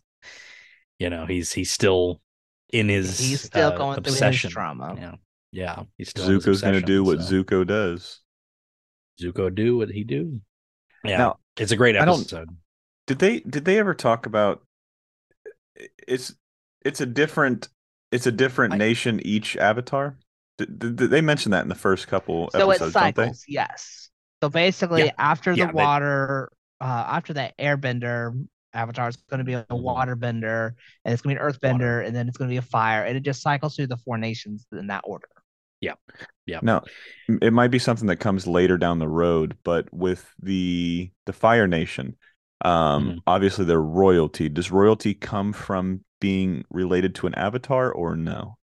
[0.98, 2.20] you know, he's he's still
[2.72, 4.96] in his He's still uh, going through his trauma.
[4.98, 5.16] Yeah,
[5.52, 8.22] yeah, he's still Zuko's going to do what so- Zuko does.
[9.22, 10.42] Zuko do what he do.
[11.06, 12.50] Yeah, Now, it's a great I don't- episode.
[13.08, 14.64] Did they did they ever talk about
[16.08, 16.34] it's
[16.86, 17.70] it's a different
[18.12, 20.18] it's a different I- nation each avatar?
[20.60, 23.24] Did, did, did they mention that in the first couple So it episodes, don't they?
[23.24, 24.10] cycles, yes.
[24.44, 25.12] So basically, Yeah.
[25.18, 29.66] after Yeah, the they- water, uh, after the airbender avatar, it's going to be a
[29.66, 29.82] Mhm.
[29.84, 30.74] waterbender,
[31.04, 33.04] and it's going to be an earthbender, and then it's going to be a fire,
[33.04, 35.28] and it just cycles through the four nations in that order.
[35.82, 36.84] Yeah, Now,
[37.28, 41.34] m- it might be something that comes later down the road, but with the the
[41.34, 42.16] Fire Nation,
[42.62, 43.18] um, Mhm.
[43.28, 44.50] obviously their royalty.
[44.50, 48.58] Does royalty come from being related to an avatar or no?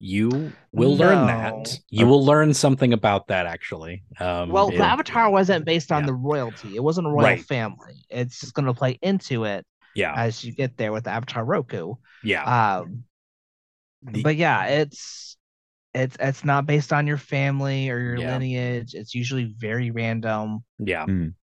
[0.00, 1.78] You will learn that.
[1.88, 4.02] You will learn something about that actually.
[4.20, 6.06] Um, well, it- the avatar wasn't based on yeah.
[6.08, 7.44] the royalty; it wasn't a royal Right.
[7.44, 8.04] family.
[8.10, 9.64] It's just going to play into it
[9.94, 11.94] Yeah, as you get there with the avatar Roku.
[12.22, 12.80] yeah.
[12.80, 13.04] Um,
[14.02, 15.38] The- but yeah, it's
[15.94, 18.32] it's it's not based on your family or your Yeah.
[18.32, 18.94] lineage.
[18.94, 20.64] It's usually very random.
[20.78, 21.06] Yeah.
[21.06, 21.34] Mm.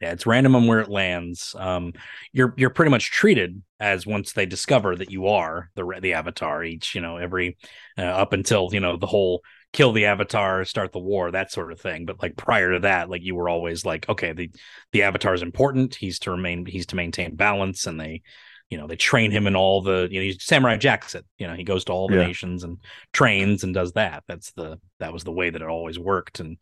[0.00, 1.54] Yeah, it's random on where it lands.
[1.58, 1.92] Um,
[2.32, 6.62] you're you're pretty much treated as once they discover that you are the the avatar.
[6.62, 7.56] Each you know every
[7.98, 9.42] uh, up until you know the whole
[9.72, 12.06] kill the avatar, start the war, that sort of thing.
[12.06, 14.50] But like prior to that, like you were always like, okay, the
[14.92, 15.96] the avatar is important.
[15.96, 16.64] He's to remain.
[16.64, 18.22] He's to maintain balance, and they,
[18.70, 21.22] you know, they train him in all the you know he's Samurai Jackson.
[21.38, 22.18] You know, he goes to all the Yeah.
[22.18, 22.78] nations and
[23.12, 24.22] trains and does that.
[24.28, 26.38] That's the that was the way that it always worked.
[26.40, 26.56] And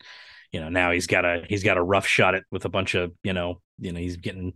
[0.57, 2.95] you know now he's got a he's got a rough shot at with a bunch
[2.95, 4.53] of you know you know he's getting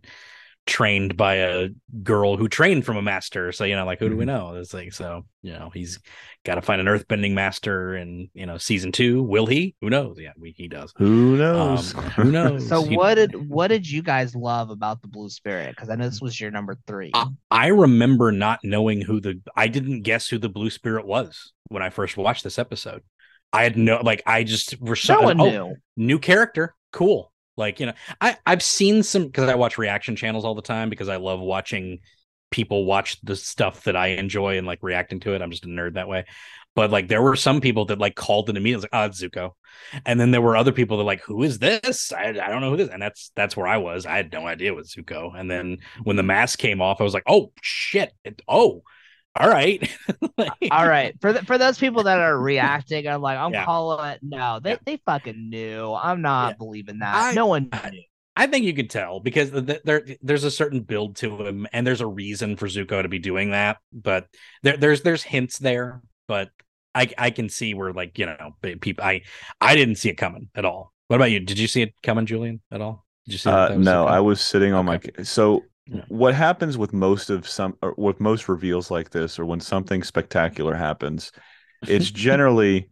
[0.67, 1.69] trained by a
[2.03, 4.29] girl who trained from a master so you know like who do we Mhm.
[4.29, 5.99] know it's like so you know he's
[6.45, 10.17] got to find an earthbending master and you know season two will he who knows
[10.21, 11.95] yeah we, he does Who knows?
[11.95, 15.31] um, who knows So He- what did what did you guys love about the Blue
[15.31, 15.71] Spirit?
[15.75, 17.11] Because I know this was your number three.
[17.15, 21.53] I, I remember not knowing who the I didn't guess who the blue spirit was
[21.69, 23.03] when I first watched this episode.
[23.53, 25.77] I had no like I just were so no one oh, knew.
[25.97, 27.33] new character cool.
[27.57, 30.89] Like you know i i've seen some because i watch reaction channels all the time
[30.89, 31.99] because i love watching
[32.51, 35.43] people watch the stuff that i enjoy and like reacting to it.
[35.43, 36.25] I'm just a nerd that way.
[36.75, 39.51] But like there were some people that like called it immediately like oh it's zuko.
[40.07, 42.13] And then there were other people that like who is this?
[42.13, 44.07] I, I don't know who this and that's that's where i was.
[44.07, 45.39] I had no idea it was zuko.
[45.39, 48.13] And then when the mask came off i was like oh shit.
[48.25, 48.83] It, oh
[49.39, 49.89] all right
[50.39, 53.65] Like- All right, for the, for those people that are reacting, I'm like, I'm Yeah.
[53.65, 54.21] calling it.
[54.23, 54.77] No, they Yeah.
[54.87, 55.93] they fucking knew.
[55.95, 56.57] I'm not Yeah.
[56.59, 57.15] believing that.
[57.15, 58.03] I- no one I- knew.
[58.37, 61.67] I think you could tell because th- th- there there's a certain build to him,
[61.75, 63.79] and there's a reason for Zuko to be doing that.
[63.93, 64.27] But
[64.63, 66.49] there there's there's hints there, but
[66.95, 69.23] I I can see where like you know people I
[69.61, 70.93] I didn't see it coming at all.
[71.09, 71.41] What about you?
[71.41, 72.61] Did you see it coming, Julian?
[72.71, 73.05] At all?
[73.27, 73.51] Did you see?
[73.51, 75.01] Uh, no, I was sitting on my.
[75.23, 76.03] So, Yeah.
[76.09, 80.03] what happens with most of some, or with most reveals like this, or when something
[80.05, 81.33] spectacular happens,
[81.87, 82.91] it's generally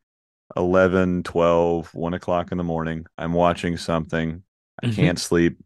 [0.56, 3.06] 11, 12, 1 o'clock in the morning.
[3.16, 4.42] I'm watching something.
[4.82, 4.94] I Mhm.
[4.94, 5.58] can't sleep.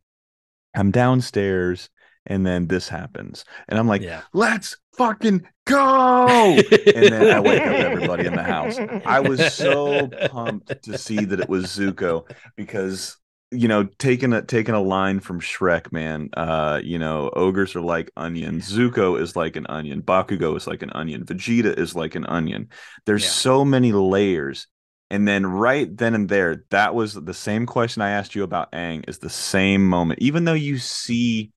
[0.74, 1.88] I'm downstairs,
[2.26, 3.44] and then this happens.
[3.68, 4.22] And I'm like, yeah.
[4.34, 6.26] let's fucking go.
[6.26, 8.78] and then I wake up everybody in the house.
[9.06, 13.16] I was so pumped to see that it was Zuko because
[13.52, 16.30] you know taking a taking a line from Shrek, man.
[16.36, 18.70] Uh, you know, ogres are like onions.
[18.72, 20.02] Zuko is like an onion.
[20.02, 21.24] Bakugo is like an onion.
[21.24, 22.68] Vegeta is like an onion.
[23.06, 23.30] There's Yeah.
[23.30, 24.66] so many layers.
[25.10, 28.72] And then right then and there, that was the same question I asked you about
[28.72, 30.20] Aang is the same moment.
[30.22, 31.52] Even though you see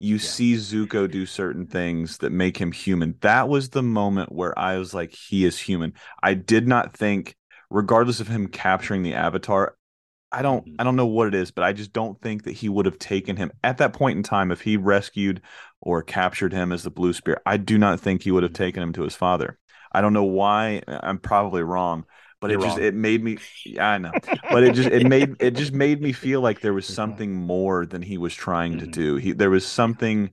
[0.00, 3.16] you see Zuko do certain things that make him human.
[3.22, 5.94] That was the moment where I was like, he is human.
[6.22, 7.34] I did not think,
[7.70, 9.74] regardless of him capturing the avatar,
[10.30, 10.76] I don't Mhm.
[10.78, 12.98] I don't know what it is, but I just don't think that he would have
[12.98, 15.40] taken him at that point in time if he rescued
[15.80, 18.82] or captured him as the blue spirit, I do not think he would have taken
[18.82, 19.58] him to his father.
[19.92, 20.82] I don't know why.
[20.86, 22.04] I'm probably wrong,
[22.40, 22.84] but You're it just wrong.
[22.86, 23.38] it made me.
[23.64, 24.16] Yeah, I know,
[24.50, 27.86] but it just it made it just made me feel like there was something more
[27.86, 28.92] than he was trying to Mhm.
[28.92, 29.16] do.
[29.16, 30.30] He there was something.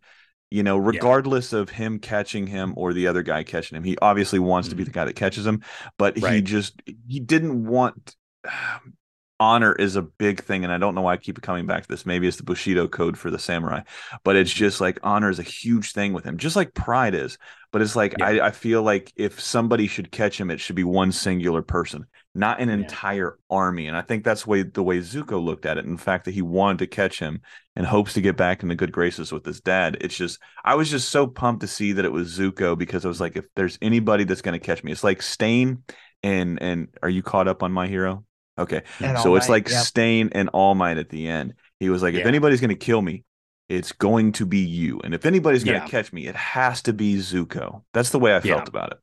[0.52, 4.40] You know, regardless of him catching him or the other guy catching him, he obviously
[4.40, 5.64] wants to be the guy that catches him,
[5.98, 8.16] but he just he didn't want
[9.40, 11.90] honor is a big thing and i don't know why i keep coming back to
[11.90, 12.06] this.
[12.06, 13.82] Maybe it's the bushido code for the samurai
[14.24, 17.38] but it's just like honor is a huge thing with him just like pride is.
[17.72, 18.28] But it's like Yeah.
[18.28, 22.06] I, I feel like if somebody should catch him it should be one singular person
[22.34, 22.76] not an Yeah.
[22.76, 23.88] entire army.
[23.88, 26.34] And i think that's way the way zuko looked at it and the fact that
[26.34, 27.42] he wanted to catch him
[27.76, 29.98] and hopes to get back in the good graces with his dad.
[30.00, 33.08] It's just i was just so pumped to see that it was zuko because i
[33.10, 35.84] was like if there's anybody that's going to catch me it's like stain
[36.24, 38.24] and and are you caught up on my hero
[38.58, 39.84] okay And so it's like yep.
[39.84, 41.56] Stain and All Might at the end.
[41.80, 43.24] He was like, if anybody's going to kill me,
[43.68, 45.00] it's going to be you.
[45.04, 45.90] And if anybody's going to Yeah.
[45.90, 47.84] catch me, it has to be Zuko.
[47.94, 48.70] That's the way I felt Yeah.
[48.70, 49.00] about it.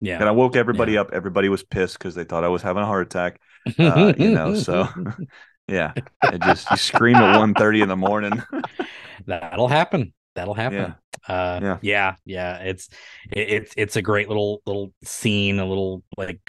[0.00, 0.18] Yeah.
[0.20, 1.02] And I woke everybody Yeah.
[1.02, 1.10] up.
[1.12, 3.40] Everybody was pissed because they thought I was having a heart attack.
[3.78, 4.88] Uh, you know, so
[5.68, 5.94] yeah,
[6.28, 8.42] it just you scream at 1.30 in the morning.
[9.26, 10.12] That'll happen.
[10.34, 10.94] That'll happen.
[11.28, 11.34] Yeah.
[11.34, 11.78] Uh, Yeah.
[11.82, 12.88] yeah, yeah, It's
[13.30, 16.40] it, it's it's a great little little scene, a little like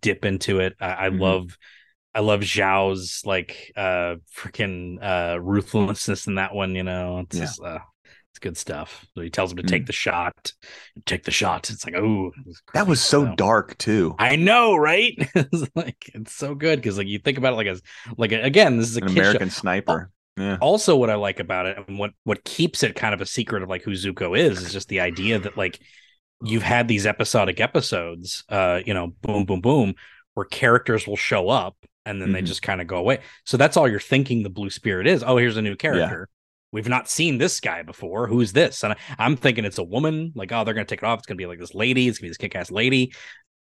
[0.00, 0.74] dip into it.
[0.80, 1.20] I, I Mhm.
[1.20, 1.58] love
[2.18, 6.74] I love Zhao's like uh freaking uh ruthlessness in that one.
[6.74, 7.42] You know, it's Yeah.
[7.44, 7.78] just, uh,
[8.32, 9.06] it's good stuff.
[9.14, 10.52] So he tells him to take the shot,
[11.06, 11.70] take the shot.
[11.70, 12.32] It's like oh,
[12.74, 13.36] that was so dark.
[13.36, 14.14] dark too.
[14.18, 15.14] I know, right?
[15.34, 17.82] it's like it's so good because like you think about it like as
[18.16, 20.10] like again, this is a An kid show American sniper.
[20.36, 20.56] Yeah.
[20.60, 23.64] also what i like about it and what what keeps it kind of a secret
[23.64, 25.80] of like who zuko is is just the idea that like
[26.44, 29.94] you've had these episodic episodes uh you know boom boom boom
[30.34, 31.76] where characters will show up
[32.08, 32.46] and then they Mhm.
[32.46, 35.36] just kind of go away so that's all you're thinking the blue spirit is oh
[35.36, 36.28] here's a new character
[36.72, 40.32] we've not seen this guy before who's this and I, i'm thinking it's a woman
[40.34, 42.26] like oh they're gonna take it off it's gonna be like this lady it's gonna
[42.26, 43.12] be this kick-ass lady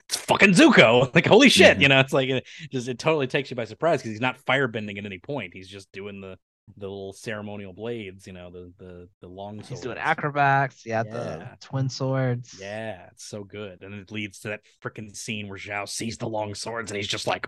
[0.09, 1.09] it's fucking Zuko.
[1.15, 1.83] Like, holy shit, Mhm.
[1.83, 4.45] you know, it's like it just it totally takes you by surprise because he's not
[4.45, 5.53] firebending at any point.
[5.55, 6.37] He's just doing the
[6.77, 9.69] the little ceremonial blades, you know, the the the long swords.
[9.69, 10.85] He's doing acrobats.
[10.85, 11.13] Yeah, Yeah.
[11.13, 12.57] the twin swords.
[12.61, 13.83] Yeah, it's so good.
[13.83, 17.07] And it leads to that freaking scene where Zhao sees the long swords and he's
[17.07, 17.47] just like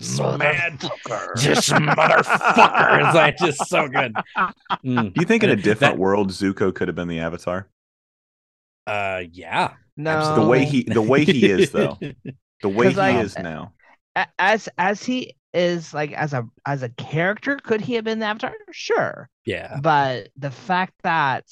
[0.00, 0.80] so mad.
[1.36, 3.04] Just motherfucker.
[3.06, 4.12] It's like just so good.
[4.84, 5.14] Mm.
[5.14, 7.68] Do you think in a That- different world Zuko could have been the Avatar?
[8.86, 9.74] Uh yeah.
[9.96, 11.98] no, The way he the way he is though.
[12.62, 13.72] The way he like, is now.
[14.38, 18.26] As as he is like as a as a character, could he have been the
[18.26, 18.52] Avatar?
[18.70, 19.78] Sure, yeah.
[19.82, 21.44] but the fact that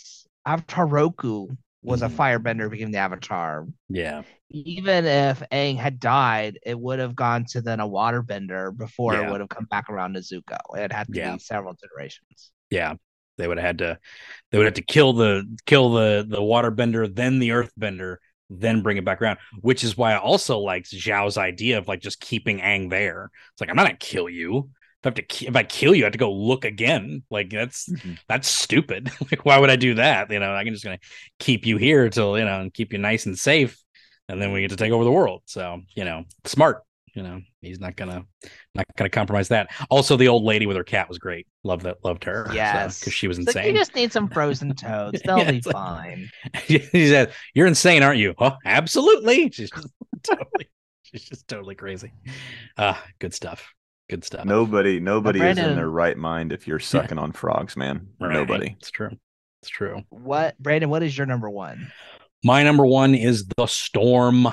[0.47, 1.49] Avatar Roku
[1.83, 2.21] was a mm-hmm.
[2.21, 3.67] firebender became the Avatar.
[3.89, 4.23] Yeah.
[4.51, 9.27] Even if Aang had died, it would have gone to then a waterbender before Yeah.
[9.27, 10.59] it would have come back around to Zuko.
[10.77, 11.33] It had to Yeah.
[11.33, 12.53] be several generations.
[12.71, 12.95] Yeah.
[13.39, 13.99] They would have had to
[14.51, 18.17] they would have to kill the kill the the waterbender, then the earthbender,
[18.51, 19.39] then bring it back around.
[19.63, 23.31] Which is why I also liked Zhao's idea of like just keeping Aang there.
[23.53, 24.69] It's like I'm not gonna kill you.
[25.03, 27.23] If I have to if I kill you, I have to go look again.
[27.31, 28.19] Like that's Mhm.
[28.29, 29.11] that's stupid.
[29.31, 30.31] like why would I do that?
[30.31, 30.99] You know, I'm just gonna
[31.39, 33.79] keep you here till you know and keep you nice and safe,
[34.29, 35.43] and then we get to take over the world.
[35.47, 36.83] So you know, smart.
[37.15, 38.25] You know, he's not gonna
[38.75, 39.71] not gonna compromise that.
[39.91, 41.47] Also, the old lady with her cat was great.
[41.65, 41.97] Loved that.
[42.05, 42.49] Loved her.
[42.53, 43.01] Yes.
[43.01, 43.75] because she was It's like insane.
[43.75, 45.21] you just need some frozen toads.
[45.25, 46.31] They'll Yeah, be it's like- fine.
[46.67, 46.79] she
[47.09, 49.51] said, "You're insane, aren't you?" Oh, absolutely.
[49.51, 49.89] She's just
[50.23, 50.69] totally,
[51.03, 52.13] she's just totally crazy.
[52.77, 53.73] Uh good stuff.
[54.11, 54.45] Good stuff.
[54.45, 58.09] Nobody, nobody is in their right mind if you're sucking on frogs, man.
[58.21, 58.33] Right.
[58.33, 58.77] Nobody.
[58.79, 59.11] It's true.
[59.63, 60.03] It's true.
[60.11, 60.91] What, Brandon?
[60.91, 61.93] What is your number one?
[62.43, 64.45] My number one is the storm.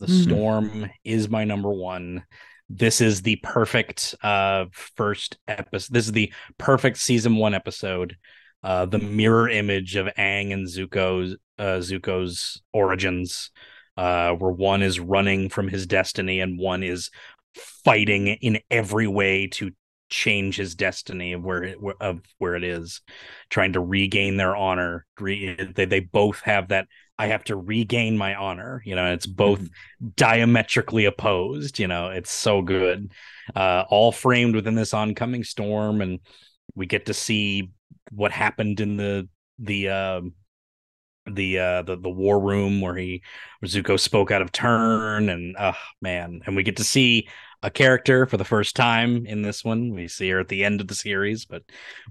[0.00, 0.22] The Hmm.
[0.22, 2.24] storm is my number one.
[2.68, 5.92] This is the perfect uh first episode.
[5.94, 8.16] This is the perfect season one episode.
[8.62, 13.50] Uh the mirror image of Aang and Zuko's uh Zuko's origins.
[13.96, 17.10] Uh where one is running from his destiny and one is
[17.54, 19.70] fighting in every way to
[20.10, 23.00] change his destiny of where it of where it is
[23.48, 28.34] trying to regain their honor they, they both have that i have to regain my
[28.34, 29.60] honor you know it's both
[30.16, 33.12] diametrically opposed you know it's so good.
[33.54, 36.18] Uh all framed within this oncoming storm and
[36.74, 37.70] we get to see
[38.10, 39.28] what happened in the
[39.60, 40.34] the um
[41.26, 43.22] the uh the, the war room where he
[43.64, 47.28] Zuko spoke out of turn and oh man and we get to see
[47.62, 49.92] a character for the first time in this one.
[49.92, 51.62] We see her at the end of the series but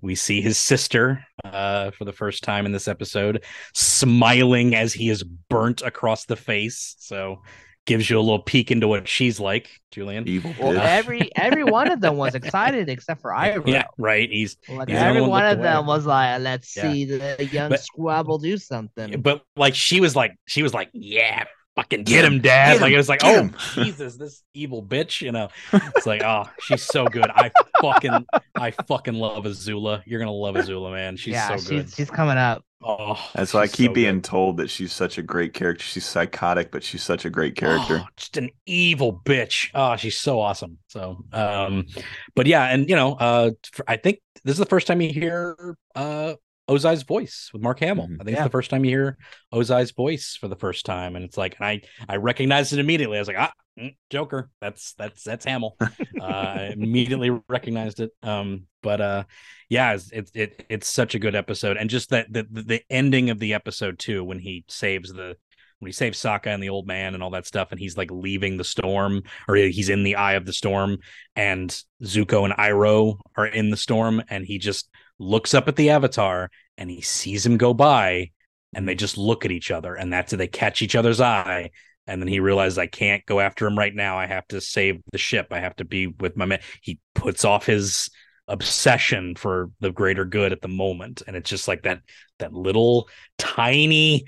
[0.02, 5.10] we see his sister uh for the first time in this episode smiling as he
[5.10, 6.95] is burnt across the face.
[6.99, 7.41] So
[7.89, 10.27] gives you a little peek into what she's like, Julian.
[10.27, 13.67] Evil Well, every every one of them was excited except for Iroh.
[13.67, 14.29] Yeah, right.
[14.31, 16.83] He's Like He's every one one of looked them was like, "Let's Yeah.
[16.83, 20.89] see the young But- squabble do something." but like she was like she was like,
[20.93, 21.43] yeah,
[21.80, 22.73] fucking Get get him, him, dad.
[22.73, 23.56] get like him, it was like, oh him.
[23.73, 25.49] Jesus, this evil bitch, you know.
[25.73, 27.30] It's like, oh, she's so good.
[27.30, 27.51] I
[27.81, 28.26] fucking
[28.56, 30.01] I fucking love Azula.
[30.06, 31.18] You're gonna love Azula, man.
[31.18, 31.85] She's yeah, so good.
[31.88, 32.64] she's she's coming up.
[32.81, 34.23] Oh, That's why I keep so being good.
[34.23, 35.84] told that she's such a great character.
[35.84, 38.01] She's psychotic, but she's such a great character.
[38.03, 39.69] Oh, just an evil bitch.
[39.73, 40.77] Oh, she's so awesome.
[40.88, 41.88] So, um,
[42.35, 45.11] but yeah, and you know, uh, for- I think this is the first time you
[45.11, 46.35] hear uh
[46.69, 48.07] Ozai's voice with Mark Hamill.
[48.07, 48.17] Mhm.
[48.21, 48.43] I think Yeah.
[48.43, 49.17] it's the first time you hear
[49.51, 53.17] Ozai's voice for the first time, and it's like, and I I recognized it immediately.
[53.17, 54.49] I was like, ah, mm, Joker.
[54.61, 55.75] That's that's that's Hamill.
[56.21, 58.11] uh, I immediately recognized it.
[58.23, 59.23] Um, but uh,
[59.69, 63.29] yeah, it's, it's it it's such a good episode, and just that the the ending
[63.31, 65.35] of the episode too, when he saves the
[65.79, 68.11] when he saves Sokka and the old man and all that stuff, and he's like
[68.11, 70.97] leaving the storm, or he's in the eye of the storm,
[71.37, 71.69] and
[72.03, 74.89] Zuko and Iroh are in the storm, and he just
[75.19, 78.31] looks up at the Avatar and he sees him go by,
[78.73, 80.31] and they just look at each other, and that's.
[80.31, 81.71] They catch each other's eye,
[82.07, 84.17] and then he realizes I can't go after him right now.
[84.17, 85.47] I have to save the ship.
[85.51, 86.59] I have to be with my man.
[86.81, 88.09] He puts off his
[88.49, 92.01] obsession for the greater good at the moment, and it's just like that
[92.39, 94.26] that little tiny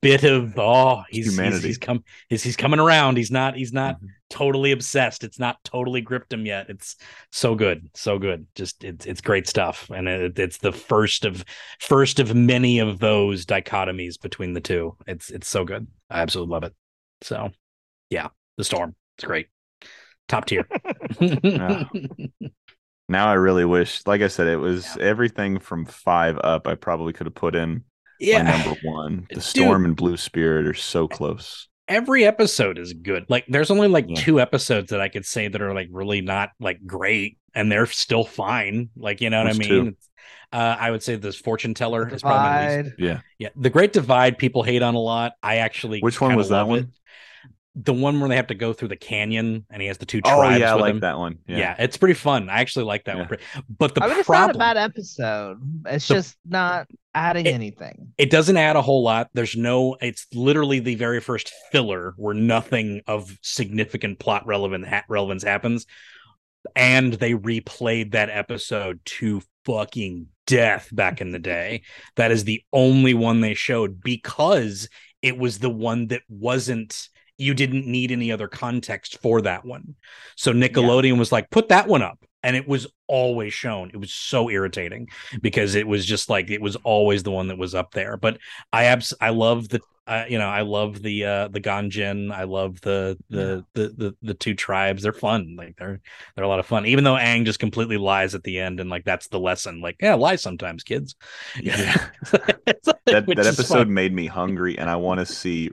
[0.00, 1.66] bit of oh he's he's, Humanity.
[1.66, 3.16] he's come he's, he's coming around.
[3.18, 4.08] He's not he's not Mhm.
[4.30, 5.24] totally obsessed.
[5.24, 6.70] It's not totally gripped him yet.
[6.70, 6.96] It's
[7.32, 8.46] so good so good.
[8.54, 9.90] Just it's it's great stuff.
[9.94, 11.44] And it, it's the first of
[11.80, 14.96] first of many of those dichotomies between the two.
[15.06, 15.86] It's it's so good.
[16.10, 16.74] I absolutely love it.
[17.22, 17.50] So
[18.10, 19.48] yeah the storm it's great.
[20.28, 20.66] Top tier.
[23.08, 26.66] Now I really wish, like I said, it was everything from five up.
[26.66, 27.84] I probably could have put in
[28.20, 29.26] my number one.
[29.28, 29.42] The Dude.
[29.44, 31.68] Storm and Blue Spirit are so close.
[31.86, 33.26] every episode is good.
[33.28, 34.14] Like there's only like Yeah.
[34.16, 37.84] two episodes that I could say that are like really not like great and they're
[37.86, 38.88] still fine.
[38.96, 39.84] Like you know what What's I mean?
[39.92, 39.96] two?
[40.52, 42.94] Uh, I would say this fortune teller is probably my least.
[42.98, 43.20] Yeah.
[43.38, 45.32] Yeah, the Great Divide people hate on a lot.
[45.42, 46.78] I actually Which one was that one?
[46.78, 46.86] it.
[47.76, 50.20] The one where they have to go through the canyon and he has the two
[50.24, 51.00] oh, tribes Oh yeah, I with like him.
[51.00, 51.38] that one.
[51.48, 51.58] Yeah.
[51.58, 51.76] Yeah.
[51.80, 52.48] it's pretty fun.
[52.48, 53.26] I actually like that Yeah.
[53.28, 53.38] one.
[53.78, 55.58] But the I mean, it's problem, not a bad episode.
[55.86, 56.86] It's The- just not
[57.16, 58.12] adding It- anything.
[58.16, 59.28] it doesn't add a whole lot.
[59.34, 59.96] There's no.
[60.00, 65.84] It's literally the very first filler where nothing of significant plot relevant ha- relevance happens,
[66.76, 71.82] and they replayed that episode to fucking death back in the day.
[72.16, 74.88] That is the only one they showed because
[75.22, 77.08] it was the one that wasn't.
[77.36, 79.96] You didn't need any other context for that one.
[80.36, 82.24] So Nickelodeon was like, put that one up.
[82.44, 83.90] And it was always shown.
[83.92, 85.08] It was so irritating
[85.40, 88.16] because it was just like it was always the one that was up there.
[88.16, 88.38] But
[88.72, 92.30] I abs I love the uh, you know I love the uh the Gan Jin.
[92.30, 95.02] I love the the, the the the two tribes.
[95.02, 95.56] They're fun.
[95.56, 96.00] Like they're
[96.36, 96.84] they're a lot of fun.
[96.86, 99.80] Even though Aang just completely lies at the end and like that's the lesson.
[99.80, 101.16] Like yeah, lie sometimes, kids.
[101.60, 102.08] Yeah.
[103.06, 105.70] That that is episode made me hungry, and I want to see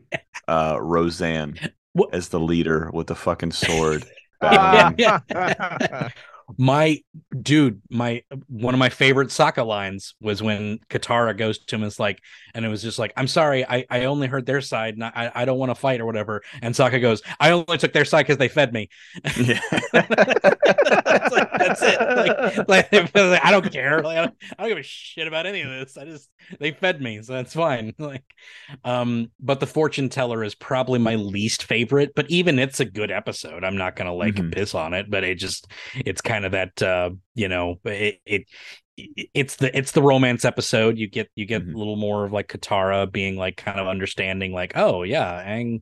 [0.49, 1.57] uh Roseanne
[1.93, 4.05] What- as the leader with the fucking sword.
[4.43, 4.91] Ah.
[6.57, 6.99] my
[7.39, 11.87] dude, my one of my favorite Sokka lines was when Katara goes to him and
[11.87, 12.19] is like,
[12.53, 15.31] and it was just like, I'm sorry, I, I only heard their side, and I,
[15.33, 16.41] I don't want to fight or whatever.
[16.61, 18.89] And Sokka goes, I only took their side because they fed me.
[19.37, 19.59] yeah.
[21.13, 22.67] It's like, that's it.
[22.67, 23.15] Like, like,
[23.45, 24.01] I don't care.
[24.01, 25.97] Like, I, don't, I don't give a shit about any of this.
[25.97, 27.93] I just they fed me, so that's fine.
[27.99, 28.23] Like,
[28.83, 32.11] um, but the fortune teller is probably my least favorite.
[32.15, 33.63] But even it's a good episode.
[33.63, 34.53] I'm not gonna like Mhm.
[34.53, 38.45] piss on it, but it just it's kind of that uh, you know, it, it
[39.33, 40.97] it's the it's the romance episode.
[40.97, 41.73] You get you get Mhm.
[41.73, 45.81] a little more of like Katara being like kind of understanding, like, oh yeah, Aang,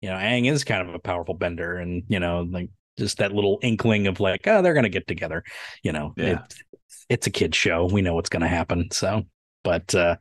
[0.00, 3.32] you know, Aang is kind of a powerful bender, and you know, like just that
[3.32, 5.42] little inkling of like, oh, they're gonna get together.
[5.82, 6.40] You know, Yeah.
[6.44, 6.62] it's
[7.08, 7.86] it's a kid show.
[7.86, 8.88] We know what's gonna happen.
[8.92, 9.22] So,
[9.62, 10.16] but uh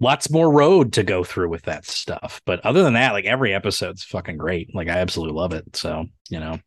[0.00, 2.40] lots more road to go through with that stuff.
[2.44, 4.74] But other than that, like every episode's fucking great.
[4.74, 5.76] Like I absolutely love it.
[5.76, 6.58] So, you know,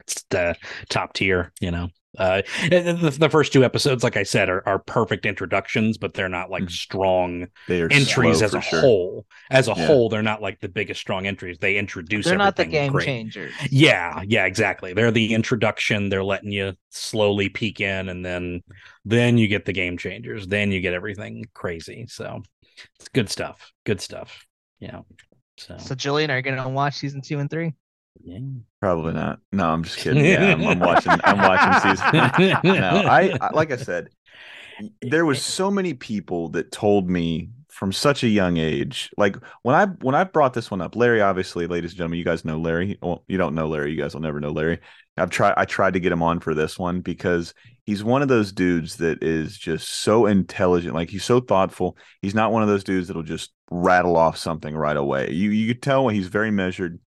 [0.00, 0.56] it's the
[0.88, 1.88] top tier, you know.
[2.18, 6.28] Uh the, the first two episodes, like I said, are, are perfect introductions, but they're
[6.28, 6.70] not like Mhm.
[6.70, 8.80] strong They are entries as a sure.
[8.80, 9.26] whole.
[9.50, 9.86] As a Yeah.
[9.86, 11.58] whole, they're not like the biggest strong entries.
[11.58, 13.06] They introduce They're not the game great.
[13.06, 13.52] changers.
[13.70, 14.92] Yeah, yeah, exactly.
[14.92, 16.08] They're the introduction.
[16.08, 18.62] They're letting you slowly peek in, and then
[19.04, 20.46] then you get the game changers.
[20.48, 22.06] Then you get everything crazy.
[22.08, 22.42] So
[22.98, 23.72] it's good stuff.
[23.84, 24.46] Good stuff.
[24.80, 25.00] Yeah.
[25.58, 27.74] So, So, Julian, are you gonna watch season two and three?
[28.80, 29.40] Probably not.
[29.52, 30.24] No, I'm just kidding.
[30.24, 31.12] Yeah, I'm, I'm watching.
[31.24, 32.60] I'm watching season.
[32.64, 34.08] no, I, I like I said,
[35.02, 39.10] there was so many people that told me from such a young age.
[39.16, 42.24] Like when I when I brought this one up, Larry, obviously, ladies and gentlemen, you
[42.24, 42.98] guys know Larry.
[43.02, 44.80] Well, you don't know Larry, you guys will never know Larry.
[45.16, 47.54] I've tried I tried to get him on for this one because
[47.84, 50.94] he's one of those dudes that is just so intelligent.
[50.94, 51.96] Like he's so thoughtful.
[52.22, 55.30] He's not one of those dudes that'll just rattle off something right away.
[55.30, 56.98] You you could tell when he's very measured.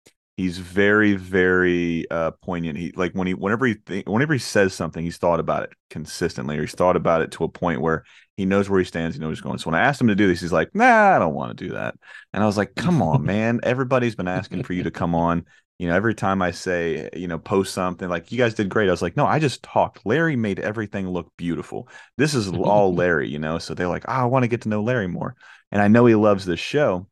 [0.43, 2.77] He's very very uh, poignant.
[2.77, 5.71] He like when he whenever he th- whenever he says something, he's thought about it
[5.89, 8.03] consistently, or he's thought about it to a point where
[8.37, 9.15] he knows where he stands.
[9.15, 9.59] He knows where he's going.
[9.59, 11.65] So when I asked him to do this, he's like, "Nah, I don't want to
[11.65, 11.95] do that."
[12.33, 13.61] And I was like, "Come on, man!
[13.63, 15.45] Everybody's been asking for you to come on."
[15.79, 18.89] You know, every time I say, you know, post something like you guys did great,
[18.89, 20.05] I was like, no, I just talked.
[20.05, 21.89] Larry made everything look beautiful.
[22.19, 23.59] This is all Larry, you know.
[23.59, 25.37] So they're like, oh, I want to get to know Larry more,
[25.71, 27.07] and I know he loves this show.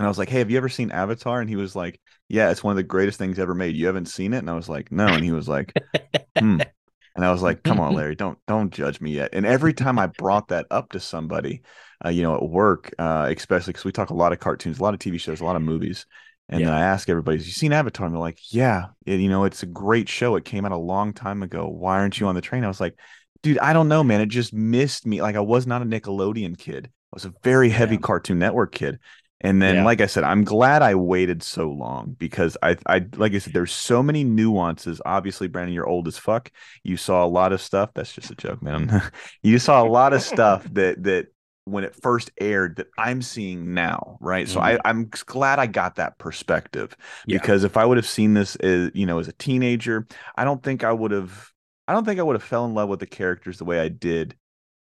[0.00, 1.42] And I was like, hey, have you ever seen Avatar?
[1.42, 3.76] And he was like, yeah, it's one of the greatest things ever made.
[3.76, 4.38] You haven't seen it?
[4.38, 5.06] And I was like, no.
[5.06, 5.74] And he was like,
[6.38, 6.60] hmm.
[7.14, 9.28] And I was like, come on, Larry, don't don't judge me yet.
[9.34, 11.60] And every time I brought that up to somebody,
[12.02, 14.82] uh, you know, at work, uh, especially because we talk a lot of cartoons, a
[14.82, 16.06] lot of TV shows, a lot of movies.
[16.48, 16.68] And yeah.
[16.68, 19.44] then I ask everybody, "Have you seen Avatar?" And they're like, "Yeah, it, you know,
[19.44, 20.34] it's a great show.
[20.36, 21.68] It came out a long time ago.
[21.68, 22.98] Why aren't you on the train?" I was like,
[23.42, 24.22] "Dude, I don't know, man.
[24.22, 25.20] It just missed me.
[25.20, 26.86] Like I was not a Nickelodeon kid.
[26.86, 28.00] I was a very heavy yeah.
[28.00, 28.98] Cartoon Network kid."
[29.40, 29.84] And then, yeah.
[29.84, 33.54] like I said, I'm glad I waited so long because I, I, like I said,
[33.54, 35.00] there's so many nuances.
[35.06, 36.50] Obviously, Brandon, you're old as fuck.
[36.84, 37.90] You saw a lot of stuff.
[37.94, 39.02] That's just a joke, man.
[39.42, 41.28] you saw a lot of stuff that that
[41.64, 44.46] when it first aired that I'm seeing now, right?
[44.46, 44.54] Mm-hmm.
[44.54, 46.94] So I, I'm glad I got that perspective
[47.26, 47.38] yeah.
[47.38, 50.06] because if I would have seen this as you know as a teenager,
[50.36, 51.50] I don't think I would have.
[51.88, 53.88] I don't think I would have fell in love with the characters the way I
[53.88, 54.36] did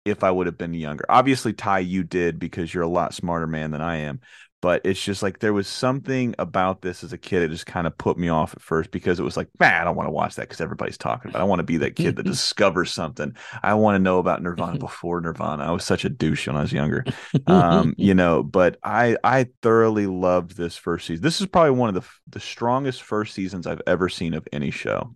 [0.05, 1.05] if I would have been younger.
[1.09, 4.21] Obviously, Ty, you did because you're a lot smarter man than I am
[4.61, 7.87] but it's just like there was something about this as a kid that just kind
[7.87, 10.11] of put me off at first because it was like, man, I don't want to
[10.11, 11.39] watch that because everybody's talking about.
[11.39, 11.41] It.
[11.41, 13.35] I want to be that kid that discovers something.
[13.63, 15.63] I want to know about Nirvana before Nirvana.
[15.63, 17.05] I was such a douche when I was younger,
[17.47, 18.43] um, you know.
[18.43, 21.23] But I I thoroughly loved this first season.
[21.23, 24.71] This is probably one of the the strongest first seasons I've ever seen of any
[24.71, 25.15] show.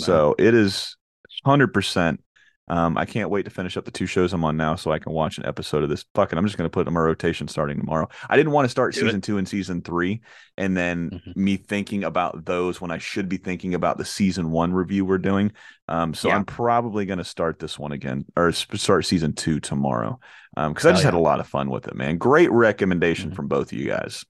[0.00, 0.96] So it is
[1.44, 2.22] hundred percent
[2.68, 4.98] um, I can't wait to finish up the two shows I'm on now so I
[4.98, 6.04] can watch an episode of this.
[6.14, 8.08] Fuck it, I'm just going to put them on my rotation starting tomorrow.
[8.28, 9.22] I didn't want to start Do season it.
[9.24, 10.20] two and season three,
[10.56, 11.44] and then mm-hmm.
[11.44, 15.18] me thinking about those when I should be thinking about the season one review we're
[15.18, 15.52] doing.
[15.88, 16.36] Um, so yeah.
[16.36, 20.20] I'm probably going to start this one again or start season two tomorrow
[20.54, 21.08] because um, I just yeah.
[21.08, 22.18] had a lot of fun with it, man.
[22.18, 23.36] Great recommendation mm-hmm.
[23.36, 24.24] from both of you guys.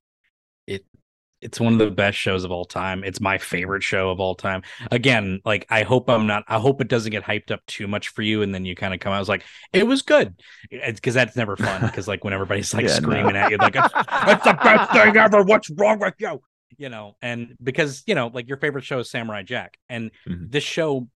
[1.40, 3.02] It it's one of the best shows of all time.
[3.04, 4.62] It's my favorite show of all time.
[4.90, 6.44] Again, like I hope I'm not.
[6.46, 8.94] I hope it doesn't get hyped up too much for you, and then you kind
[8.94, 9.16] of come out.
[9.16, 10.34] I was like, it was good,
[10.70, 11.78] because that's never fun.
[11.88, 13.40] Because like when everybody's like yeah, screaming no.
[13.40, 15.42] at you, like it's, it's the best thing ever.
[15.42, 16.40] What's wrong with you?
[16.76, 20.44] You know, and because you know, like your favorite show is Samurai Jack, and mm-hmm.
[20.48, 21.08] this show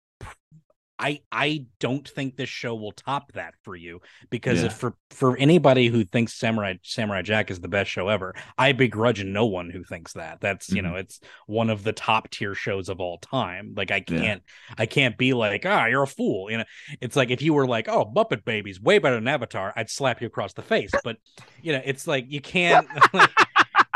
[1.01, 4.66] I I don't think this show will top that for you because yeah.
[4.66, 8.72] if for for anybody who thinks Samurai Samurai Jack is the best show ever, I
[8.72, 10.40] begrudge no one who thinks that.
[10.40, 10.77] That's mm-hmm.
[10.77, 13.72] you know it's one of the top tier shows of all time.
[13.74, 14.74] Like I can't yeah.
[14.77, 16.51] I can't be like ah you're a fool.
[16.51, 16.64] You know
[17.01, 20.20] it's like if you were like oh Muppet Babies way better than Avatar, I'd slap
[20.20, 20.90] you across the face.
[21.02, 21.16] But
[21.62, 22.86] you know it's like you can't.
[23.14, 23.31] like,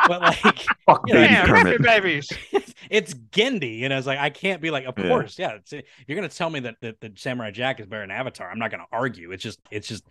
[0.07, 1.83] but like, Fuck you know, baby Kermit.
[1.83, 2.29] babies.
[2.91, 3.99] it's Genndy, you know.
[3.99, 5.09] It's like I can't be like, of yeah.
[5.09, 5.59] course, yeah.
[6.07, 8.51] you're gonna tell me that, that that Samurai Jack is better than Avatar.
[8.51, 9.33] I'm not gonna argue.
[9.33, 10.05] It's just, it's just,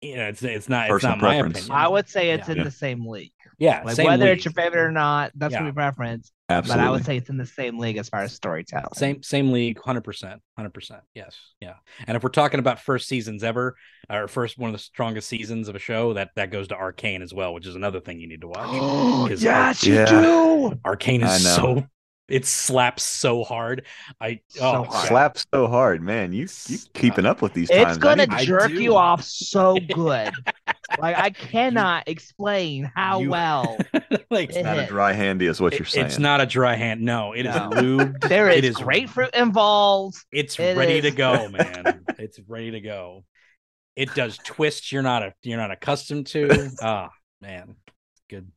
[0.00, 1.54] you know, it's it's not, Personal it's not preference.
[1.54, 1.86] my opinion.
[1.86, 2.52] I would say it's yeah.
[2.52, 2.64] in yeah.
[2.64, 3.32] the same league.
[3.58, 4.36] Yeah, like whether league.
[4.36, 5.62] it's your favorite or not, that's yeah.
[5.62, 6.30] my preference.
[6.48, 6.80] Absolutely.
[6.80, 8.94] But I would say it's in the same league as far as storytelling.
[8.94, 11.02] Same same league, hundred percent, hundred percent.
[11.14, 11.74] Yes, yeah.
[12.06, 13.76] And if we're talking about first seasons ever,
[14.08, 17.20] or first one of the strongest seasons of a show, that that goes to Arcane
[17.20, 19.30] as well, which is another thing you need to watch.
[19.40, 20.04] yes, Ar- you yeah.
[20.06, 20.80] do.
[20.84, 21.84] Arcane is so
[22.28, 23.86] it slaps so hard.
[24.20, 25.08] I so oh, hard.
[25.08, 26.32] slaps so hard, man.
[26.32, 27.70] You you keeping up with these?
[27.70, 27.98] It's times.
[27.98, 30.30] gonna jerk you off so good.
[30.98, 33.78] like I cannot explain how you, well.
[34.30, 36.06] like it's not a dry handy, is what you're saying.
[36.06, 37.00] It's not a dry hand.
[37.00, 37.70] No, it is no.
[37.70, 38.28] lubed.
[38.28, 40.18] There is, it is grapefruit involved.
[40.30, 41.04] It's it ready is.
[41.04, 42.04] to go, man.
[42.18, 43.24] it's ready to go.
[43.96, 46.70] It does twists you're not a you're not accustomed to.
[46.82, 47.76] Ah, oh, man,
[48.28, 48.52] good.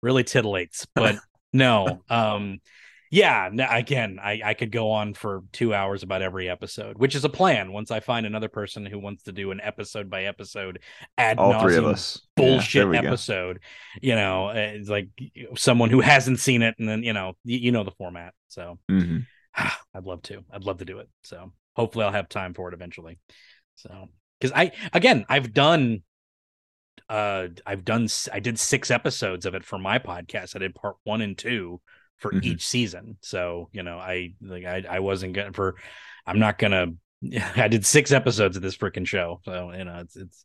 [0.00, 1.16] Really titillates, but
[1.52, 2.02] no.
[2.08, 2.60] Um
[3.10, 7.24] yeah again I, I could go on for two hours about every episode which is
[7.24, 10.80] a plan once i find another person who wants to do an episode by episode
[11.18, 13.60] ad all three of us bullshit yeah, episode go.
[14.00, 15.08] you know it's like
[15.56, 18.78] someone who hasn't seen it and then you know you, you know the format so
[18.90, 19.18] mm-hmm.
[19.94, 22.74] i'd love to i'd love to do it so hopefully i'll have time for it
[22.74, 23.18] eventually
[23.74, 24.06] so
[24.38, 26.02] because i again i've done
[27.08, 30.94] uh i've done i did six episodes of it for my podcast i did part
[31.02, 31.80] one and two
[32.20, 32.44] for mm-hmm.
[32.44, 33.18] each season.
[33.22, 35.76] So, you know, I like I, I wasn't gonna for
[36.26, 36.88] I'm not gonna
[37.56, 39.40] I did six episodes of this freaking show.
[39.44, 40.44] So, you know, it's it's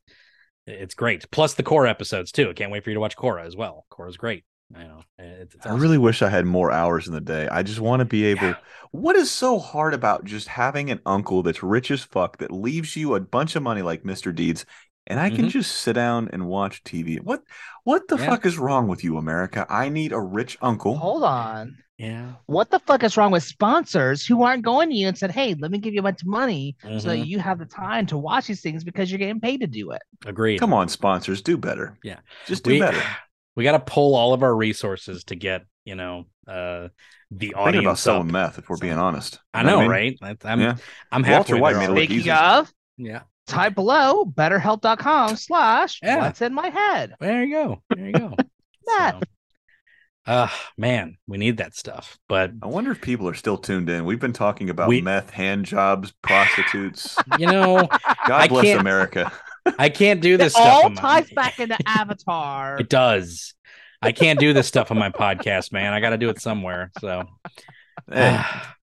[0.68, 1.30] It's great.
[1.32, 2.50] Plus the core episodes too.
[2.50, 3.86] I can't wait for you to watch Korra as well.
[3.92, 4.46] Korra's great.
[4.76, 5.02] I know.
[5.20, 7.48] It's, it's I really wish I had more hours in the day.
[7.48, 8.48] I just want to be able.
[8.50, 8.56] Yeah.
[8.92, 12.96] What is so hard about just having an uncle that's rich as fuck that leaves
[12.96, 14.34] you a bunch of money like Mr.
[14.34, 14.66] Deeds,
[15.06, 15.50] and I can Mhm.
[15.50, 17.20] just sit down and watch TV?
[17.20, 17.44] What
[17.86, 18.26] What the Yeah.
[18.30, 19.66] fuck is wrong with you, America?
[19.70, 20.98] I need a rich uncle.
[20.98, 21.78] Hold on.
[21.98, 22.34] yeah.
[22.48, 25.56] What the fuck is wrong with sponsors who aren't going to you and said, "Hey,
[25.58, 27.28] let me give you a bunch of money so that Mhm.
[27.28, 30.02] you have the time to watch these things because you're getting paid to do it."
[30.26, 30.60] Agreed.
[30.60, 31.98] Come on, sponsors, do better.
[32.04, 32.20] Yeah.
[32.48, 33.02] just do we better.
[33.56, 36.90] we got to pull all of our resources to get you know uh
[37.32, 38.32] the Thinking about audience selling up.
[38.34, 39.40] meth, if we're being honest.
[39.54, 39.90] I You what know, mean?
[39.90, 40.18] right?
[40.22, 40.76] I- I'm Yeah.
[41.14, 42.32] I'm Walter halfway White made it look Speaking easy.
[42.32, 43.22] of, Yeah.
[43.48, 46.18] Type below betterhelp.com slash Yeah.
[46.20, 47.14] what's in my head.
[47.20, 47.82] There you go.
[47.96, 48.36] There you go.
[48.88, 49.16] That.
[49.20, 50.48] So, uh
[50.78, 52.18] man, we need that stuff.
[52.30, 54.06] But I wonder if people are still tuned in.
[54.06, 57.16] We've been talking about We- meth, hand jobs, prostitutes.
[57.40, 57.88] you know,
[58.28, 59.32] God I bless America.
[59.80, 60.68] I can't do this It stuff.
[60.68, 62.78] all on my- ties back into Avatar.
[62.80, 63.56] It does.
[64.02, 65.92] I can't do this stuff on my podcast, man.
[65.94, 66.92] I got to do it somewhere.
[67.00, 67.24] So,
[68.12, 68.40] Hey,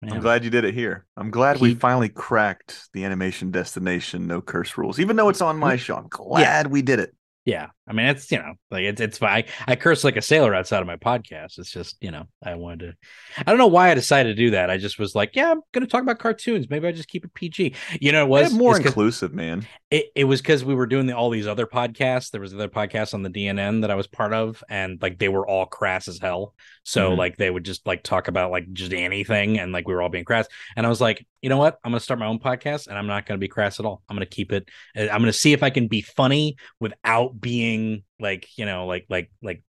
[0.05, 0.15] man.
[0.17, 1.07] I'm glad you did it here.
[1.17, 5.01] I'm glad we finally cracked the animation destination no curse rules.
[5.01, 7.15] Even though it's on my show, I'm glad we did it.
[7.47, 9.45] Yeah, I mean it's you know like it's it's fine.
[9.67, 11.59] I, I curse like a sailor outside of my podcast.
[11.59, 12.95] It's just you know I wanted to.
[13.41, 14.71] I don't know why I decided to do that.
[14.71, 16.71] I just was like, yeah, I'm going to talk about cartoons.
[16.71, 17.75] Maybe I just keep it PG.
[18.01, 19.67] You know, it was more inclusive, man.
[19.91, 22.31] it, it was because we were doing the, all these other podcasts.
[22.31, 25.29] There was other podcasts on the DNN that I was part of, and like they
[25.29, 26.55] were all crass as hell.
[26.83, 27.19] So Mhm.
[27.19, 30.09] like they would just like talk about like just anything, and like we were all
[30.09, 30.47] being crass.
[30.77, 31.79] And I was like, you know what?
[31.85, 34.03] I'm gonna start my own podcast, and I'm not gonna be crass at all.
[34.09, 34.67] I'm gonna keep it.
[34.97, 39.07] uh, I'm gonna see if I can be funny without being like you know like
[39.09, 39.63] like like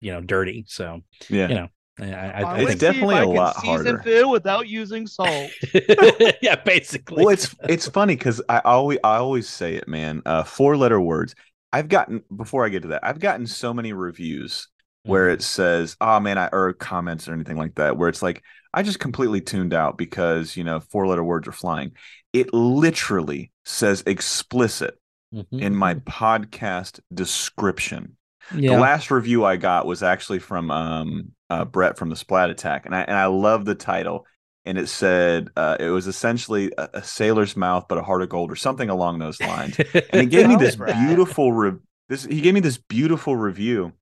[0.00, 0.64] you know dirty.
[0.68, 1.48] So Yeah.
[1.48, 1.68] you know.
[2.00, 3.98] I, I, I It's definitely a lot harder.
[4.02, 5.54] food without using salt.
[6.42, 7.24] yeah, basically.
[7.24, 10.22] Well, it's it's funny because I always I always say it, man.
[10.24, 11.34] Uh, four letter words.
[11.72, 13.04] I've gotten before I get to that.
[13.04, 14.68] I've gotten so many reviews
[15.04, 15.34] where Mm-hmm.
[15.34, 18.42] it says, "Oh man," I, or comments or anything like that, where it's like
[18.72, 21.92] I just completely tuned out because you know four letter words are flying.
[22.32, 24.99] It literally says explicit
[25.34, 25.60] Mhm.
[25.60, 28.16] in my podcast description.
[28.54, 28.74] yeah.
[28.74, 32.86] The last review I got was actually from um, uh, Brett from the Splat Attack,
[32.86, 34.26] and I and I love the title.
[34.66, 38.28] And it said uh, it was essentially a, a sailor's mouth, but a heart of
[38.28, 39.78] gold, or something along those lines.
[39.78, 41.78] And he gave me this beautiful re-
[42.08, 42.24] this.
[42.24, 43.92] He gave me this beautiful review,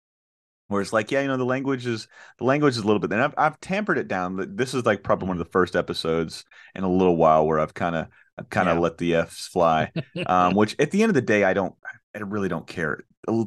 [0.69, 3.13] where it's like, yeah, you know, the language is the language is a little bit.
[3.13, 4.57] And I've I've tampered it down.
[4.57, 6.45] This is like probably one of the first episodes
[6.75, 8.09] in a little while where I've kind of
[8.51, 8.81] Kind of Yeah.
[8.81, 9.91] let the f's fly.
[10.27, 11.75] um, which at the end of the day, I don't,
[12.15, 13.01] I really don't care.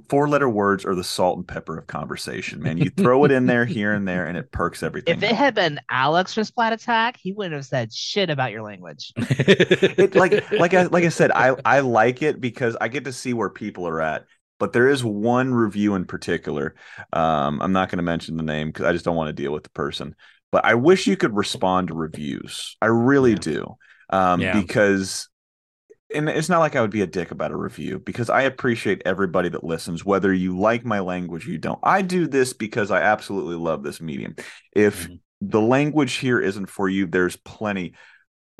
[0.09, 2.77] Four letter words are the salt and pepper of conversation, man.
[2.77, 5.17] You throw it in there here and there, and it perks everything.
[5.17, 5.37] If it up.
[5.37, 9.11] had been Alex from Splat Attack, he wouldn't have said shit about your language.
[9.17, 13.11] it like like I like I said, I I like it because I get to
[13.13, 14.25] see where people are at.
[14.59, 16.75] But there is one review in particular.
[17.11, 19.51] Um, I'm not going to mention the name because I just don't want to deal
[19.51, 20.15] with the person.
[20.51, 22.77] But I wish you could respond to reviews.
[22.81, 23.37] I really Yeah.
[23.37, 23.77] do.
[24.11, 24.59] Um, Yeah.
[24.59, 25.27] because
[26.13, 29.01] and it's not like I would be a dick about a review because I appreciate
[29.05, 31.79] everybody that listens, whether you like my language or you don't.
[31.83, 34.35] I do this because I absolutely love this medium.
[34.73, 35.19] If Mhm.
[35.39, 37.93] the language here isn't for you, there's plenty.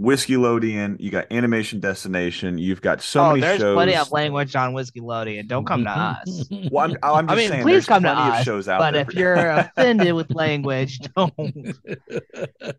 [0.02, 3.76] Whiskeylodeon, you got Animation Destination, you've got so oh, many there's shows.
[3.76, 5.48] plenty of language on Whiskeylodeon.
[5.48, 6.50] Don't come to us.
[6.72, 8.80] Well, I'm, I'm just I mean, saying, please come to plenty of us, shows out
[8.80, 9.02] But there.
[9.02, 9.36] if you're
[9.78, 11.34] offended with language, don't.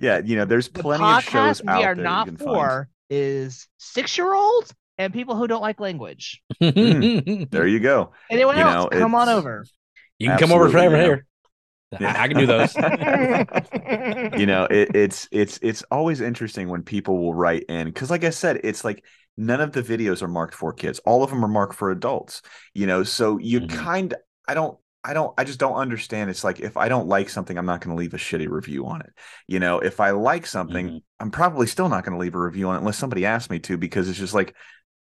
[0.01, 2.33] yeah, you know, there's The plenty of shows podcast out we are there not you
[2.33, 6.43] can for is six year olds and people who don't like language.
[6.59, 7.51] find.
[7.51, 8.13] There you go.
[8.31, 9.65] Anyone You else, know, come on over.
[10.19, 11.23] You can come over Absolutely, forever you know.
[11.99, 12.09] Here.
[12.15, 12.77] I, I can do those.
[14.35, 18.25] you know it, it's it's it's always interesting when people will write in because like
[18.25, 19.05] i said it's like
[19.37, 22.43] none of the videos are marked for kids all of them are marked for adults
[22.75, 23.69] you know so you Mhm.
[23.69, 24.15] kind
[24.49, 27.59] i don't i don't i just don't understand it's like if i don't like something
[27.59, 29.11] i'm not going to leave a shitty review on it
[29.47, 31.03] you know if i like something Mhm.
[31.21, 33.59] i'm probably still not going to leave a review on it unless somebody asks me
[33.61, 34.55] to because it's just like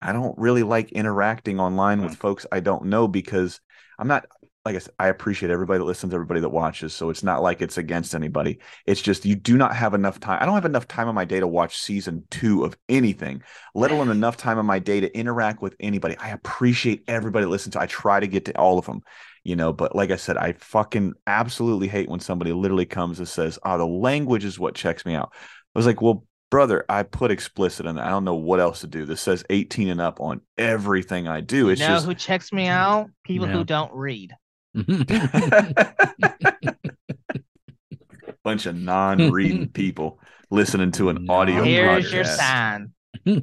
[0.00, 3.60] i don't really like interacting online with folks i don't know because
[3.98, 4.26] i'm not
[4.64, 6.92] like I said, I appreciate everybody that listens, everybody that watches.
[6.92, 8.58] So it's not like it's against anybody.
[8.86, 10.38] It's just you do not have enough time.
[10.42, 13.42] I don't have enough time on my day to watch season two of anything,
[13.74, 16.16] let alone enough time on my day to interact with anybody.
[16.18, 17.76] I appreciate everybody that listens.
[17.76, 19.00] I try to get to all of them,
[19.42, 19.72] you know.
[19.72, 23.78] But like I said, I fucking absolutely hate when somebody literally comes and says, "Oh,
[23.78, 27.86] the language is what checks me out." I was like, "Well, brother, I put explicit
[27.86, 27.96] in.
[27.96, 28.02] it.
[28.02, 29.06] I don't know what else to do.
[29.06, 31.70] This says 18 and up on everything I do.
[31.70, 33.08] It's you know just." who checks me out?
[33.24, 33.54] People Yeah.
[33.54, 34.34] who don't read.
[38.44, 42.12] bunch of non-reading people listening to an audio Here's podcast.
[42.12, 42.92] your sign.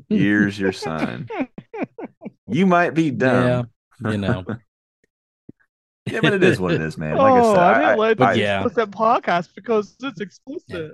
[0.09, 1.27] Here's your sign.
[2.47, 3.71] You might be dumb,
[4.03, 4.11] Yeah.
[4.11, 4.45] you know.
[6.05, 7.17] yeah, but it is what it is, man.
[7.17, 8.63] Like oh, I said, I didn't I, like but the yeah.
[8.63, 10.91] explicit podcast because it's explicit.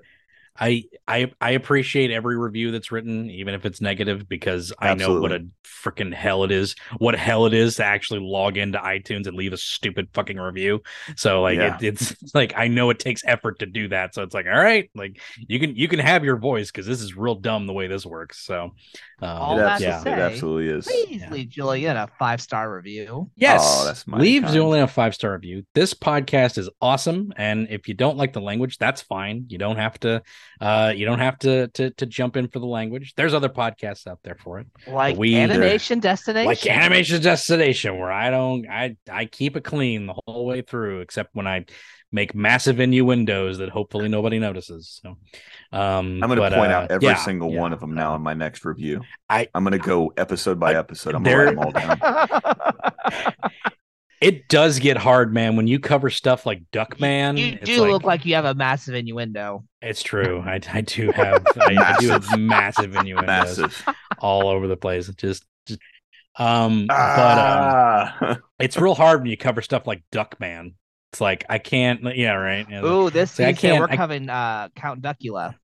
[0.61, 5.19] I I I appreciate every review that's written, even if it's negative, because I know
[5.19, 9.25] what a freaking hell it is, what hell it is to actually log into iTunes
[9.25, 10.83] and leave a stupid fucking review.
[11.17, 11.77] So like Yeah.
[11.77, 14.13] it, it's like I know it takes effort to do that.
[14.13, 17.01] So it's like, all right, like you can you can have your voice because this
[17.01, 18.45] is real dumb the way this works.
[18.45, 18.75] So
[19.21, 20.85] All um, it, that to absolutely, it absolutely is.
[20.85, 21.29] Please Yeah.
[21.31, 23.31] leave Julian a five star review.
[23.35, 24.53] Yes, Oh, that's mighty leave kind.
[24.53, 25.65] Julian a five star review.
[25.73, 29.45] This podcast is awesome, and if you don't like the language, that's fine.
[29.49, 30.21] You don't have to.
[30.59, 33.13] Uh, you don't have to to to jump in for the language.
[33.15, 36.45] There's other podcasts out there for it, Like we- animation destination.
[36.47, 38.67] like Animation Destination, where I don't.
[38.69, 41.65] I I keep it clean the whole way through, except when I
[42.13, 44.99] make massive innuendos that hopefully nobody notices.
[45.01, 45.11] So,
[45.71, 47.59] um, I'm going to point uh, out every yeah, single yeah.
[47.61, 49.01] one of them now in my next review.
[49.29, 51.15] I- I'm going to go episode by I- episode.
[51.15, 53.31] I'm going to write them all down.
[54.21, 55.55] It does get hard, man.
[55.55, 58.93] When you cover stuff like Duckman, you it's do look like you have a massive
[58.93, 59.63] innuendo.
[59.81, 60.41] It's true.
[60.45, 63.83] I, I do have I, I do have massive innuendos Massive.
[64.19, 65.07] all over the place.
[65.17, 65.79] Just, just
[66.37, 68.37] um, but um, Ah.
[68.59, 70.75] it's real hard when you cover stuff like Duckman.
[71.11, 72.15] It's like I can't.
[72.15, 72.65] Yeah, right.
[72.69, 72.85] Yeah.
[72.85, 75.55] Ooh, this See, I season we're can't- I- covering uh, Count Duckula.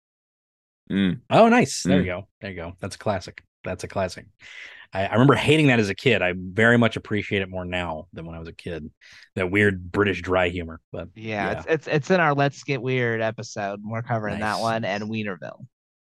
[0.92, 1.22] Mm.
[1.30, 1.84] Oh, nice.
[1.84, 2.02] There Mm.
[2.02, 2.28] you go.
[2.42, 2.74] There you go.
[2.80, 3.44] That's a classic.
[3.64, 4.26] That's a classic.
[4.98, 6.22] I, I remember hating that as a kid.
[6.22, 8.90] I very much appreciate it more now than when I was a kid.
[9.36, 10.80] That weird British dry humor.
[10.92, 11.58] But Yeah, Yeah.
[11.60, 13.80] It's, it's it's in our Let's Get Weird episode.
[13.84, 15.66] We're covering that one and Wienerville.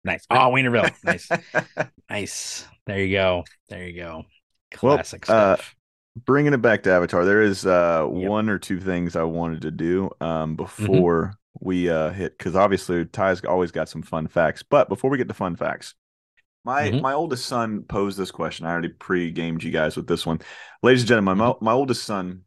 [0.03, 0.25] nice.
[0.29, 0.91] Oh, Wienerville.
[1.03, 1.29] Nice.
[2.09, 2.65] nice.
[2.87, 3.43] There you go.
[3.69, 4.23] There you go.
[4.81, 5.75] Well, Classic uh, stuff.
[6.25, 8.29] Bringing it back to Avatar, there is uh, Yep.
[8.29, 10.55] one or two things I wanted to do um, Mm-hmm.
[10.55, 14.63] before we uh, hit because obviously Ty's always got some fun facts.
[14.63, 15.93] But before we get to fun facts,
[16.63, 17.01] my Mhm.
[17.01, 18.65] my oldest son posed this question.
[18.65, 20.39] I already pre-gamed you guys with this one,
[20.83, 21.37] ladies and gentlemen.
[21.37, 22.41] My my oldest son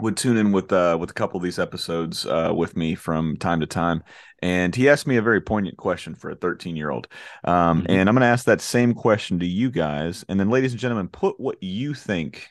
[0.00, 3.36] would tune in with uh with a couple of these episodes uh with me from
[3.36, 4.02] time to time
[4.42, 7.06] and he asked me a very poignant question for a 13 year old
[7.44, 7.86] um Mhm.
[7.90, 10.80] and i'm going to ask that same question to you guys and then ladies and
[10.80, 12.48] gentlemen put what you think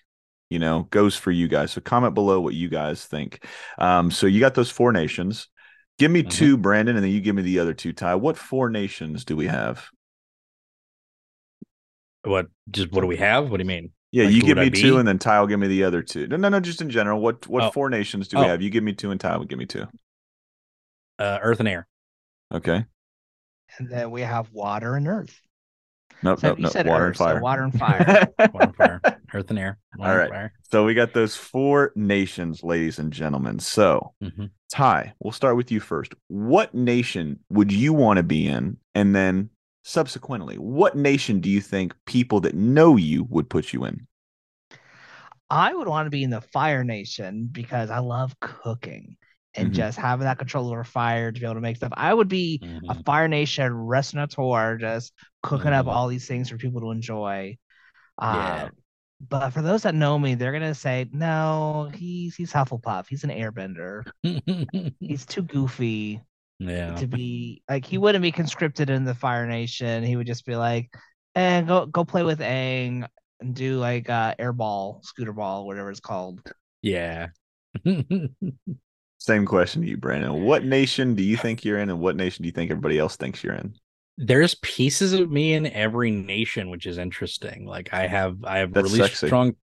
[0.52, 3.44] you know goes for you guys so comment below what you guys think
[3.80, 5.48] um so you got those four nations
[5.98, 6.30] give me Mhm.
[6.30, 9.36] two brandon and then you give me the other two ty what four nations do
[9.36, 9.90] we have
[12.24, 12.48] What?
[12.70, 13.50] Just what do we have?
[13.50, 13.92] What do you mean?
[14.14, 16.28] yeah Like, you give me two and then ty will give me the other two
[16.28, 17.72] no no no just in general what what Oh.
[17.72, 18.48] four nations do we Oh.
[18.50, 19.86] have you give me two and ty will give me two
[21.18, 21.88] Uh, Earth and Air.
[22.54, 22.86] okay
[23.80, 25.40] And then we have water and earth.
[26.24, 28.28] nope So nope you nope said water earth, and so fire water and fire.
[28.54, 29.02] Water and fire.
[29.34, 29.80] Earth and Air.
[29.98, 30.30] Water All and right.
[30.30, 30.54] fire.
[30.72, 33.60] So we got those four nations, ladies and gentlemen.
[33.60, 34.50] So, Mhm.
[34.70, 36.14] Ty, we'll start with you first.
[36.28, 38.76] What nation would you want to be in?
[38.94, 39.52] And then
[39.84, 44.08] subsequently, what nation do you think people that know you would put you in?
[45.50, 49.18] I would want to be in the Fire Nation because I love cooking
[49.54, 49.74] and Mhm.
[49.74, 51.92] just having that control over fire to be able to make stuff.
[51.98, 53.04] I would be a Mhm.
[53.04, 55.12] Fire Nation restaurateur, just
[55.44, 55.92] cooking up Mhm.
[55.92, 57.58] all these things for people to enjoy.
[58.30, 58.66] Yeah.
[58.66, 58.70] Uh,
[59.30, 63.08] but for those that know me, they're gonna say, "No, he's he's Hufflepuff.
[63.08, 64.06] He's an Airbender.
[65.00, 66.22] He's too goofy
[66.70, 66.96] yeah.
[66.96, 67.86] to be like.
[67.86, 70.04] He wouldn't be conscripted in the Fire Nation.
[70.04, 70.90] He would just be like,
[71.36, 73.08] and go go play with Aang
[73.40, 76.42] and do like uh, airball, scooter ball, whatever it's called."
[76.82, 77.30] Yeah.
[79.20, 80.44] Same question to you, Brandon.
[80.44, 83.18] What nation do you think you're in, and what nation do you think everybody else
[83.18, 83.76] thinks you're in?
[84.18, 87.66] There's pieces of me in every nation, which is interesting.
[87.66, 89.28] Like I have, I have That's really sexy.
[89.28, 89.56] strong.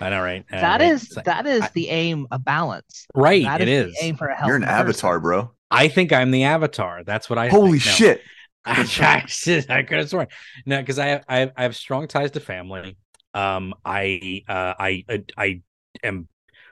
[0.00, 0.44] I know, right?
[0.52, 0.92] Uh, That right.
[0.92, 3.06] is It's like- that is I- the aim of balance.
[3.14, 3.44] right.
[3.44, 3.94] That It is is.
[3.98, 5.50] the aim for a healthy You're an avatar, bro.
[5.70, 7.04] I think I'm the avatar.
[7.04, 7.48] That's what I.
[7.48, 7.84] Holy think.
[7.86, 7.92] No.
[7.92, 8.22] shit!
[8.64, 10.26] I, I, I could have sworn.
[10.66, 12.96] No, because I have, I have I have strong ties to family.
[13.34, 15.62] Um, I uh, I I, I
[16.02, 16.28] am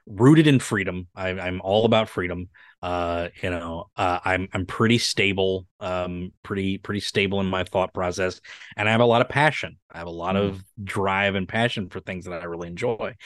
[0.07, 1.09] rooted in freedom.
[1.15, 2.49] I, I'm all about freedom.
[2.83, 5.67] Uh, you know, uh, I'm I'm pretty stable.
[5.81, 8.41] Um, pretty pretty stable in my thought process,
[8.77, 9.77] and I have a lot of passion.
[9.97, 13.17] I have a lot of drive and passion for things that I really enjoy.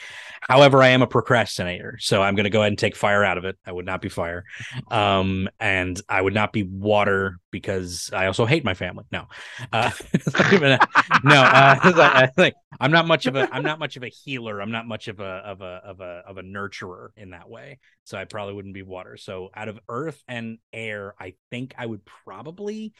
[0.41, 3.37] However, I am a procrastinator, so I'm going to go ahead and take fire out
[3.37, 3.57] of it.
[3.65, 4.45] I would not be fire,
[4.89, 9.03] um, and I would not be water because I also hate my family.
[9.11, 9.27] No,
[9.73, 9.91] uh,
[10.61, 10.89] not
[11.25, 14.61] no, uh, I I'm not much of a I'm not much of a healer.
[14.61, 17.79] I'm not much of a of a of a of a nurturer in that way.
[18.05, 19.17] So I probably wouldn't be water.
[19.17, 22.93] So out of earth and air, I think I would probably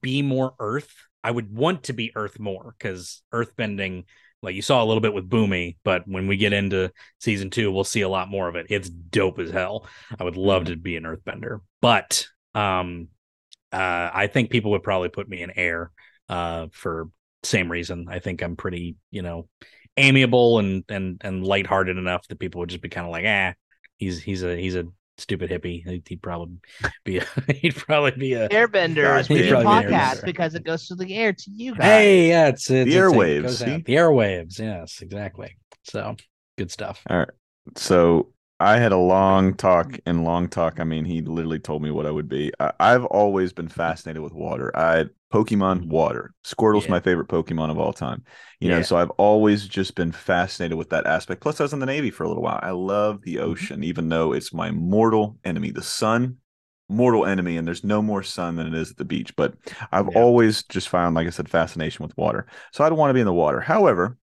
[0.00, 0.92] be more earth.
[1.22, 4.04] I would want to be earth more because earth bending,
[4.42, 7.70] like you saw a little bit with Bumi, but when we get into season two,
[7.70, 8.66] we'll see a lot more of it.
[8.70, 9.86] It's dope as hell.
[10.18, 11.60] I would love to be an earthbender.
[11.80, 13.08] But um
[13.72, 15.92] uh I think people would probably put me in air
[16.28, 17.10] uh for
[17.42, 18.06] same reason.
[18.08, 19.48] I think I'm pretty, you know,
[19.96, 23.54] amiable and and and lighthearted enough that people would just be kind of like, ah,
[23.98, 24.86] he's he's a he's a
[25.20, 25.86] stupid hippie.
[25.86, 26.56] He'd, he'd probably
[27.04, 30.24] be a, he'd probably be a Airbender is He'd probably be an podcast airbender.
[30.24, 31.84] because it goes through the air to you guys.
[31.84, 33.66] Hey, yeah, it's, it's The it's- airwaves, goes out.
[33.68, 33.76] see?
[33.82, 35.56] The airwaves, yes, exactly.
[35.84, 36.16] So
[36.58, 37.02] good stuff.
[37.08, 37.28] All right.
[37.76, 41.90] So I had a long talk, and long talk, I mean, he literally told me
[41.90, 42.52] what I would be.
[42.60, 44.70] I, I've always been fascinated with water.
[44.76, 46.34] I Pokemon water.
[46.44, 46.90] Squirtle's Yeah.
[46.90, 48.24] my favorite Pokemon of all time.
[48.58, 51.40] You know, so I've always just been fascinated with that aspect.
[51.40, 52.58] Plus, I was in the Navy for a little while.
[52.62, 53.50] I love the Mm-hmm.
[53.50, 55.70] ocean, even though it's my mortal enemy.
[55.70, 56.38] The sun,
[56.88, 59.34] mortal enemy, and there's no more sun than it is at the beach.
[59.36, 59.54] But
[59.92, 60.14] I've Yeah.
[60.16, 62.46] always just found, like I said, fascination with water.
[62.72, 63.60] So I'd want to be in the water.
[63.60, 64.18] However,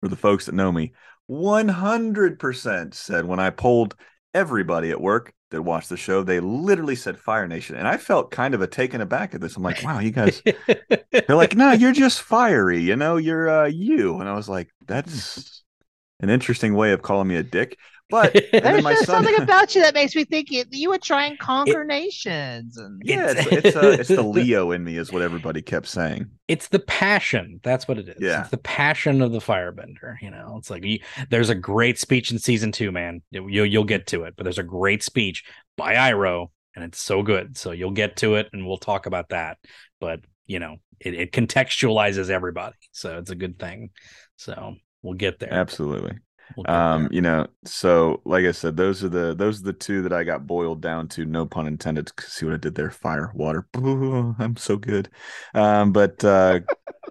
[0.00, 0.92] for the folks that know me,
[1.26, 3.94] 100% said when I polled
[4.34, 7.76] everybody at work that watched the show, they literally said Fire Nation.
[7.76, 9.56] And I felt kind of a taken aback at this.
[9.56, 10.42] I'm like, wow, you guys,
[11.10, 12.80] they're like, no, you're just fiery.
[12.80, 14.18] You know, you're uh, you.
[14.20, 15.62] And I was like, that's
[16.20, 17.78] an interesting way of calling me a dick.
[18.10, 20.64] But and then There's my just son, something about you that makes me think you,
[20.70, 22.76] you would try and conquer nations.
[22.76, 25.86] And yeah, It's- it's, it's, uh, it's the Leo in me, is what everybody kept
[25.86, 26.30] saying.
[26.48, 27.60] it's the passion.
[27.62, 28.16] That's what it is.
[28.20, 28.42] Yeah.
[28.42, 30.16] It's the passion of the firebender.
[30.20, 30.98] You know, it's like you,
[31.30, 33.22] there's a great speech in season two, man.
[33.30, 35.44] You, you'll you'll get to it, but there's a great speech
[35.76, 37.56] by Iroh, and it's so good.
[37.56, 39.58] So you'll get to it, and we'll talk about that.
[40.00, 43.90] But you know, it, it contextualizes everybody, so it's a good thing.
[44.36, 45.52] So we'll get there.
[45.52, 46.18] Absolutely.
[46.56, 50.02] We'll um you know so like i said those are the those are the two
[50.02, 52.90] that i got boiled down to no pun intended see what i did there.
[52.90, 53.66] Fire water.
[53.76, 55.08] Ooh, i'm so good.
[55.54, 56.60] Um but uh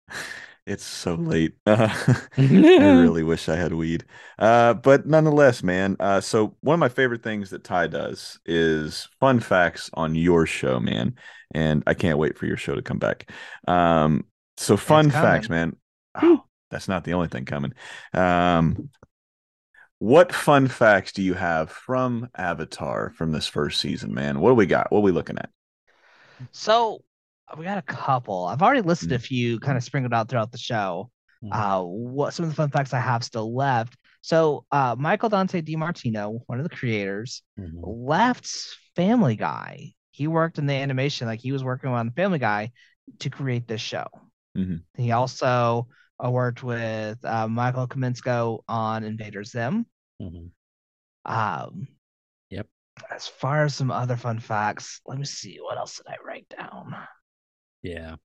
[0.66, 1.54] it's so late.
[1.66, 1.90] Uh,
[2.38, 4.06] i really wish i had weed.
[4.38, 9.10] Uh but nonetheless man uh so one of my favorite things that ty does is
[9.20, 11.16] fun facts on your show man
[11.54, 13.32] and i can't wait for your show to come back.
[13.68, 14.26] Um
[14.58, 15.76] so fun facts man.
[16.22, 17.74] Oh, that's not the only thing coming
[18.14, 18.90] um
[20.00, 24.56] what fun facts do you have from avatar from this first season man what do
[24.56, 25.50] we got what are we looking at
[26.52, 27.02] so
[27.58, 28.46] we got a couple.
[28.46, 31.10] I've already listed a few kind of sprinkled out throughout the show.
[31.44, 31.50] Mhm.
[31.52, 33.96] Uh, what some of the fun facts I have still left.
[34.22, 37.80] So uh, Michael Dante DiMartino, one of the creators, Mhm.
[37.82, 38.48] left
[38.96, 39.94] Family Guy.
[40.12, 42.72] He worked in the animation, like he was working on Family Guy
[43.20, 44.08] to create this show.
[44.56, 44.84] Mhm.
[44.98, 45.88] He also
[46.24, 49.86] uh, worked with uh, Michael Kaminsko on Invader Zim.
[50.22, 50.52] Mhm.
[51.26, 51.88] Um,
[52.50, 52.68] Yep.
[53.12, 55.58] As far as some other fun facts, let me see.
[55.62, 56.96] What else did I write down?
[57.84, 58.16] Yeah.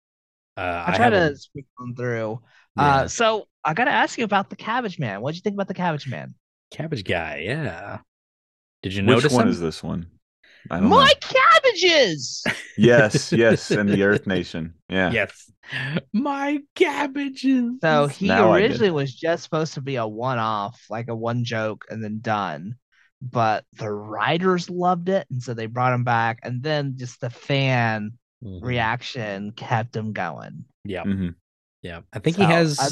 [0.57, 2.41] Uh, I I try have to a- speak them through.
[2.77, 2.83] yeah.
[3.03, 5.21] Uh, so I got to ask you about the Cabbage Man.
[5.21, 6.35] What did you think about the Cabbage Man?
[6.73, 7.43] cabbage guy.
[7.45, 7.99] Yeah.
[8.83, 9.51] Did you which notice one him?
[9.51, 10.07] is this one
[10.71, 11.29] i don't My know
[11.75, 12.45] cabbages.
[12.77, 15.51] yes yes and the earth nation yeah Yes.
[16.13, 17.73] My cabbages.
[17.81, 21.87] So he Now originally was just supposed to be a one-off, like a one joke
[21.89, 22.75] and then done.
[23.23, 26.41] But the writers loved it, and so they brought him back.
[26.43, 28.13] And then just the fan
[28.45, 28.63] Mhm.
[28.63, 30.67] reaction kept him going.
[30.85, 31.05] Yeah.
[31.05, 31.35] Mhm.
[31.81, 32.01] Yeah.
[32.13, 32.79] I think he has.
[32.79, 32.91] I'm-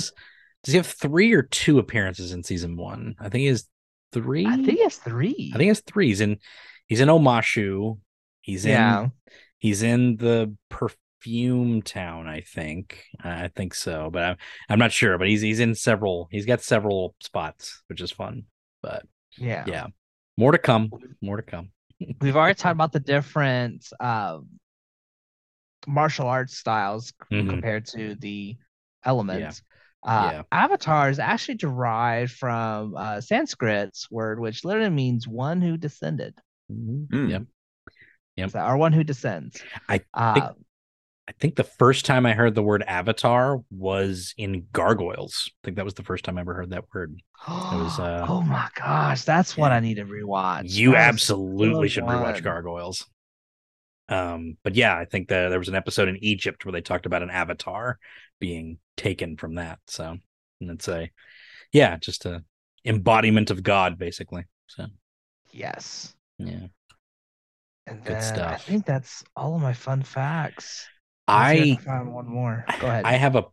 [0.64, 3.16] Does he have three or two appearances in season one?
[3.20, 3.68] I think he has
[4.12, 4.46] three.
[4.46, 5.50] I think he has three.
[5.52, 6.06] I think he has three.
[6.06, 6.38] He's in.
[6.86, 7.98] He's in Omashu.
[8.42, 8.72] He's in.
[8.72, 9.08] yeah.
[9.58, 12.26] He's in the perfume town.
[12.26, 13.04] I think.
[13.22, 14.36] I think so, but I'm.
[14.68, 15.16] I'm not sure.
[15.18, 16.28] But he's he's in several.
[16.30, 18.44] He's got several spots, which is fun.
[18.82, 19.06] But
[19.38, 19.64] Yeah.
[19.66, 19.86] yeah,
[20.36, 20.90] more to come.
[21.22, 21.70] More to come.
[22.20, 24.48] We've already talked about the different um,
[25.86, 27.50] martial arts styles c- Mhm.
[27.50, 28.56] compared to the
[29.04, 29.62] elements.
[30.04, 30.42] Uh, Yeah.
[30.50, 36.34] Avatar is actually derived from uh, Sanskrit's word, which literally means one who descended,
[36.70, 37.06] Mhm.
[37.08, 37.30] Mm.
[37.30, 37.42] Yep.
[38.36, 38.54] Yep.
[38.54, 39.62] Or one who descends.
[39.88, 40.52] I Uh,
[41.28, 45.50] I think the first time I heard the word avatar was in Gargoyles.
[45.50, 47.20] I think that was the first time I ever heard that word.
[47.46, 49.70] was, uh, oh my gosh, that's what.
[49.70, 50.70] I need to rewatch.
[50.70, 52.42] You absolutely should rewatch one.
[52.42, 53.06] Gargoyles.
[54.08, 57.06] Um, but yeah, I think that there was an episode in Egypt where they talked
[57.06, 57.98] about an avatar
[58.40, 59.78] being taken from that.
[59.86, 60.16] So
[60.60, 61.10] and it's a
[61.72, 62.42] yeah, just a
[62.84, 64.44] embodiment of God, basically.
[64.66, 64.86] So
[65.52, 66.14] Yes.
[66.38, 66.66] yeah.
[67.86, 70.86] And Good then I think that's all of my fun facts.
[71.28, 72.64] Let's see if I found one more.
[72.80, 73.04] Go ahead.
[73.04, 73.46] I have a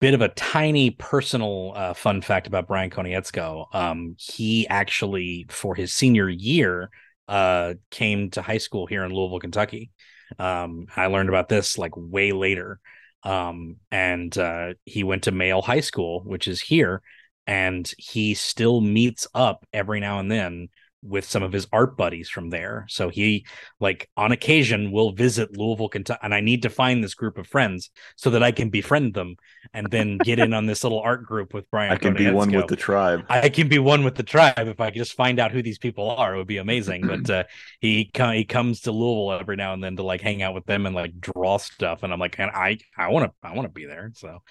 [0.00, 3.74] bit of a tiny personal uh, fun fact about Brian Konietzko.
[3.74, 6.90] Um, he actually, for his senior year,
[7.28, 9.90] uh, came to high school here in Louisville, Kentucky.
[10.38, 12.80] Um, I learned about this like way later.
[13.22, 17.02] Um, and uh, he went to Male High School, which is here,
[17.46, 20.68] and he still meets up every now and then
[21.02, 22.86] with some of his art buddies from there.
[22.88, 23.44] So he
[23.80, 27.46] like on occasion will visit Louisville, Kentucky, and I need to find this group of
[27.46, 29.36] friends so that I can befriend them
[29.74, 31.92] and then get in on this little art group with Brian.
[31.92, 33.24] I can be one with the tribe.
[33.28, 35.78] I can be one with the tribe if I could just find out who these
[35.78, 36.34] people are.
[36.34, 37.06] It would be amazing.
[37.06, 37.44] but uh,
[37.80, 40.86] he he comes to Louisville every now and then to like hang out with them
[40.86, 43.72] and like draw stuff, and I'm like, and I I want to I want to
[43.72, 44.12] be there.
[44.14, 44.42] So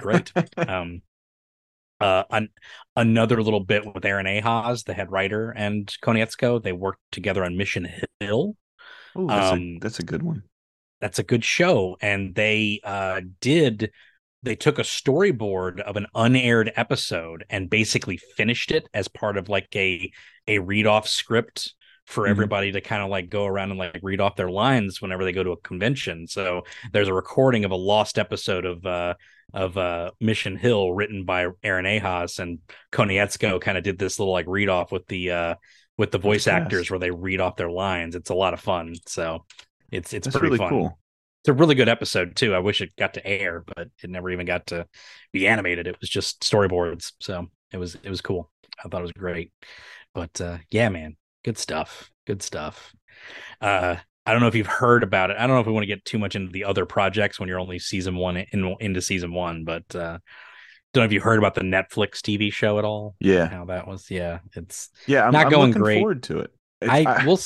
[0.00, 0.32] great.
[0.56, 1.02] um,
[2.00, 2.48] uh, an,
[2.96, 6.62] another little bit with Aaron Ehasz, the head writer, and Konietzko.
[6.62, 7.88] They worked together on Mission
[8.20, 8.54] Hill.
[9.16, 10.42] Oh, that's, um, a, that's a good one.
[11.00, 13.90] That's a good show, and they uh, did.
[14.42, 19.48] They took a storyboard of an unaired episode and basically finished it as part of
[19.48, 20.12] like a
[20.46, 21.74] a read off script
[22.06, 22.30] for mm-hmm.
[22.30, 25.32] everybody to kind of like go around and like read off their lines whenever they
[25.32, 26.26] go to a convention.
[26.26, 26.62] So
[26.92, 29.14] there's a recording of a lost episode of uh
[29.54, 32.58] of uh Mission Hill written by Aaron Ehasz and
[32.92, 35.54] Konietzko kind of did this little like read off with the uh
[35.96, 38.14] with the voice actors where they read off their lines.
[38.14, 38.94] It's a lot of fun.
[39.06, 39.44] So
[39.90, 40.68] it's it's That's pretty really fun.
[40.70, 40.98] Cool.
[41.42, 42.54] It's a really good episode too.
[42.54, 44.86] I wish it got to air, but it never even got to
[45.32, 45.86] be animated.
[45.86, 47.12] It was just storyboards.
[47.20, 48.50] So it was it was cool.
[48.84, 49.52] I thought it was great.
[50.14, 52.10] But uh yeah, man, good stuff.
[52.26, 52.94] Good stuff.
[53.60, 53.96] Uh
[54.28, 55.38] I don't know if you've heard about it.
[55.38, 57.48] I don't know if we want to get too much into the other projects when
[57.48, 60.18] you're only season one in, into season one, but uh
[60.92, 63.14] don't know if you heard about the Netflix TV show at all.
[63.20, 64.10] Yeah, how that was.
[64.10, 65.98] Yeah, it's yeah, I'm, not I'm going great.
[65.98, 66.50] Forward to it.
[66.82, 67.40] I, I we'll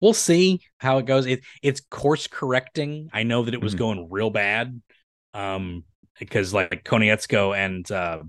[0.00, 1.26] we'll see how it goes.
[1.26, 3.08] It it's course correcting.
[3.12, 3.78] I know that it was mm-hmm.
[3.78, 4.80] going real bad,
[5.32, 5.84] um,
[6.18, 8.22] because like Konietzko and uh,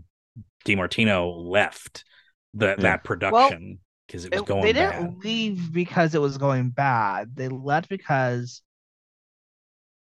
[0.65, 2.05] DiMartino left
[2.53, 2.75] the yeah.
[2.75, 4.61] that production because it was going.
[4.61, 4.67] Bad.
[4.67, 5.23] They didn't bad.
[5.23, 7.35] leave because it was going bad.
[7.35, 8.61] They left because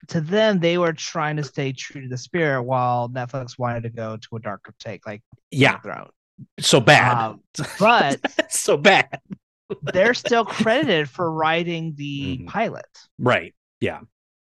[0.08, 3.90] to them they were trying to stay true to the spirit while Netflix wanted to
[3.90, 5.78] go to a darker take, like yeah,
[6.58, 7.40] so bad, um,
[7.78, 9.20] but so bad.
[9.92, 12.46] they're still credited for writing the mm-hmm.
[12.46, 12.86] pilot,
[13.18, 13.54] right?
[13.80, 14.00] Yeah.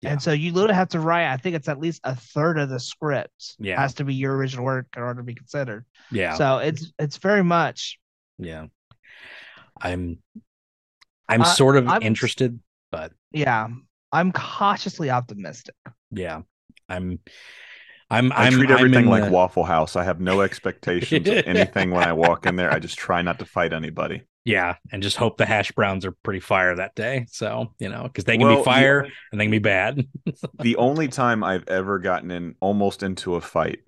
[0.03, 0.13] yeah.
[0.13, 1.33] And so you literally have to write.
[1.33, 3.81] I think it's at least a third of the script yeah.
[3.81, 5.85] has to be your original work in order to be considered.
[6.11, 6.35] Yeah.
[6.35, 7.99] So it's it's very much.
[8.39, 8.67] Yeah.
[9.81, 10.19] I'm
[11.29, 12.61] I'm uh, sort of I'm, interested,
[12.91, 13.69] but yeah,
[14.13, 15.75] I'm cautiously optimistic.
[16.11, 16.43] Yeah,
[16.89, 17.21] I'm.
[18.11, 18.33] I'm.
[18.33, 19.31] I I'm, treat everything like the...
[19.31, 19.97] Waffle House.
[19.97, 22.73] I have no expectations of anything when I walk in there.
[22.73, 24.23] I just try not to fight anybody.
[24.47, 27.25] Yeah, and just hope the hash browns are pretty fire that day.
[27.31, 29.11] So you know, because they can well, be fire yeah.
[29.33, 30.07] and they can be bad.
[30.59, 33.79] the only time I've ever gotten in almost into a fight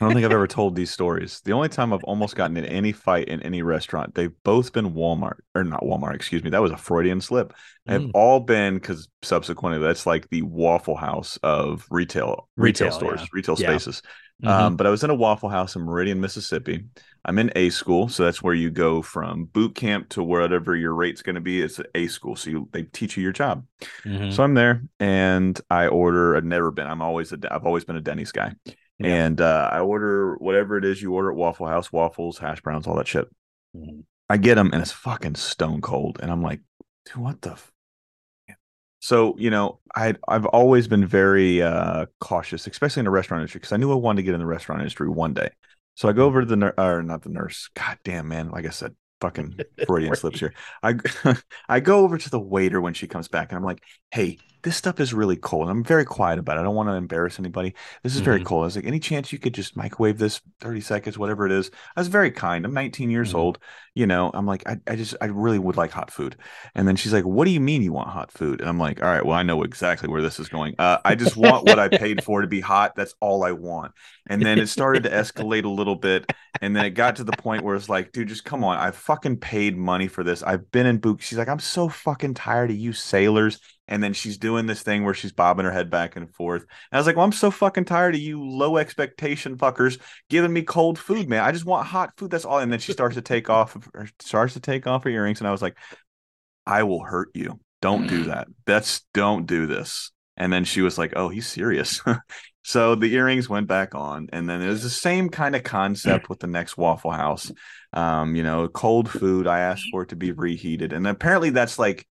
[0.00, 1.40] I don't think I've ever told these stories.
[1.44, 4.92] The only time I've almost gotten in any fight in any restaurant, they've both been
[4.92, 6.50] Walmart or not Walmart, excuse me.
[6.50, 7.52] That was a Freudian slip.
[7.86, 8.10] They've mm.
[8.14, 13.26] all been because subsequently that's like the Waffle House of retail retail, retail stores, yeah.
[13.32, 13.68] retail yeah.
[13.68, 14.02] spaces.
[14.42, 14.48] Mm-hmm.
[14.48, 16.84] Um, but I was in a Waffle House in Meridian, Mississippi.
[17.24, 20.94] I'm in A school, so that's where you go from boot camp to whatever your
[20.94, 21.62] rate's going to be.
[21.62, 23.66] It's A school, so you, they teach you your job.
[24.04, 24.30] Mm-hmm.
[24.30, 26.36] So I'm there, and I order.
[26.36, 26.86] I've never been.
[26.86, 27.38] I'm always a.
[27.50, 28.52] I've always been a Denny's guy.
[28.98, 29.26] Yeah.
[29.26, 32.86] And uh, I order whatever it is you order at Waffle House, waffles, hash browns,
[32.86, 33.28] all that shit.
[33.76, 34.00] Mm-hmm.
[34.28, 36.18] I get them and it's fucking stone cold.
[36.20, 36.60] And I'm like,
[37.04, 37.52] dude, what the?
[37.52, 37.72] F-?
[39.00, 43.60] So, you know, I I've always been very uh, cautious, especially in the restaurant industry,
[43.60, 45.50] because I knew I wanted to get in the restaurant industry one day.
[45.94, 47.70] So I go over to the nurse, or not the nurse.
[47.74, 48.50] God damn, man.
[48.50, 50.54] Like I said, fucking Freudian slips here.
[50.82, 50.96] I
[51.68, 54.76] I go over to the waiter when she comes back, and I'm like, "Hey, this
[54.76, 56.60] stuff is really cold." And I'm very quiet about it.
[56.60, 57.74] I don't want to embarrass anybody.
[58.02, 58.24] This is mm-hmm.
[58.24, 58.64] very cold.
[58.64, 61.70] I was like, "Any chance you could just microwave this 30 seconds, whatever it is?"
[61.96, 62.64] I was very kind.
[62.64, 63.38] I'm 19 years mm-hmm.
[63.38, 63.58] old.
[63.94, 66.36] You know, I'm like, I, I just I really would like hot food.
[66.74, 69.00] And then she's like, "What do you mean you want hot food?" And I'm like,
[69.00, 70.74] "All right, well, I know exactly where this is going.
[70.78, 72.94] Uh, I just want what I paid for to be hot.
[72.96, 73.92] That's all I want."
[74.28, 76.30] And then it started to escalate a little bit,
[76.60, 78.76] and then it got to the point where it's like, "Dude, just come on.
[78.76, 80.42] I fucking paid money for this.
[80.42, 84.12] I've been in boot." She's like, "I'm so fucking tired of you sailors." And then
[84.12, 86.62] she's doing this thing where she's bobbing her head back and forth.
[86.62, 90.52] And I was like, well, I'm so fucking tired of you low expectation fuckers giving
[90.52, 91.42] me cold food, man.
[91.42, 92.30] I just want hot food.
[92.30, 92.58] That's all.
[92.58, 93.76] And then she starts to take off,
[94.20, 95.40] starts to take off her earrings.
[95.40, 95.76] And I was like,
[96.66, 97.60] I will hurt you.
[97.80, 98.48] Don't do that.
[98.64, 100.10] That's don't do this.
[100.36, 102.02] And then she was like, oh, he's serious.
[102.64, 104.28] so the earrings went back on.
[104.32, 107.52] And then it was the same kind of concept with the next Waffle House.
[107.92, 109.46] Um, you know, cold food.
[109.46, 110.92] I asked for it to be reheated.
[110.92, 112.06] And apparently that's like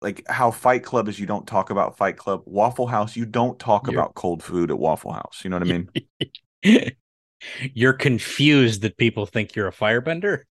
[0.00, 2.42] like how Fight Club is you don't talk about Fight Club.
[2.46, 3.98] Waffle House, you don't talk You're...
[3.98, 5.40] about cold food at Waffle House.
[5.42, 5.84] You know what I
[6.64, 6.92] mean?
[7.74, 10.42] You're confused that people think you're a firebender.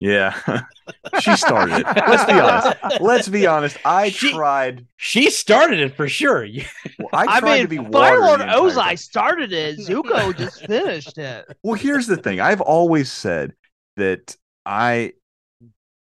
[0.00, 0.38] Yeah,
[1.20, 1.86] she started it.
[1.86, 3.00] Let's be honest.
[3.00, 3.78] Let's be honest.
[3.86, 4.86] I she, tried.
[4.96, 6.46] She started it for sure.
[6.98, 9.78] well, I tried I mean, to be Firelord Ozai started it.
[9.78, 11.46] Zuko just finished it.
[11.62, 12.40] Well, here's the thing.
[12.40, 13.54] I've always said
[13.96, 14.36] that
[14.66, 15.12] I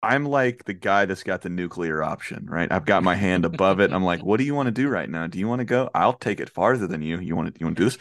[0.01, 2.71] I'm like the guy that's got the nuclear option, right?
[2.71, 3.91] I've got my hand above it.
[3.91, 5.27] I'm like, what do you want to do right now?
[5.27, 5.89] Do you want to go?
[5.93, 7.19] I'll take it farther than you.
[7.19, 7.59] You want to?
[7.59, 7.97] You want to do this?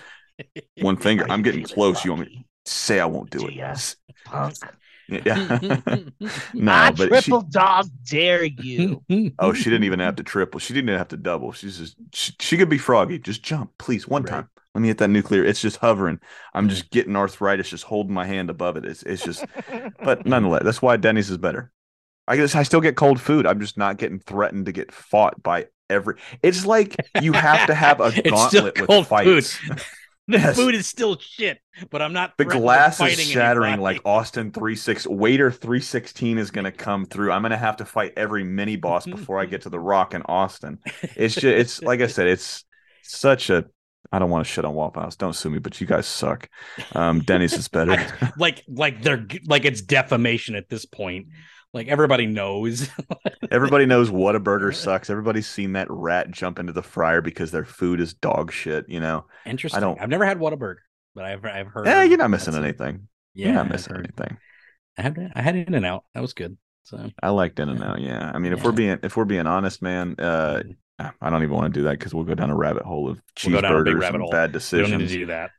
[0.80, 1.26] One finger.
[1.28, 2.04] I'm getting close.
[2.04, 2.46] You want me?
[2.64, 3.54] to Say I won't do it.
[3.54, 4.56] Yes, punk.
[5.08, 5.58] Yeah.
[6.52, 9.02] no, I but triple she, dog dare you.
[9.38, 10.60] oh, she didn't even have to triple.
[10.60, 11.52] She didn't even have to double.
[11.52, 13.18] She's just she, she could be froggy.
[13.18, 14.30] Just jump, please, one Right.
[14.30, 14.48] time.
[14.74, 15.44] Let me hit that nuclear.
[15.44, 16.20] It's just hovering.
[16.54, 18.84] I'm just getting arthritis, just holding my hand above it.
[18.84, 19.46] It's it's just
[20.02, 21.72] but nonetheless, that's why Denny's is better.
[22.28, 23.46] I guess I still get cold food.
[23.46, 26.14] I'm just not getting threatened to get fought by every.
[26.42, 29.44] It's like you have to have a gauntlet with cold food.
[29.44, 29.58] fights.
[30.28, 30.56] the Yes.
[30.56, 31.58] food is still shit,
[31.90, 32.34] but I'm not.
[32.36, 33.96] The glass is shattering anybody.
[33.96, 35.06] like Austin 36.
[35.06, 37.32] Waiter 316 is going to come through.
[37.32, 40.12] I'm going to have to fight every mini boss before I get to the Rock
[40.12, 40.80] in Austin.
[41.16, 42.64] It's just, it's like I said, it's
[43.02, 43.64] such a.
[44.12, 45.16] I don't want to shit on Waffle House.
[45.16, 46.48] Don't sue me, but you guys suck.
[46.92, 48.06] Um, Denny's is better.
[48.38, 51.28] like like they're like it's defamation at this point.
[51.74, 52.88] Like everybody knows.
[53.50, 55.10] Everybody knows Whataburger sucks.
[55.10, 58.88] Everybody's seen that rat jump into the fryer because their food is dog shit.
[58.88, 59.76] You know, Interesting.
[59.76, 60.76] I don't- I've never had Whataburger,
[61.14, 61.86] but I've I've heard.
[61.86, 63.08] yeah, you're not missing anything.
[63.34, 64.38] Yeah, you're not missing anything.
[64.96, 66.04] I had I had In and Out.
[66.14, 66.56] That was good.
[66.84, 68.00] So I liked In and Out.
[68.00, 70.62] Yeah, I mean, if we're being if we're being honest, man, uh,
[70.98, 73.20] I don't even want to do that because we'll go down a rabbit hole of
[73.46, 74.30] We'll a cheeseburgers and hole.
[74.30, 75.50] bad we don't need to do that.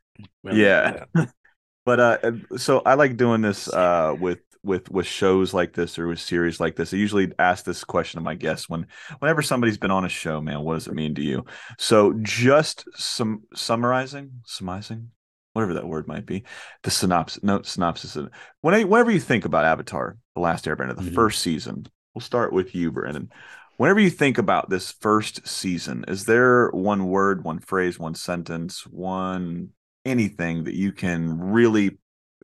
[0.43, 0.91] We don't need to Yeah.
[0.91, 1.29] do that.
[1.85, 6.07] But uh, so I like doing this uh with with with shows like this or
[6.07, 6.93] with series like this.
[6.93, 8.87] I usually ask this question to my guests when
[9.19, 11.45] whenever somebody's been on a show, man, what does it mean to you?
[11.77, 15.11] So just some summarizing, summarizing,
[15.53, 16.43] whatever that word might be,
[16.83, 17.43] the synopsis.
[17.43, 18.17] No synopsis.
[18.61, 21.15] When I, whenever you think about Avatar, the Last Airbender, the Mhm.
[21.15, 23.29] first season, we'll start with you, Brandon.
[23.77, 28.85] Whenever you think about this first season, is there one word, one phrase, one sentence,
[28.85, 29.69] one
[30.05, 31.97] anything that you can really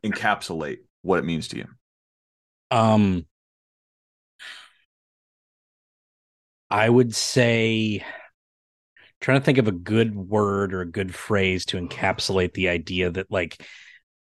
[0.04, 1.66] encapsulate what it means to you?
[2.70, 3.26] Um,
[6.70, 8.04] I would say,
[9.20, 13.10] trying to think of a good word or a good phrase to encapsulate the idea
[13.10, 13.64] that like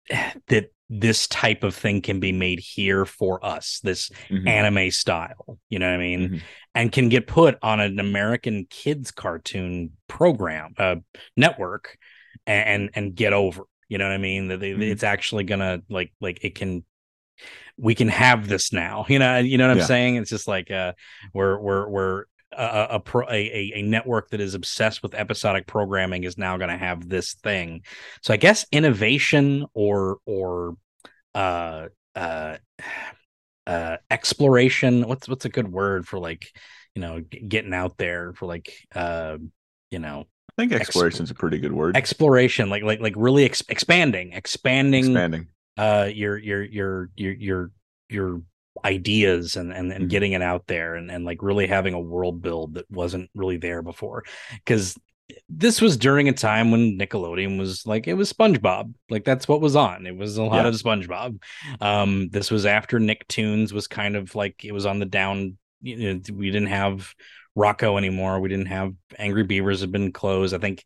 [0.48, 4.48] that this type of thing can be made here for us, this Mhm.
[4.48, 5.58] anime style.
[5.70, 6.30] You know what I mean?
[6.30, 6.42] Mhm.
[6.76, 10.96] and can get put on an American kids cartoon program uh
[11.38, 11.98] network
[12.46, 13.64] and and get over.
[13.90, 14.48] You know what I mean?
[14.50, 14.82] That Mhm.
[14.82, 16.84] it's actually gonna like like it can
[17.78, 19.06] we can have this now.
[19.10, 20.16] You know, you know what I'm saying?
[20.16, 20.94] It's just like uh
[21.34, 22.24] we're we're we're
[22.56, 26.58] a a, a, pro, a a network that is obsessed with episodic programming is now
[26.58, 27.82] going to have this thing.
[28.22, 30.76] So I guess innovation or or
[31.36, 32.58] uh uh
[33.66, 36.48] uh exploration what's what's a good word for like
[36.96, 39.38] you know getting out there for like uh
[39.90, 40.26] you know
[40.58, 41.98] I think exploration is a pretty good word.
[41.98, 45.48] exploration like like like really ex- expanding expanding Expanding.
[45.78, 47.72] Uh your your your your your
[48.10, 48.42] your
[48.86, 50.10] ideas and and, and Mhm.
[50.10, 53.58] getting it out there and and like really having a world build that wasn't really
[53.58, 54.24] there before.
[54.54, 54.98] Because
[55.50, 58.94] this was during a time when Nickelodeon was like it was SpongeBob.
[59.10, 60.06] Like that's what was on.
[60.06, 60.68] It was a lot Yeah.
[60.68, 61.42] of SpongeBob.
[61.82, 66.14] Um this was after Nicktoons was kind of like it was on the down you
[66.14, 67.14] know we didn't have
[67.58, 68.40] Rocko anymore.
[68.40, 70.54] We didn't have Angry Beavers had been closed.
[70.54, 70.84] I think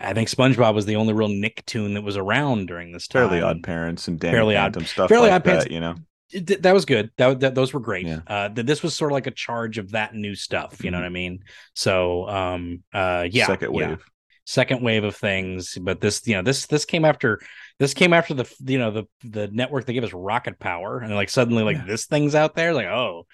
[0.00, 3.42] I think SpongeBob was the only real Nicktoon that was around during this time Fairly
[3.42, 5.72] Odd Parents and Danny Fairly Odd- stuff Fairly like Odd Parents- that.
[5.72, 5.94] You know,
[6.32, 7.10] it- that was good.
[7.18, 8.06] That, that those were great.
[8.06, 8.20] Yeah.
[8.26, 10.82] Uh, th- this was sort of like a charge of that new stuff.
[10.84, 11.00] You know Mhm.
[11.02, 11.38] what I mean?
[11.74, 13.88] So, um, uh, yeah, second yeah.
[13.90, 14.04] wave.
[14.46, 15.78] second wave of things.
[15.80, 17.38] But this, you know, this this came after
[17.78, 21.14] this came after the you know the the network that gave us rocket power, and
[21.14, 21.84] like suddenly like Yeah.
[21.86, 22.74] this thing's out there.
[22.74, 23.26] Like, oh,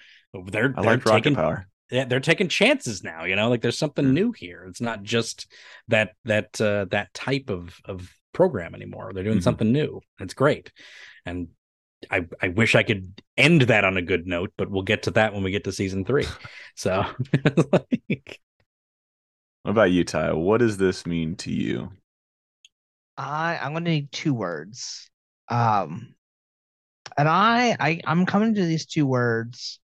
[0.47, 1.67] they're I they're like Rocket taking Power.
[1.91, 3.23] Yeah, they're taking chances now.
[3.25, 4.65] You know, like there's something new here.
[4.67, 5.51] It's not just
[5.87, 9.11] that that uh, that type of of program anymore.
[9.13, 9.43] They're doing Mhm.
[9.43, 10.01] something new.
[10.19, 10.71] It's great,
[11.25, 11.49] and
[12.11, 15.11] I I wish I could end that on a good note, but we'll get to
[15.11, 16.25] that when we get to season three.
[16.75, 17.05] So,
[17.71, 18.39] like,
[19.63, 20.33] What about you, Ty?
[20.33, 21.91] What does this mean to you?
[23.17, 25.09] I I'm gonna need two words.
[25.49, 26.13] Um
[27.17, 29.79] and I, I I'm coming to these two words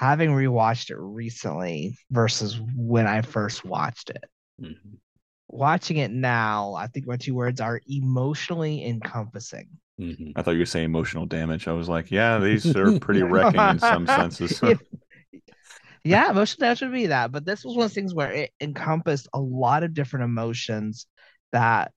[0.00, 4.24] having rewatched it recently versus when I first watched it.
[4.58, 4.96] mhm.
[5.48, 9.68] Watching it now, I think my two words are emotionally encompassing.
[10.00, 10.32] Mhm.
[10.36, 11.68] I thought you were saying emotional damage.
[11.68, 14.58] I was like, yeah, these are pretty wrecking in some senses.
[14.62, 14.74] Yeah.
[16.02, 17.30] yeah, emotional damage would be that.
[17.30, 21.06] But this was one of those things where it encompassed a lot of different emotions
[21.52, 21.92] that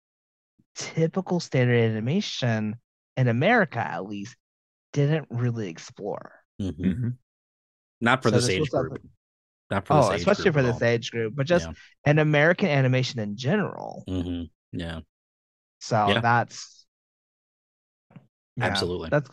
[0.75, 2.75] typical standard animation
[3.15, 4.35] in America, at least,
[4.91, 6.33] didn't really explore.
[6.59, 7.17] Mhm.
[8.03, 8.91] Not for So this age group.
[8.91, 9.09] something-
[9.71, 10.87] Not for Oh, this especially for this all.
[10.87, 11.73] age group, but just Yeah.
[12.05, 14.03] an American animation in general.
[14.07, 14.51] Mhm.
[14.73, 14.99] Yeah,
[15.79, 16.19] So Yeah.
[16.21, 16.85] that's
[18.57, 19.09] yeah, Absolutely.
[19.09, 19.29] That's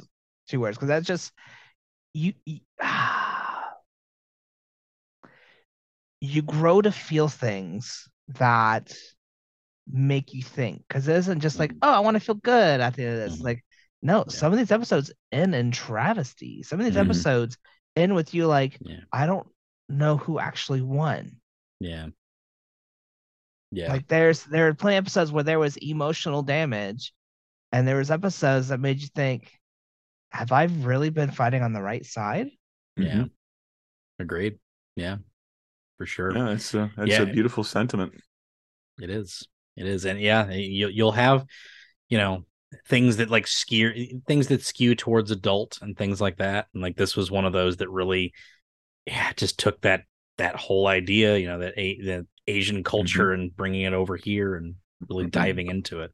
[0.48, 1.32] two words because that's just
[2.14, 2.60] you you,
[6.20, 8.94] you grow to feel things that
[9.92, 11.78] make you think because it isn't just like Mhm.
[11.82, 13.44] oh i want to feel good at the end of this Mhm.
[13.44, 13.64] like
[14.02, 14.24] no Yeah.
[14.32, 17.06] some of these episodes end in travesty some of these Mhm.
[17.06, 17.58] episodes
[18.00, 19.00] end with you like Yeah.
[19.12, 19.46] i don't
[19.88, 21.40] know who actually won
[21.80, 22.08] Yeah.
[23.72, 23.92] Yeah.
[23.92, 27.12] like there's there are plenty of episodes where there was emotional damage
[27.72, 29.52] and there was episodes that made you think
[30.30, 32.48] have i really been fighting on the right side
[32.96, 33.06] yeah.
[33.06, 33.24] Mm-hmm.
[34.18, 34.58] Agreed.
[34.96, 35.16] Yeah.
[35.96, 36.36] For sure.
[36.36, 37.22] Yeah, it's a that's Yeah.
[37.22, 38.12] a beautiful sentiment.
[39.00, 39.48] It is.
[39.76, 40.04] It is.
[40.04, 41.46] And yeah, you you'll have,
[42.10, 42.44] you know,
[42.86, 46.68] things that like skew things that skew towards adult and things like that.
[46.74, 48.32] And like this was one of those that really
[49.06, 50.04] yeah, just took that
[50.38, 54.56] that whole idea, you know, that a the Asian culture and bringing it over here
[54.56, 54.74] and
[55.08, 55.30] really Mhm.
[55.32, 56.12] diving into it.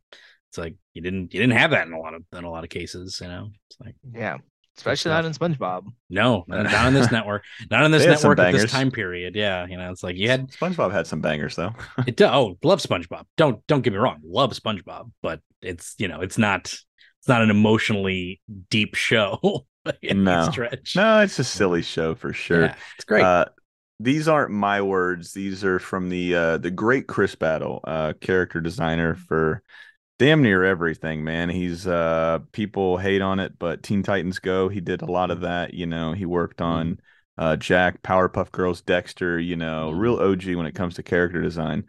[0.51, 2.65] It's like you didn't you didn't have that in a lot of in a lot
[2.65, 3.51] of cases, you know.
[3.71, 4.39] It's like yeah
[4.77, 8.53] especially not in spongebob no, not on this network, not on this They network at
[8.53, 9.35] this time period.
[9.35, 11.75] Yeah, you know, it's like you had SpongeBob had some bangers though.
[12.07, 12.17] it.
[12.17, 13.25] do- Oh, love SpongeBob.
[13.37, 17.43] Don't don't get me wrong, love SpongeBob, but it's you know it's not it's not
[17.43, 18.41] an emotionally
[18.71, 19.67] deep show.
[19.85, 20.49] by any No.
[20.51, 20.95] stretch.
[20.97, 22.63] no, it's a silly show for sure.
[22.67, 23.23] Yeah, it's great.
[23.23, 23.45] Uh,
[24.01, 25.33] these aren't my words.
[25.33, 29.63] These are from the uh, the great Chris Battle, uh, character designer for
[30.19, 31.25] damn near everything.
[31.25, 35.31] Man, he's uh, people hate on it, but Teen Titans Go, he did a lot
[35.31, 35.75] of that.
[35.75, 37.01] You know, he worked on
[37.39, 39.39] uh, Jack, Powerpuff Girls, Dexter.
[39.39, 41.85] You know, real OG when it comes to character design.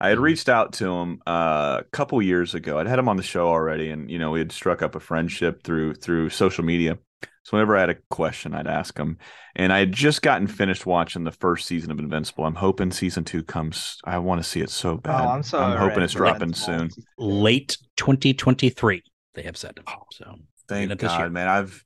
[0.00, 2.78] I had reached out to him uh, a couple years ago.
[2.78, 5.00] I'd had him on the show already, and you know we had struck up a
[5.00, 6.98] friendship through through social media.
[7.44, 9.18] So whenever I had a question, I'd ask him.
[9.56, 12.44] And I had just gotten finished watching the first season of Invincible.
[12.44, 13.98] I'm hoping season two comes.
[14.04, 15.20] I want to see it so bad.
[15.24, 16.78] oh i'm so I'm hoping it's dropping Invincible.
[16.78, 16.90] soon.
[17.18, 19.02] Late 2023,
[19.34, 19.80] they have said.
[20.12, 20.36] So
[20.68, 21.22] Thank it this year.
[21.26, 21.48] God, man.
[21.48, 21.84] I've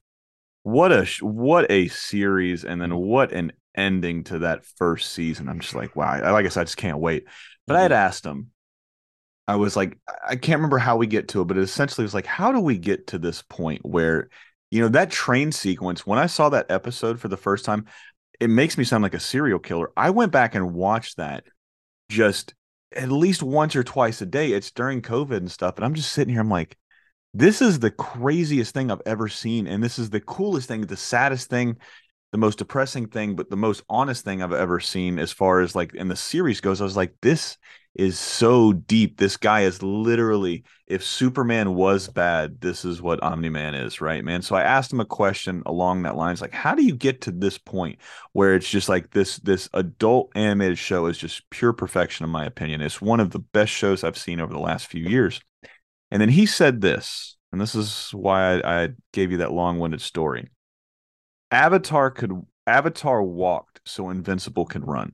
[0.62, 2.98] what a what a series, and then Mhm.
[2.98, 5.48] what an ending to that first season.
[5.48, 6.20] I'm just like, wow.
[6.22, 7.24] I, like I said, I just can't wait.
[7.66, 8.06] But I had Mm-hmm.
[8.06, 8.50] asked him.
[9.48, 12.02] I was like, I- I can't remember how we get to it, but it essentially
[12.04, 14.28] was like, how do we get to this point where,
[14.70, 16.06] you know, that train sequence?
[16.06, 17.86] When I saw that episode for the first time,
[18.40, 19.90] it makes me sound like a serial killer.
[19.96, 21.44] I went back and watched that
[22.08, 22.54] just
[22.94, 24.52] at least once or twice a day.
[24.52, 25.76] It's during COVID and stuff.
[25.76, 26.76] And I'm just sitting here, I'm like,
[27.34, 29.66] this is the craziest thing I've ever seen.
[29.66, 31.76] And this is the coolest thing, the saddest thing,
[32.32, 35.74] the most depressing thing, but the most honest thing I've ever seen as far as
[35.74, 36.80] like in the series goes.
[36.80, 37.56] I was like, this
[37.98, 39.16] is so deep.
[39.16, 44.22] This guy is literally, if Superman was bad, this is what Omni Man is, right,
[44.22, 44.42] man?
[44.42, 47.30] So I asked him a question along that lines, like, how do you get to
[47.30, 47.98] this point
[48.32, 52.44] where it's just like this this adult animated show is just pure perfection, in my
[52.44, 52.82] opinion.
[52.82, 55.40] It's one of the best shows I've seen over the last few years.
[56.10, 60.00] And then he said this, and this is why I, I gave you that long-winded
[60.00, 60.50] story.
[61.50, 62.32] Avatar could
[62.66, 65.12] Avatar walked so Invincible could run.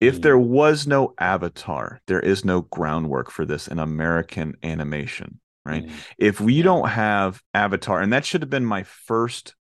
[0.00, 0.22] If Mm.
[0.22, 5.84] there was no Avatar, there is no groundwork for this in American animation, right?
[5.86, 5.92] Mm.
[6.18, 6.64] If we Yeah.
[6.64, 9.54] don't have Avatar, and that should have been my first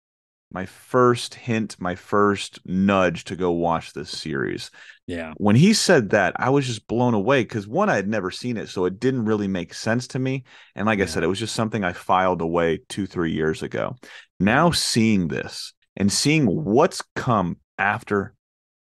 [0.49, 4.72] my first hint, my first nudge to go watch this series.
[5.06, 5.34] Yeah.
[5.35, 8.56] When he said that, I was just blown away because one, I had never seen
[8.56, 10.45] it, so it didn't really make sense to me.
[10.73, 13.98] And like I said, it was just something I filed away two, three years ago.
[14.39, 18.34] Now seeing this and seeing what's come after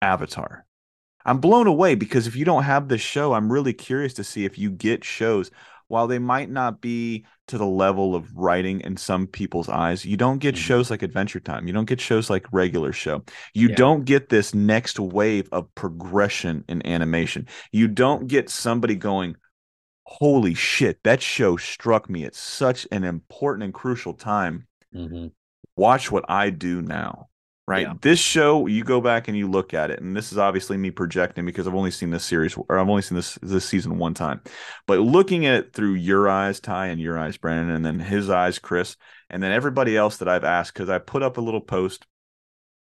[0.02, 0.66] Avatar,
[1.26, 4.46] I'm blown away because if you don't have this show, I'm really curious to see
[4.46, 5.52] if you get shows.
[5.88, 10.18] While they might not be to the level of writing in some people's eyes, you
[10.18, 10.58] don't get Mhm.
[10.58, 11.68] shows like Adventure Time.
[11.68, 13.24] You don't get shows like regular show.
[13.54, 13.76] You Yeah.
[13.76, 17.48] don't get this next wave of progression in animation.
[17.72, 19.36] You don't get somebody going,
[20.06, 25.28] Holy shit, that show struck me at such an important and crucial time hmm
[25.76, 27.30] watch what I do now.
[27.66, 27.88] Right.
[27.88, 27.94] Yeah.
[28.02, 30.92] This show, you go back and you look at it, and this is obviously me
[30.92, 34.14] projecting because I've only seen this series or I've only seen this this season one
[34.14, 34.42] time.
[34.86, 38.30] But looking at it through your eyes, Ty, and your eyes, Brandon, and then his
[38.30, 38.98] eyes, Chris,
[39.30, 42.06] and then everybody else that I've asked, because I put up a little post,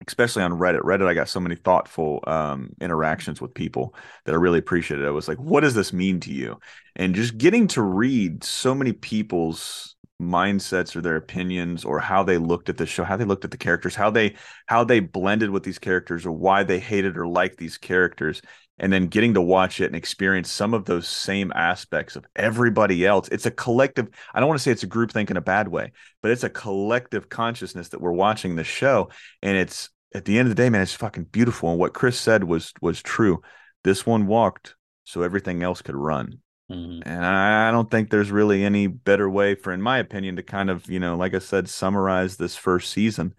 [0.06, 0.82] especially on Reddit.
[0.82, 3.96] Reddit, I got so many thoughtful um, interactions with people
[4.26, 5.08] that I really appreciated.
[5.08, 6.60] I was like, what does this mean to you?
[6.94, 12.38] And just getting to read so many people's mindsets or their opinions or how they
[12.38, 14.34] looked at the show how they looked at the characters how they
[14.66, 18.42] how they blended with these characters or why they hated or liked these characters
[18.80, 23.04] and then getting to watch it and experience some of those same aspects of everybody
[23.04, 23.28] else.
[23.28, 25.68] It's a collective i don't want to say it's a group think in a bad
[25.68, 29.10] way but it's a collective consciousness that we're watching the show
[29.42, 32.18] and it's at the end of the day man it's fucking beautiful and what chris
[32.18, 33.40] said was was true.
[33.84, 34.74] This one walked
[35.04, 39.54] so everything else could run hmm and I don't think there's really any better way
[39.54, 42.92] for, in my opinion, to kind of, you know, like I said, summarize this first
[42.92, 43.34] season.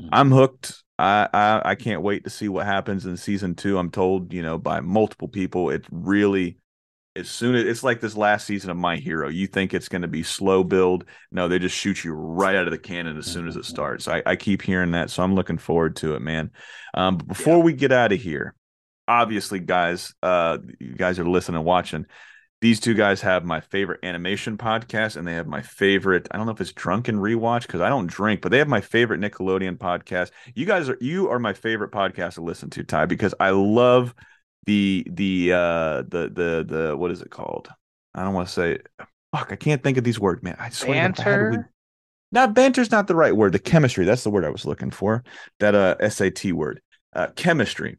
[0.00, 0.08] Mhm.
[0.12, 0.82] I'm hooked.
[0.98, 3.78] I, I I can't wait to see what happens in season two.
[3.78, 6.58] I'm told, you know, by multiple people, it's really
[7.14, 10.02] as soon as it's like this last season of My Hero, you think it's going
[10.02, 11.04] to be slow build.
[11.30, 14.08] No, they just shoot you right out of the cannon as soon as it starts.
[14.08, 16.50] I, I keep hearing that, so I'm looking forward to it, man.
[16.94, 17.64] Um, but before yeah.
[17.64, 18.54] we get out of here,
[19.06, 22.06] obviously, guys, uh, you guys are listening and watching.
[22.62, 26.28] These two guys have my favorite animation podcast, and they have my favorite.
[26.30, 28.80] I don't know if it's Drunken Rewatch because I don't drink, but they have my
[28.80, 30.30] favorite Nickelodeon podcast.
[30.54, 34.14] You guys are you are my favorite podcast to listen to, Ty, because I love
[34.66, 37.68] the the uh the the the what is it called?
[38.14, 38.78] I don't want to say
[39.34, 40.54] fuck, I can't think of these words, man.
[40.60, 41.72] I swear banter.
[42.30, 43.54] Not banter's not the right word.
[43.54, 45.24] The chemistry, that's the word I was looking for.
[45.58, 46.80] That uh SAT word.
[47.12, 47.96] Uh chemistry.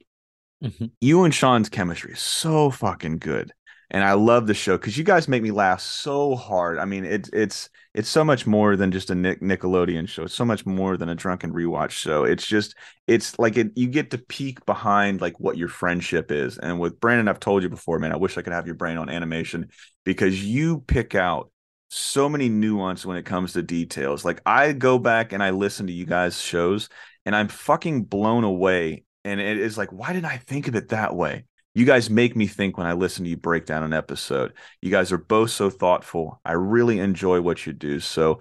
[0.63, 0.85] Mm-hmm.
[1.01, 3.51] You and Sean's chemistry is so fucking good
[3.93, 6.79] and I love the show because you guys make me laugh so hard.
[6.79, 10.23] I mean, it's it's it's so much more than just a Nick, Nickelodeon show.
[10.23, 12.23] It's so much more than a drunken rewatch show.
[12.23, 12.75] It's just
[13.05, 16.57] it's like it, you get to peek behind like what your friendship is.
[16.57, 18.11] And with Brandon, I've told you before, man.
[18.11, 19.69] I wish I could have your brain on animation
[20.05, 21.51] because you pick out
[21.91, 24.25] so many nuance when it comes to details.
[24.25, 26.89] Like I go back and I listen to you guys' shows,
[27.27, 29.03] and I'm fucking blown away.
[29.23, 31.45] And it is like, why didn't I think of it that way?
[31.75, 34.53] You guys make me think when I listen to you break down an episode.
[34.81, 36.39] You guys are both so thoughtful.
[36.45, 37.99] I really enjoy what you do.
[37.99, 38.39] So,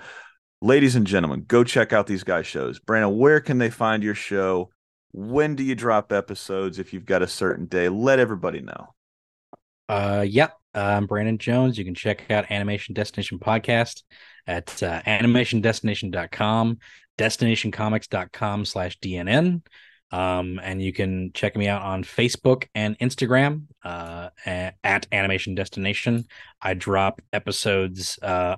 [0.60, 2.78] ladies and gentlemen, go check out these guys' shows.
[2.78, 4.70] Brandon, where can they find your show?
[5.12, 6.78] When do you drop episodes?
[6.78, 8.94] If you've got a certain day, let everybody know.
[9.88, 11.78] Uh, yeah, I'm Brandon Jones.
[11.78, 14.02] You can check out Animation Destination Podcast
[14.46, 16.78] at uh, animationdestination.com,
[17.18, 19.62] destinationcomics.com slash DNN.
[20.12, 26.26] Um, and you can check me out on Facebook and Instagram uh, at Animation Destination.
[26.60, 28.56] I drop episodes uh,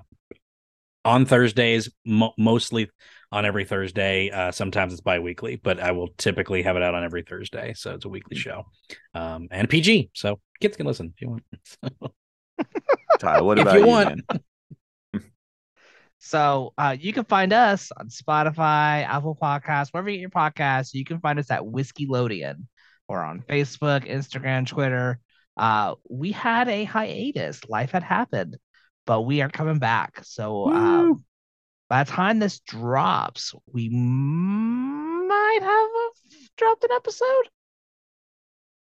[1.05, 2.89] on Thursdays, mo- mostly
[3.31, 4.29] on every Thursday.
[4.29, 7.73] Uh, sometimes it's bi-weekly, but I will typically have it out on every Thursday.
[7.75, 8.65] So it's a weekly show
[9.13, 10.11] um, and PG.
[10.13, 11.43] So kids can listen if you want.
[13.19, 14.21] Ty, what about if you, you want?
[16.25, 20.91] So uh, you can find us on Spotify, Apple Podcasts, wherever you get your podcasts.
[20.91, 22.65] You can find us at Whiskeylodeon
[23.07, 25.19] or on Facebook, Instagram, Twitter.
[25.55, 27.69] Uh, we had a hiatus.
[27.69, 28.57] Life had happened,
[29.05, 30.21] but we are coming back.
[30.23, 31.23] So um,
[31.89, 36.09] by the time this drops, we might have a,
[36.57, 37.49] dropped an episode.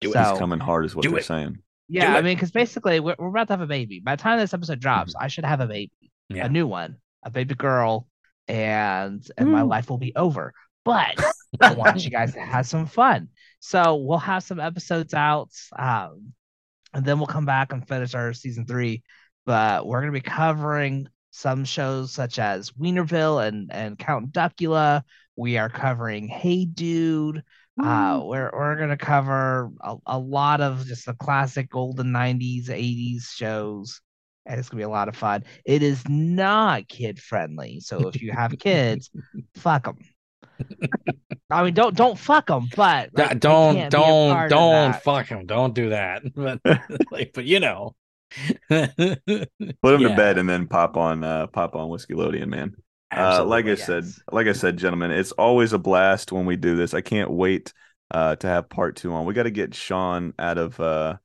[0.02, 1.24] Do so, coming hard, is what they're it.
[1.24, 1.56] saying.
[1.88, 4.00] Yeah, I mean, because basically we're, we're about to have a baby.
[4.00, 5.24] By the time this episode drops, mm-hmm.
[5.24, 5.90] I should have a baby,
[6.28, 6.44] yeah.
[6.44, 8.06] a new one a baby girl,
[8.48, 9.52] and and mm.
[9.52, 10.52] my life will be over.
[10.84, 11.20] But
[11.60, 13.28] I want you guys to have some fun.
[13.60, 16.32] So we'll have some episodes out, um,
[16.94, 19.02] and then we'll come back and finish our season three.
[19.46, 25.02] But we're gonna be covering some shows such as Wienerville and and Count Duckula.
[25.36, 27.42] We are covering Hey Dude.
[27.82, 33.28] Uh, we're we're gonna cover a, a lot of just the classic golden '90s, '80s
[33.34, 34.00] shows
[34.46, 35.44] and it's gonna be a lot of fun.
[35.64, 39.10] It is not kid friendly, so if you have kids,
[39.54, 39.98] fuck them.
[41.50, 45.46] I mean, don't don't fuck them, but like, don't don't don't fuck them.
[45.46, 46.22] Don't do that.
[46.34, 46.60] But
[47.10, 47.94] like, but you know,
[48.68, 50.08] put them yeah.
[50.08, 52.74] to bed and then pop on uh pop on Whiskeylodeon, man.
[53.14, 53.86] uh, like I yes.
[53.86, 56.94] said, like I said, gentlemen, it's always a blast when we do this.
[56.94, 57.72] I can't wait
[58.10, 59.26] uh to have part two on.
[59.26, 61.16] We got to get Sean out of uh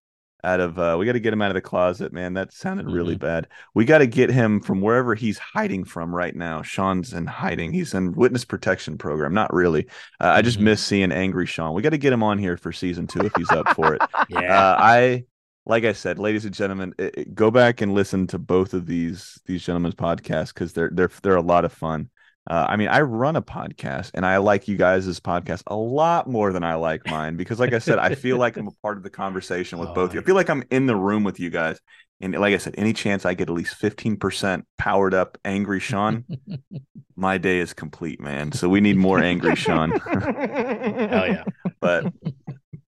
[0.46, 2.34] out of uh we got to get him out of the closet man.
[2.34, 3.26] That sounded really mm-hmm.
[3.26, 3.48] bad.
[3.74, 6.62] We got to get him from wherever he's hiding from right now.
[6.62, 7.74] Sean's in hiding.
[7.74, 9.34] He's in witness protection program.
[9.34, 9.88] Not really.
[10.22, 10.66] Uh, i just mm-hmm.
[10.66, 11.74] miss seeing angry sean.
[11.74, 14.02] We got to get him on here for season two if he's up for it.
[14.30, 14.72] Yeah.
[14.72, 15.26] Uh, i
[15.66, 18.86] like i said ladies and gentlemen it, it, go back and listen to both of
[18.86, 22.10] these these gentlemen's podcasts because they're they're they're a lot of fun
[22.48, 26.30] uh, I mean, I run a podcast and I like you guys' podcast a lot
[26.30, 28.98] more than I like mine because, like I said, I feel like I'm a part
[28.98, 30.22] of the conversation with oh, both of you.
[30.22, 31.80] I feel like I'm in the room with you guys.
[32.22, 36.24] And like I said, any chance I get at least 15% powered up angry Sean,
[37.16, 38.52] my day is complete, man.
[38.52, 39.92] So we need more angry Sean.
[40.00, 41.44] Hell yeah.
[41.82, 42.14] But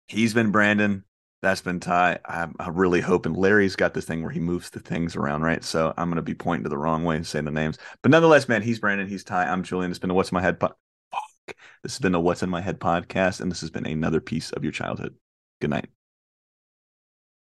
[0.07, 1.03] he's been Brandon
[1.43, 2.19] that's been Ty.
[2.25, 5.63] I'm, I'm, really hoping Larry's got this thing where he moves the things around, right?
[5.63, 7.79] So I'm going to be pointing to the wrong way and saying the names.
[8.03, 9.07] But nonetheless, man, he's Brandon.
[9.07, 9.45] He's Ty.
[9.45, 9.91] I'm Julian.
[9.91, 10.59] It's been a What's in My Head.
[10.59, 10.75] Po-
[11.13, 11.57] Fuck.
[11.83, 14.51] This has been a What's in My Head podcast, and this has been another piece
[14.51, 15.15] of your childhood.
[15.61, 15.89] Good night.